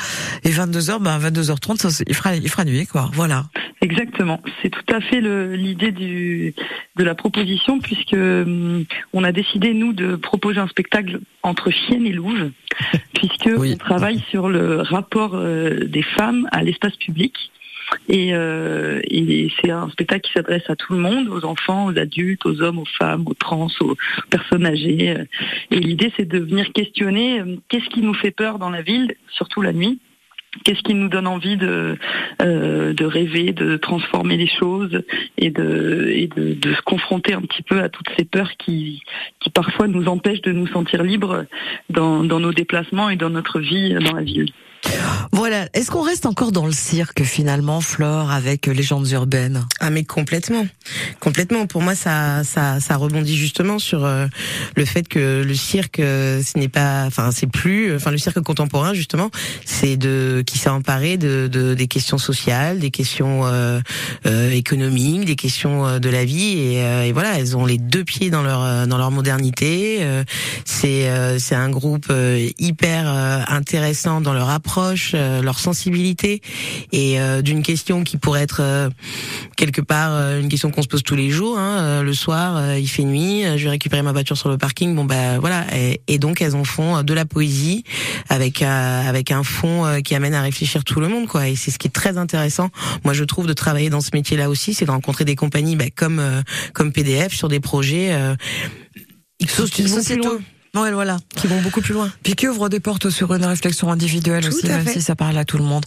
et 0.43 0.49
22h 0.49 0.99
ben 1.01 1.17
22h30 1.19 1.77
ça, 1.81 1.89
c'est- 1.89 2.05
il 2.07 2.15
fera 2.15 2.35
il 2.35 2.49
fera 2.49 2.63
nuit 2.65 2.87
quoi. 2.87 3.09
Voilà. 3.13 3.45
Exactement, 3.81 4.41
c'est 4.61 4.69
tout 4.69 4.93
à 4.93 5.01
fait 5.01 5.19
l'idée 5.21 5.91
du 5.91 6.53
de 6.95 7.03
la 7.03 7.15
proposition 7.15 7.79
puisque 7.79 8.13
hum, 8.13 8.85
on 9.11 9.23
a 9.23 9.31
décidé 9.33 9.73
nous 9.73 9.91
de 9.93 10.15
proposer 10.15 10.59
un 10.59 10.67
spectacle 10.67 11.19
entre 11.43 11.69
chienne 11.69 12.05
et 12.05 12.13
louve 12.13 12.51
puisque 13.13 13.49
on 13.57 13.75
travaille 13.77 14.23
sur 14.29 14.47
le 14.49 14.81
rapport 14.81 15.31
euh, 15.35 15.85
des 15.85 16.03
femmes 16.03 16.47
à 16.51 16.63
l'espace 16.63 16.95
public. 16.95 17.33
Et, 18.09 18.33
euh, 18.33 18.99
et 19.03 19.51
c'est 19.61 19.71
un 19.71 19.89
spectacle 19.89 20.21
qui 20.21 20.33
s'adresse 20.33 20.69
à 20.69 20.75
tout 20.75 20.93
le 20.93 20.99
monde, 20.99 21.27
aux 21.29 21.45
enfants, 21.45 21.85
aux 21.85 21.97
adultes, 21.97 22.45
aux 22.45 22.61
hommes, 22.61 22.79
aux 22.79 22.87
femmes, 22.99 23.23
aux 23.25 23.33
trans, 23.33 23.67
aux 23.81 23.95
personnes 24.29 24.65
âgées. 24.65 25.15
Et 25.71 25.79
l'idée, 25.79 26.11
c'est 26.17 26.27
de 26.27 26.39
venir 26.39 26.71
questionner 26.73 27.39
euh, 27.39 27.55
qu'est-ce 27.69 27.89
qui 27.89 28.01
nous 28.01 28.13
fait 28.13 28.31
peur 28.31 28.59
dans 28.59 28.69
la 28.69 28.81
ville, 28.81 29.15
surtout 29.29 29.61
la 29.61 29.73
nuit, 29.73 29.99
Qu'est-ce 30.63 30.83
qui 30.83 30.93
nous 30.93 31.09
donne 31.09 31.25
envie 31.25 31.57
de, 31.57 31.97
euh, 32.41 32.93
de 32.93 33.05
rêver, 33.05 33.53
de 33.53 33.75
transformer 33.75 34.37
les 34.37 34.47
choses 34.47 35.01
et, 35.37 35.49
de, 35.49 36.11
et 36.13 36.27
de, 36.27 36.53
de 36.53 36.73
se 36.75 36.81
confronter 36.83 37.33
un 37.33 37.41
petit 37.41 37.63
peu 37.63 37.81
à 37.81 37.89
toutes 37.89 38.09
ces 38.17 38.23
peurs 38.23 38.51
qui, 38.57 39.01
qui 39.39 39.49
parfois 39.49 39.87
nous 39.87 40.07
empêchent 40.07 40.41
de 40.41 40.51
nous 40.51 40.67
sentir 40.67 41.01
libres 41.01 41.45
dans, 41.89 42.23
dans 42.23 42.39
nos 42.39 42.53
déplacements 42.53 43.09
et 43.09 43.15
dans 43.15 43.31
notre 43.31 43.59
vie 43.59 43.95
dans 43.95 44.13
la 44.13 44.21
ville? 44.21 44.51
Voilà. 45.31 45.67
Est-ce 45.73 45.89
qu'on 45.91 46.01
reste 46.01 46.25
encore 46.25 46.51
dans 46.51 46.65
le 46.65 46.71
cirque 46.71 47.23
finalement, 47.23 47.81
Flore, 47.81 48.31
avec 48.31 48.67
légendes 48.67 49.09
urbaines? 49.11 49.65
Ah 49.79 49.89
mais 49.89 50.03
complètement, 50.03 50.67
complètement. 51.19 51.65
Pour 51.67 51.81
moi, 51.81 51.95
ça, 51.95 52.43
ça, 52.43 52.79
ça 52.79 52.95
rebondit 52.97 53.35
justement 53.35 53.79
sur 53.79 54.05
euh, 54.05 54.27
le 54.75 54.85
fait 54.85 55.07
que 55.07 55.43
le 55.43 55.55
cirque, 55.55 55.99
euh, 55.99 56.41
ce 56.43 56.57
n'est 56.57 56.67
pas, 56.67 57.05
enfin, 57.05 57.31
c'est 57.31 57.47
plus, 57.47 57.95
enfin, 57.95 58.11
le 58.11 58.17
cirque 58.17 58.41
contemporain 58.41 58.93
justement, 58.93 59.29
c'est 59.65 59.97
de 59.97 60.43
qui 60.45 60.57
s'est 60.57 60.69
emparé 60.69 61.17
de, 61.17 61.47
de 61.51 61.73
des 61.73 61.87
questions 61.87 62.17
sociales, 62.17 62.79
des 62.79 62.91
questions 62.91 63.45
euh, 63.45 63.79
euh, 64.25 64.51
économiques, 64.51 65.25
des 65.25 65.35
questions 65.35 65.99
de 65.99 66.09
la 66.09 66.25
vie 66.25 66.57
et, 66.59 67.07
et 67.07 67.11
voilà, 67.11 67.39
elles 67.39 67.57
ont 67.57 67.65
les 67.65 67.77
deux 67.77 68.03
pieds 68.03 68.29
dans 68.29 68.43
leur 68.43 68.87
dans 68.87 68.97
leur 68.97 69.11
modernité. 69.11 70.05
C'est 70.65 71.09
c'est 71.39 71.55
un 71.55 71.69
groupe 71.69 72.11
hyper 72.59 73.07
intéressant 73.49 74.21
dans 74.21 74.33
leur 74.33 74.49
approche, 74.49 74.72
euh, 74.77 75.41
leur 75.41 75.59
sensibilité 75.59 76.41
et 76.91 77.19
euh, 77.19 77.41
d'une 77.41 77.63
question 77.63 78.03
qui 78.03 78.17
pourrait 78.17 78.41
être 78.41 78.61
euh, 78.61 78.89
quelque 79.55 79.81
part 79.81 80.13
une 80.39 80.49
question 80.49 80.71
qu'on 80.71 80.81
se 80.81 80.87
pose 80.87 81.03
tous 81.03 81.15
les 81.15 81.29
jours. 81.29 81.57
Hein, 81.57 82.01
le 82.01 82.13
soir, 82.13 82.77
il 82.77 82.87
fait 82.87 83.03
nuit, 83.03 83.43
je 83.57 83.63
vais 83.63 83.69
récupérer 83.69 84.01
ma 84.01 84.11
voiture 84.11 84.37
sur 84.37 84.49
le 84.49 84.57
parking. 84.57 84.95
Bon 84.95 85.05
bah 85.05 85.39
voilà, 85.39 85.65
et, 85.75 86.01
et 86.07 86.17
donc 86.17 86.41
elles 86.41 86.55
en 86.55 86.63
font 86.63 87.03
de 87.03 87.13
la 87.13 87.25
poésie 87.25 87.83
avec 88.29 88.61
avec 88.61 89.31
un 89.31 89.43
fond 89.43 90.01
qui 90.03 90.15
amène 90.15 90.33
à 90.33 90.41
réfléchir 90.41 90.83
tout 90.83 90.99
le 90.99 91.07
monde 91.07 91.27
quoi. 91.27 91.47
Et 91.47 91.55
c'est 91.55 91.71
ce 91.71 91.79
qui 91.79 91.87
est 91.87 91.91
très 91.91 92.17
intéressant. 92.17 92.69
Moi 93.03 93.13
je 93.13 93.23
trouve 93.23 93.47
de 93.47 93.53
travailler 93.53 93.89
dans 93.89 94.01
ce 94.01 94.09
métier-là 94.13 94.49
aussi, 94.49 94.73
c'est 94.73 94.85
de 94.85 94.91
rencontrer 94.91 95.25
des 95.25 95.35
compagnies 95.35 95.75
bah, 95.75 95.85
comme 95.95 96.21
comme 96.73 96.91
PDF 96.91 97.33
sur 97.33 97.47
des 97.47 97.59
projets 97.59 98.13
euh, 98.13 98.35
Sociétaux. 99.47 100.39
Ouais, 100.75 100.91
voilà. 100.91 101.17
Qui 101.35 101.45
vont 101.45 101.61
beaucoup 101.61 101.81
plus 101.81 101.93
loin. 101.93 102.11
Puis 102.23 102.33
qui 102.33 102.47
ouvre 102.47 102.67
des 102.67 102.79
portes 102.79 103.11
sur 103.11 103.31
une 103.35 103.45
réflexion 103.45 103.91
individuelle 103.91 104.43
Tout 104.43 104.55
aussi, 104.55 104.65
même 104.67 104.83
fait. 104.83 104.93
si 104.93 105.01
ça 105.03 105.15
parle 105.15 105.37
à 105.37 105.45
tout 105.45 105.59
le 105.59 105.63
monde. 105.63 105.85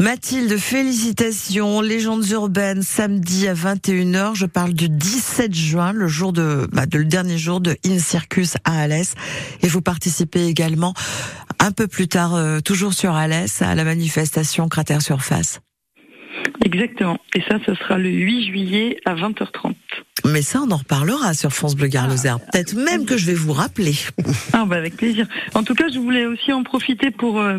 Mathilde, 0.00 0.56
félicitations. 0.56 1.82
Légendes 1.82 2.26
urbaines, 2.30 2.82
samedi 2.82 3.46
à 3.46 3.52
21h. 3.52 4.34
Je 4.34 4.46
parle 4.46 4.72
du 4.72 4.88
17 4.88 5.54
juin, 5.54 5.92
le 5.92 6.08
jour 6.08 6.32
de, 6.32 6.66
bah, 6.72 6.86
de 6.86 6.96
le 6.96 7.04
dernier 7.04 7.36
jour 7.36 7.60
de 7.60 7.76
In 7.84 7.98
Circus 7.98 8.54
à 8.64 8.80
Alès. 8.80 9.12
Et 9.60 9.68
vous 9.68 9.82
participez 9.82 10.46
également 10.46 10.94
un 11.58 11.70
peu 11.70 11.86
plus 11.86 12.08
tard, 12.08 12.34
euh, 12.34 12.60
toujours 12.60 12.94
sur 12.94 13.14
Alès, 13.14 13.60
à 13.60 13.74
la 13.74 13.84
manifestation 13.84 14.66
Cratère 14.68 15.02
Surface. 15.02 15.60
Exactement. 16.64 17.18
Et 17.34 17.42
ça, 17.42 17.58
ce 17.66 17.74
sera 17.74 17.98
le 17.98 18.08
8 18.08 18.46
juillet 18.46 18.96
à 19.04 19.14
20h30. 19.14 19.74
Mais 20.24 20.42
ça, 20.42 20.60
on 20.64 20.70
en 20.70 20.76
reparlera 20.76 21.34
sur 21.34 21.50
France 21.50 21.74
Bleu 21.74 21.88
Gare 21.88 22.08
Lozère. 22.08 22.38
Peut-être 22.52 22.74
même 22.74 23.06
que 23.06 23.16
je 23.16 23.26
vais 23.26 23.34
vous 23.34 23.52
rappeler. 23.52 23.94
Ah 24.52 24.64
bah 24.66 24.76
avec 24.76 24.96
plaisir. 24.96 25.26
En 25.54 25.64
tout 25.64 25.74
cas, 25.74 25.88
je 25.92 25.98
voulais 25.98 26.26
aussi 26.26 26.52
en 26.52 26.62
profiter 26.62 27.10
pour 27.10 27.40
euh, 27.40 27.58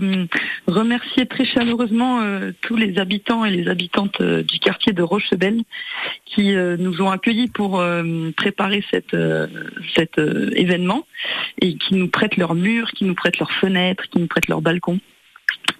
remercier 0.67 1.25
très 1.25 1.45
chaleureusement 1.45 2.21
euh, 2.21 2.51
tous 2.61 2.75
les 2.75 2.97
habitants 2.99 3.45
et 3.45 3.51
les 3.51 3.67
habitantes 3.67 4.21
euh, 4.21 4.43
du 4.43 4.59
quartier 4.59 4.93
de 4.93 5.01
Rochebelle 5.01 5.61
qui 6.25 6.53
nous 6.55 7.01
ont 7.01 7.11
accueillis 7.11 7.47
pour 7.47 7.83
préparer 8.35 8.83
cette, 8.89 9.15
cet 9.95 10.17
événement 10.17 11.05
et 11.61 11.75
qui 11.75 11.93
nous 11.93 12.07
prêtent 12.07 12.37
leurs 12.37 12.55
murs, 12.55 12.89
qui 12.91 13.05
nous 13.05 13.13
prêtent 13.13 13.37
leurs 13.37 13.51
fenêtres, 13.51 14.09
qui 14.09 14.17
nous 14.17 14.25
prêtent 14.25 14.47
leurs 14.47 14.61
balcons. 14.61 14.99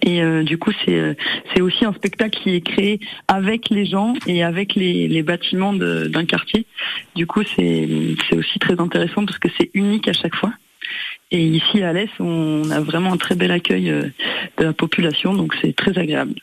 Et 0.02 0.22
euh, 0.22 0.42
du 0.42 0.58
coup, 0.58 0.72
c'est 0.84 0.94
euh, 0.94 1.14
c'est 1.54 1.60
aussi 1.60 1.84
un 1.84 1.92
spectacle 1.92 2.38
qui 2.38 2.54
est 2.54 2.60
créé 2.60 3.00
avec 3.28 3.70
les 3.70 3.86
gens 3.86 4.14
et 4.26 4.42
avec 4.42 4.74
les, 4.74 5.08
les 5.08 5.22
bâtiments 5.22 5.72
d'un 5.72 6.24
quartier. 6.24 6.66
Du 7.14 7.26
coup, 7.26 7.42
c'est 7.56 7.88
c'est 8.28 8.36
aussi 8.36 8.58
très 8.58 8.80
intéressant 8.80 9.24
parce 9.24 9.38
que 9.38 9.48
c'est 9.58 9.70
unique 9.74 10.08
à 10.08 10.12
chaque 10.12 10.34
fois. 10.34 10.52
Et 11.30 11.44
ici 11.44 11.82
à 11.82 11.88
Alès, 11.88 12.10
on 12.20 12.70
a 12.70 12.80
vraiment 12.80 13.12
un 13.12 13.16
très 13.16 13.34
bel 13.34 13.50
accueil 13.50 13.90
euh, 13.90 14.02
de 14.58 14.64
la 14.64 14.72
population, 14.72 15.34
donc 15.34 15.54
c'est 15.60 15.74
très 15.74 15.98
agréable. 15.98 16.34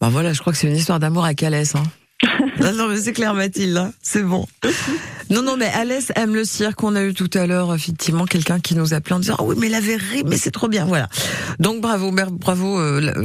Ben 0.00 0.08
voilà, 0.08 0.32
je 0.32 0.40
crois 0.40 0.52
que 0.52 0.58
c'est 0.58 0.68
une 0.68 0.76
histoire 0.76 1.00
d'amour 1.00 1.24
à 1.24 1.34
Calès. 1.34 1.74
Hein. 1.74 1.82
Non, 2.60 2.72
non, 2.72 2.88
mais 2.88 2.96
c'est 3.00 3.12
clair, 3.12 3.34
Mathilde. 3.34 3.76
hein. 3.76 3.92
C'est 4.02 4.22
bon. 4.22 4.46
Non, 5.30 5.42
non, 5.42 5.56
mais 5.56 5.66
Alès 5.66 6.12
aime 6.16 6.34
le 6.34 6.44
cirque. 6.44 6.82
On 6.82 6.94
a 6.96 7.02
eu 7.04 7.14
tout 7.14 7.30
à 7.34 7.46
l'heure, 7.46 7.74
effectivement, 7.74 8.24
quelqu'un 8.26 8.60
qui 8.60 8.74
nous 8.74 8.94
appelait 8.94 9.14
en 9.14 9.18
disant, 9.18 9.36
ah 9.38 9.42
oui, 9.44 9.56
mais 9.58 9.68
la 9.68 9.80
mais 10.26 10.36
c'est 10.36 10.50
trop 10.50 10.68
bien. 10.68 10.84
Voilà. 10.84 11.08
Donc, 11.58 11.80
bravo, 11.80 12.10
bravo, 12.30 12.78
euh, 12.78 13.00
la- 13.00 13.20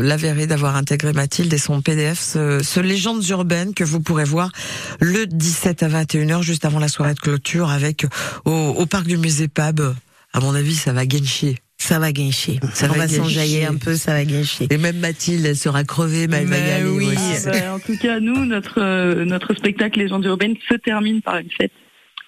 d'avoir 0.48 0.76
intégré 0.76 1.14
Mathilde 1.14 1.54
et 1.54 1.58
son 1.58 1.82
PDF, 1.82 2.20
ce, 2.20 2.62
ce 2.64 2.80
Légendes 2.80 3.28
urbaines 3.30 3.74
que 3.74 3.84
vous 3.84 4.00
pourrez 4.00 4.24
voir 4.26 4.52
le 5.00 5.26
17 5.28 5.84
à 5.84 5.88
21h, 5.90 6.42
juste 6.42 6.66
avant 6.66 6.80
la 6.80 6.88
soirée 6.88 7.14
de 7.14 7.20
clôture 7.20 7.70
avec, 7.70 8.06
euh, 8.06 8.10
au, 8.46 8.52
au 8.52 8.86
parc 8.86 9.06
du 9.08 9.18
musée 9.18 9.48
Pab. 9.48 9.96
À 10.34 10.40
mon 10.40 10.54
avis, 10.56 10.76
ça 10.76 10.94
va 10.94 11.06
gagner. 11.06 11.60
Ça 11.82 11.98
va 11.98 12.12
guincher. 12.12 12.60
Ça 12.74 12.88
On 12.88 12.94
va 12.94 13.06
gâcher. 13.08 13.16
s'enjailler 13.16 13.66
un 13.66 13.76
peu, 13.76 13.96
ça 13.96 14.12
va 14.14 14.26
guincher. 14.26 14.68
Et 14.70 14.78
même 14.78 14.98
Mathilde, 15.00 15.46
elle 15.46 15.56
sera 15.56 15.84
crevée, 15.86 16.28
mais 16.28 16.38
elle 16.38 16.48
va 16.48 16.58
y 16.58 16.62
Mais 16.62 16.72
aller. 16.74 16.90
oui. 16.90 17.08
aussi. 17.08 17.48
Ah, 17.48 17.52
bah, 17.52 17.74
en 17.76 17.80
tout 17.80 17.98
cas, 17.98 18.20
nous, 18.20 18.46
notre, 18.46 18.80
euh, 18.82 19.24
notre 19.26 19.54
spectacle 19.56 19.98
Légendes 20.00 20.26
urbaines 20.26 20.56
se 20.68 20.76
termine 20.76 21.22
par 21.22 21.38
une 21.38 21.50
fête. 21.50 21.72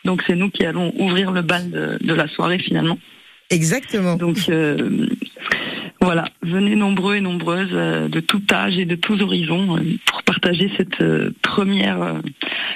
Donc 0.05 0.23
c'est 0.25 0.35
nous 0.35 0.49
qui 0.49 0.65
allons 0.65 0.93
ouvrir 0.97 1.31
le 1.31 1.41
bal 1.41 1.69
de, 1.69 1.97
de 2.01 2.13
la 2.13 2.27
soirée 2.29 2.57
finalement. 2.59 2.97
Exactement. 3.51 4.15
Donc 4.15 4.37
euh, 4.49 5.05
voilà, 6.01 6.29
venez 6.41 6.75
nombreux 6.75 7.17
et 7.17 7.21
nombreuses 7.21 7.69
euh, 7.73 8.07
de 8.07 8.19
tout 8.21 8.41
âge 8.51 8.77
et 8.77 8.85
de 8.85 8.95
tous 8.95 9.21
horizons 9.21 9.77
euh, 9.77 9.81
pour 10.07 10.23
partager 10.23 10.71
cette 10.77 11.01
euh, 11.01 11.31
première 11.43 12.01
euh, 12.01 12.19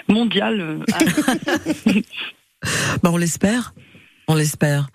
mondiale. 0.09 0.59
euh, 0.59 0.79
à- 0.91 1.89
Bah, 3.01 3.09
on 3.13 3.17
l'espère. 3.17 3.73
On 4.27 4.33
l'espère. 4.35 4.87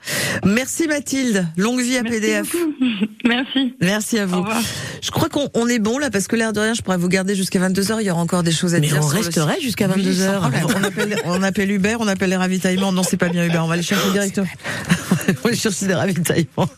Merci 0.44 0.88
Mathilde. 0.88 1.46
Longue 1.56 1.80
vie 1.80 1.96
à 1.96 2.02
PDF. 2.02 2.54
Merci. 3.24 3.74
Merci 3.80 4.18
à 4.18 4.26
vous. 4.26 4.44
Je 5.02 5.10
crois 5.12 5.28
qu'on 5.28 5.48
on 5.54 5.68
est 5.68 5.78
bon 5.78 5.98
là 5.98 6.10
parce 6.10 6.26
que 6.26 6.34
l'air 6.34 6.52
de 6.52 6.58
rien, 6.58 6.74
je 6.74 6.82
pourrais 6.82 6.96
vous 6.96 7.08
garder 7.08 7.36
jusqu'à 7.36 7.60
22h. 7.60 7.98
Il 8.00 8.06
y 8.06 8.10
aura 8.10 8.20
encore 8.20 8.42
des 8.42 8.50
choses 8.50 8.74
à 8.74 8.80
Mais 8.80 8.88
dire. 8.88 8.98
on 9.00 9.08
le 9.08 9.16
resterait 9.18 9.60
jusqu'à 9.60 9.86
Oui, 9.86 10.02
22 10.02 10.12
sans 10.14 10.20
heures. 10.22 10.40
problème. 10.40 10.66
On 10.76 10.82
appelle, 10.84 11.16
on 11.26 11.42
appelle 11.44 11.70
Uber, 11.70 11.96
on 12.00 12.08
appelle 12.08 12.30
les 12.30 12.36
ravitaillements. 12.36 12.90
Non, 12.92 13.02
c'est 13.04 13.16
pas 13.18 13.28
bien 13.28 13.44
Uber. 13.46 13.58
On 13.58 13.68
va 13.68 13.74
aller 13.74 13.82
chercher 13.84 14.10
directement. 14.10 14.48
on 15.28 15.32
va 15.34 15.48
aller 15.50 15.56
chercher 15.56 15.86
des 15.86 15.94
ravitaillements. 15.94 16.68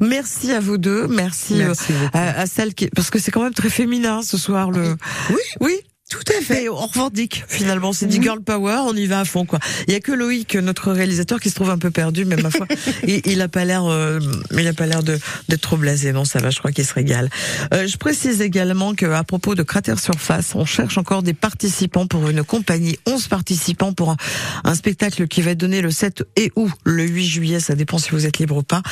Merci 0.00 0.50
à 0.50 0.58
vous 0.58 0.78
deux. 0.78 1.06
Merci, 1.06 1.54
Merci 1.54 1.92
euh, 1.92 2.08
à, 2.12 2.40
à 2.40 2.46
celle 2.46 2.74
qui, 2.74 2.88
parce 2.88 3.10
que 3.10 3.20
c'est 3.20 3.30
quand 3.30 3.42
même 3.42 3.54
très 3.54 3.70
féminin 3.70 4.22
ce 4.22 4.36
soir 4.36 4.72
le. 4.72 4.96
Oui, 5.30 5.36
oui? 5.60 5.74
Tout 6.14 6.32
à 6.38 6.40
fait. 6.40 6.68
On 6.68 6.86
revendique 6.86 7.44
finalement. 7.48 7.92
C'est 7.92 8.06
du 8.06 8.22
girl 8.22 8.40
power. 8.40 8.82
On 8.86 8.94
y 8.94 9.06
va 9.06 9.18
à 9.20 9.24
fond 9.24 9.44
quoi. 9.44 9.58
Il 9.88 9.92
y 9.92 9.96
a 9.96 10.00
que 10.00 10.12
Loïc, 10.12 10.54
notre 10.54 10.92
réalisateur, 10.92 11.40
qui 11.40 11.50
se 11.50 11.56
trouve 11.56 11.70
un 11.70 11.78
peu 11.78 11.90
perdu, 11.90 12.24
mais 12.24 12.36
ma 12.36 12.50
foi, 12.50 12.68
il, 13.06 13.20
il 13.24 13.42
a 13.42 13.48
pas 13.48 13.64
l'air, 13.64 13.84
euh, 13.86 14.20
il 14.56 14.66
a 14.68 14.72
pas 14.72 14.86
l'air 14.86 15.02
de 15.02 15.18
d'être 15.48 15.60
trop 15.60 15.76
blasé. 15.76 16.12
Non, 16.12 16.24
ça 16.24 16.38
va. 16.38 16.50
Je 16.50 16.60
crois 16.60 16.70
qu'il 16.70 16.86
se 16.86 16.94
régale. 16.94 17.30
Euh, 17.72 17.88
je 17.88 17.96
précise 17.96 18.42
également 18.42 18.94
que 18.94 19.06
à 19.06 19.24
propos 19.24 19.56
de 19.56 19.64
Cratère 19.64 19.98
Surface, 19.98 20.54
on 20.54 20.64
cherche 20.64 20.98
encore 20.98 21.24
des 21.24 21.34
participants 21.34 22.06
pour 22.06 22.28
une 22.28 22.44
compagnie. 22.44 22.96
11 23.06 23.26
participants 23.26 23.92
pour 23.92 24.10
un, 24.10 24.16
un 24.62 24.74
spectacle 24.76 25.26
qui 25.26 25.42
va 25.42 25.50
être 25.50 25.58
donné 25.58 25.82
le 25.82 25.90
7 25.90 26.22
et 26.36 26.52
ou 26.54 26.70
le 26.84 27.04
8 27.08 27.26
juillet. 27.26 27.58
Ça 27.58 27.74
dépend 27.74 27.98
si 27.98 28.10
vous 28.10 28.24
êtes 28.24 28.38
libre 28.38 28.58
ou 28.58 28.62
pas. 28.62 28.82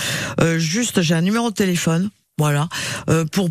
Euh, 0.41 0.59
juste, 0.59 1.03
j'ai 1.03 1.15
un 1.15 1.23
numéro 1.23 1.51
de 1.51 1.55
téléphone. 1.55 2.11
Voilà, 2.39 2.69
euh, 3.11 3.27
pour 3.27 3.51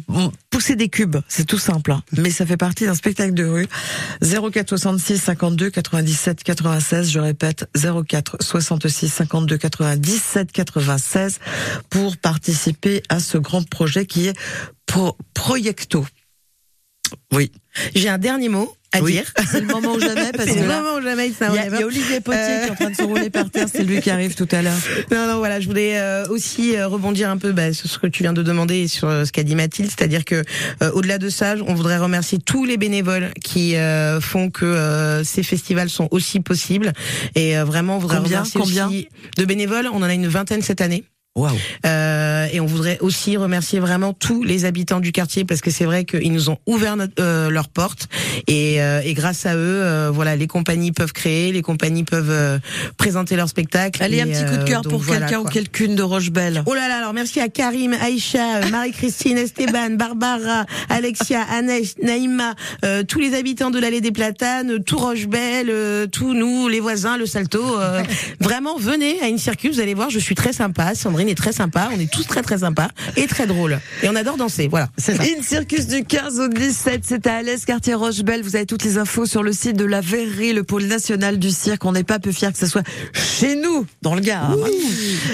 pousser 0.50 0.76
des 0.76 0.90
cubes, 0.90 1.18
c'est 1.28 1.46
tout 1.46 1.60
simple, 1.60 1.92
hein. 1.92 2.02
mais 2.18 2.32
ça 2.32 2.48
fait 2.48 2.58
partie 2.58 2.86
d'un 2.86 2.96
spectacle 2.96 3.34
de 3.34 3.46
rue. 3.46 3.68
04 4.22 4.70
66 4.70 5.20
52 5.20 5.70
97 5.70 6.44
96, 6.44 7.12
je 7.12 7.20
répète 7.20 7.70
04 7.76 8.38
66 8.42 9.08
52 9.08 9.58
97 9.58 10.52
96 10.52 11.40
pour 11.92 12.18
participer 12.18 13.04
à 13.10 13.20
ce 13.20 13.38
grand 13.38 13.68
projet 13.70 14.08
qui 14.08 14.28
est 14.28 14.38
Pro 14.88 15.16
Proyecto. 15.36 16.06
Oui. 17.32 17.52
J'ai 17.94 18.10
un 18.10 18.18
dernier 18.18 18.50
mot 18.50 18.76
à 18.94 19.02
Oui. 19.02 19.14
dire. 19.14 19.24
C'est 19.50 19.62
le 19.62 19.68
moment 19.68 19.94
ou 19.94 20.00
jamais 20.00 20.32
parce 20.34 20.50
C'est 20.50 20.56
que 20.56 20.62
le 20.62 20.68
là, 20.68 20.82
moment 20.82 20.98
ou 20.98 21.02
jamais. 21.02 21.28
il 21.28 21.34
y, 21.34 21.56
y 21.56 21.84
a. 21.84 21.86
Olivier 21.86 22.20
Potier 22.22 22.42
Euh, 22.42 22.60
qui 22.64 22.68
est 22.68 22.72
en 22.72 22.76
train 22.76 22.90
de 22.90 22.96
se 22.96 23.04
rouler 23.04 23.30
par 23.30 23.50
terre, 23.50 23.68
c'est 23.74 23.84
lui 23.84 24.02
qui 24.02 24.10
arrive 24.10 24.36
tout 24.36 24.48
à 24.52 24.62
l'heure. 24.62 24.78
Non, 25.12 25.28
non, 25.28 25.38
voilà, 25.38 25.60
je 25.60 25.68
voulais 25.68 25.98
euh, 25.98 26.28
aussi 26.28 26.76
euh, 26.76 26.88
rebondir 26.88 27.30
un 27.30 27.38
peu 27.38 27.52
bah, 27.52 27.74
sur 27.74 27.90
ce 27.90 27.98
que 28.00 28.08
tu 28.08 28.24
viens 28.24 28.34
de 28.34 28.44
demander 28.44 28.76
et 28.82 28.88
sur 28.88 29.08
euh, 29.08 29.26
ce 29.26 29.32
qu'a 29.32 29.44
dit 29.44 29.56
Mathilde, 29.56 29.90
c'est-à-dire 29.90 30.26
que 30.26 30.44
euh, 30.84 30.92
au-delà 30.94 31.18
de 31.18 31.30
ça, 31.30 31.56
on 31.68 31.74
voudrait 31.74 31.98
remercier 31.98 32.38
tous 32.40 32.66
les 32.66 32.78
bénévoles 32.78 33.32
qui 33.44 33.76
euh, 33.76 34.20
font 34.22 34.50
que 34.50 34.66
euh, 34.66 35.24
ces 35.24 35.44
festivals 35.44 35.90
sont 35.90 36.08
aussi 36.12 36.40
possibles 36.40 36.92
et 37.36 37.58
euh, 37.58 37.64
vraiment 37.64 37.96
on 37.96 38.00
voudrait 38.00 38.18
Combien 38.18 38.40
remercier 38.40 38.60
Combien 38.62 38.88
aussi 38.88 39.08
de 39.38 39.46
bénévoles. 39.46 39.88
On 39.94 39.98
en 39.98 40.04
a 40.04 40.14
une 40.14 40.28
vingtaine 40.28 40.62
cette 40.62 40.82
année. 40.82 41.04
Waouh. 41.34 41.56
Euh, 41.86 42.48
et 42.52 42.60
on 42.60 42.66
voudrait 42.66 42.98
aussi 43.00 43.38
remercier 43.38 43.80
vraiment 43.80 44.12
tous 44.12 44.44
les 44.44 44.66
habitants 44.66 45.00
du 45.00 45.14
quartier 45.14 45.46
parce 45.46 45.62
que 45.62 45.72
c'est 45.72 45.86
vrai 45.86 46.04
qu'ils 46.04 46.34
nous 46.34 46.50
ont 46.50 46.58
ouvert 46.68 46.98
notre, 46.98 47.14
euh, 47.22 47.50
leurs 47.50 47.70
portes 47.70 48.10
et, 48.48 48.82
euh, 48.82 49.02
et 49.06 49.14
grâce 49.14 49.46
à 49.46 49.56
eux, 49.56 49.60
euh, 49.82 50.12
voilà, 50.14 50.36
les 50.36 50.48
compagnies 50.48 50.92
peuvent 50.92 51.14
créer, 51.14 51.54
les 51.54 51.62
compagnies 51.62 52.04
peuvent 52.04 52.30
euh, 52.30 52.60
présenter 52.98 53.38
leur 53.38 53.48
spectacle. 53.48 54.04
Allez, 54.04 54.20
un 54.20 54.26
Et, 54.26 54.32
petit 54.34 54.44
coup 54.44 54.58
de 54.58 54.62
euh, 54.62 54.66
cœur 54.66 54.82
pour 54.82 55.00
voilà, 55.00 55.28
quelqu'un 55.28 55.40
ou 55.42 55.46
quelqu'une 55.46 55.96
de 55.96 56.04
Rochebelle. 56.04 56.64
Oh 56.66 56.74
là 56.74 56.90
là, 56.90 56.98
alors 56.98 57.14
merci 57.14 57.40
à 57.40 57.48
Karim, 57.48 57.94
Aïcha, 58.02 58.68
Marie-Christine, 58.70 59.38
Esteban, 59.38 59.92
Barbara, 59.92 60.66
Alexia, 60.90 61.44
Annès, 61.50 61.96
Naïma, 62.04 62.56
euh, 62.84 63.04
tous 63.04 63.20
les 63.20 63.36
habitants 63.36 63.72
de 63.72 63.80
l'allée 63.80 64.02
des 64.02 64.12
Platanes, 64.12 64.84
tout 64.84 64.98
Rochebelle, 64.98 65.70
euh, 65.70 66.08
tous 66.08 66.34
nous, 66.34 66.68
les 66.68 66.82
voisins, 66.82 67.16
le 67.16 67.26
Salto. 67.26 67.80
euh, 67.80 68.04
vraiment, 68.42 68.78
venez 68.78 69.22
à 69.22 69.30
une 69.30 69.38
circus, 69.38 69.76
vous 69.76 69.80
allez 69.82 69.94
voir, 69.94 70.10
je 70.10 70.20
suis 70.20 70.36
très 70.36 70.52
sympa, 70.52 70.94
Sandrine 70.94 71.21
est 71.28 71.36
très 71.36 71.52
sympa, 71.52 71.90
on 71.96 72.00
est 72.00 72.10
tous 72.12 72.24
très 72.24 72.42
très 72.42 72.60
sympas 72.60 72.90
et 73.16 73.28
très 73.28 73.48
drôles. 73.48 73.80
Et 74.04 74.10
on 74.10 74.16
adore 74.16 74.38
danser, 74.38 74.68
voilà. 74.68 74.90
C'est 74.98 75.16
ça. 75.16 75.24
Une 75.26 75.44
circus 75.44 75.88
du 75.88 76.04
15 76.04 76.40
au 76.40 76.48
17, 76.48 77.02
c'est 77.06 77.28
à 77.28 77.36
Alès, 77.38 77.64
quartier 77.66 77.94
Rochebelle. 77.94 78.42
Vous 78.44 78.56
avez 78.56 78.66
toutes 78.66 78.84
les 78.84 78.98
infos 78.98 79.26
sur 79.26 79.44
le 79.44 79.54
site 79.54 79.76
de 79.78 79.86
la 79.86 80.02
Verrerie, 80.02 80.54
le 80.54 80.64
pôle 80.64 80.84
national 80.86 81.40
du 81.40 81.52
cirque. 81.52 81.86
On 81.86 81.92
n'est 81.92 82.04
pas 82.04 82.20
peu 82.20 82.32
fiers 82.32 82.52
que 82.52 82.58
ce 82.58 82.68
soit 82.68 82.84
chez 83.14 83.56
nous, 83.56 83.86
dans 84.02 84.16
le 84.16 84.22
Gard. 84.22 84.56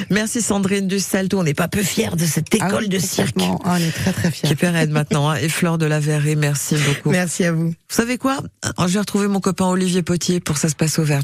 Merci 0.09 0.41
Sandrine 0.41 0.87
du 0.87 0.99
Salto. 0.99 1.39
On 1.39 1.43
n'est 1.43 1.53
pas 1.53 1.67
peu 1.67 1.83
fiers 1.83 2.09
de 2.17 2.25
cette 2.25 2.47
Ah 2.59 2.67
école 2.67 2.83
oui, 2.83 2.89
de 2.89 2.99
cirque. 2.99 3.35
Ah, 3.39 3.55
on 3.65 3.75
est 3.77 3.91
très 3.91 4.13
très 4.13 4.31
fiers. 4.31 4.47
Qui 4.49 4.55
pérenne 4.55 4.91
maintenant. 4.91 5.29
hein. 5.29 5.35
Et 5.41 5.49
Fleur 5.49 5.77
de 5.77 5.85
la 5.85 5.99
Verrerie, 5.99 6.35
merci 6.35 6.75
beaucoup. 6.75 7.09
Merci 7.11 7.43
à 7.45 7.51
vous. 7.51 7.69
Vous 7.69 7.75
savez 7.89 8.17
quoi? 8.17 8.37
Je 8.79 8.93
vais 8.93 8.99
retrouver 8.99 9.27
mon 9.27 9.39
copain 9.39 9.65
Olivier 9.65 10.01
Potier 10.03 10.39
pour 10.39 10.57
Ça 10.57 10.69
se 10.69 10.75
passe 10.75 10.99
au 10.99 11.03
vert. 11.03 11.23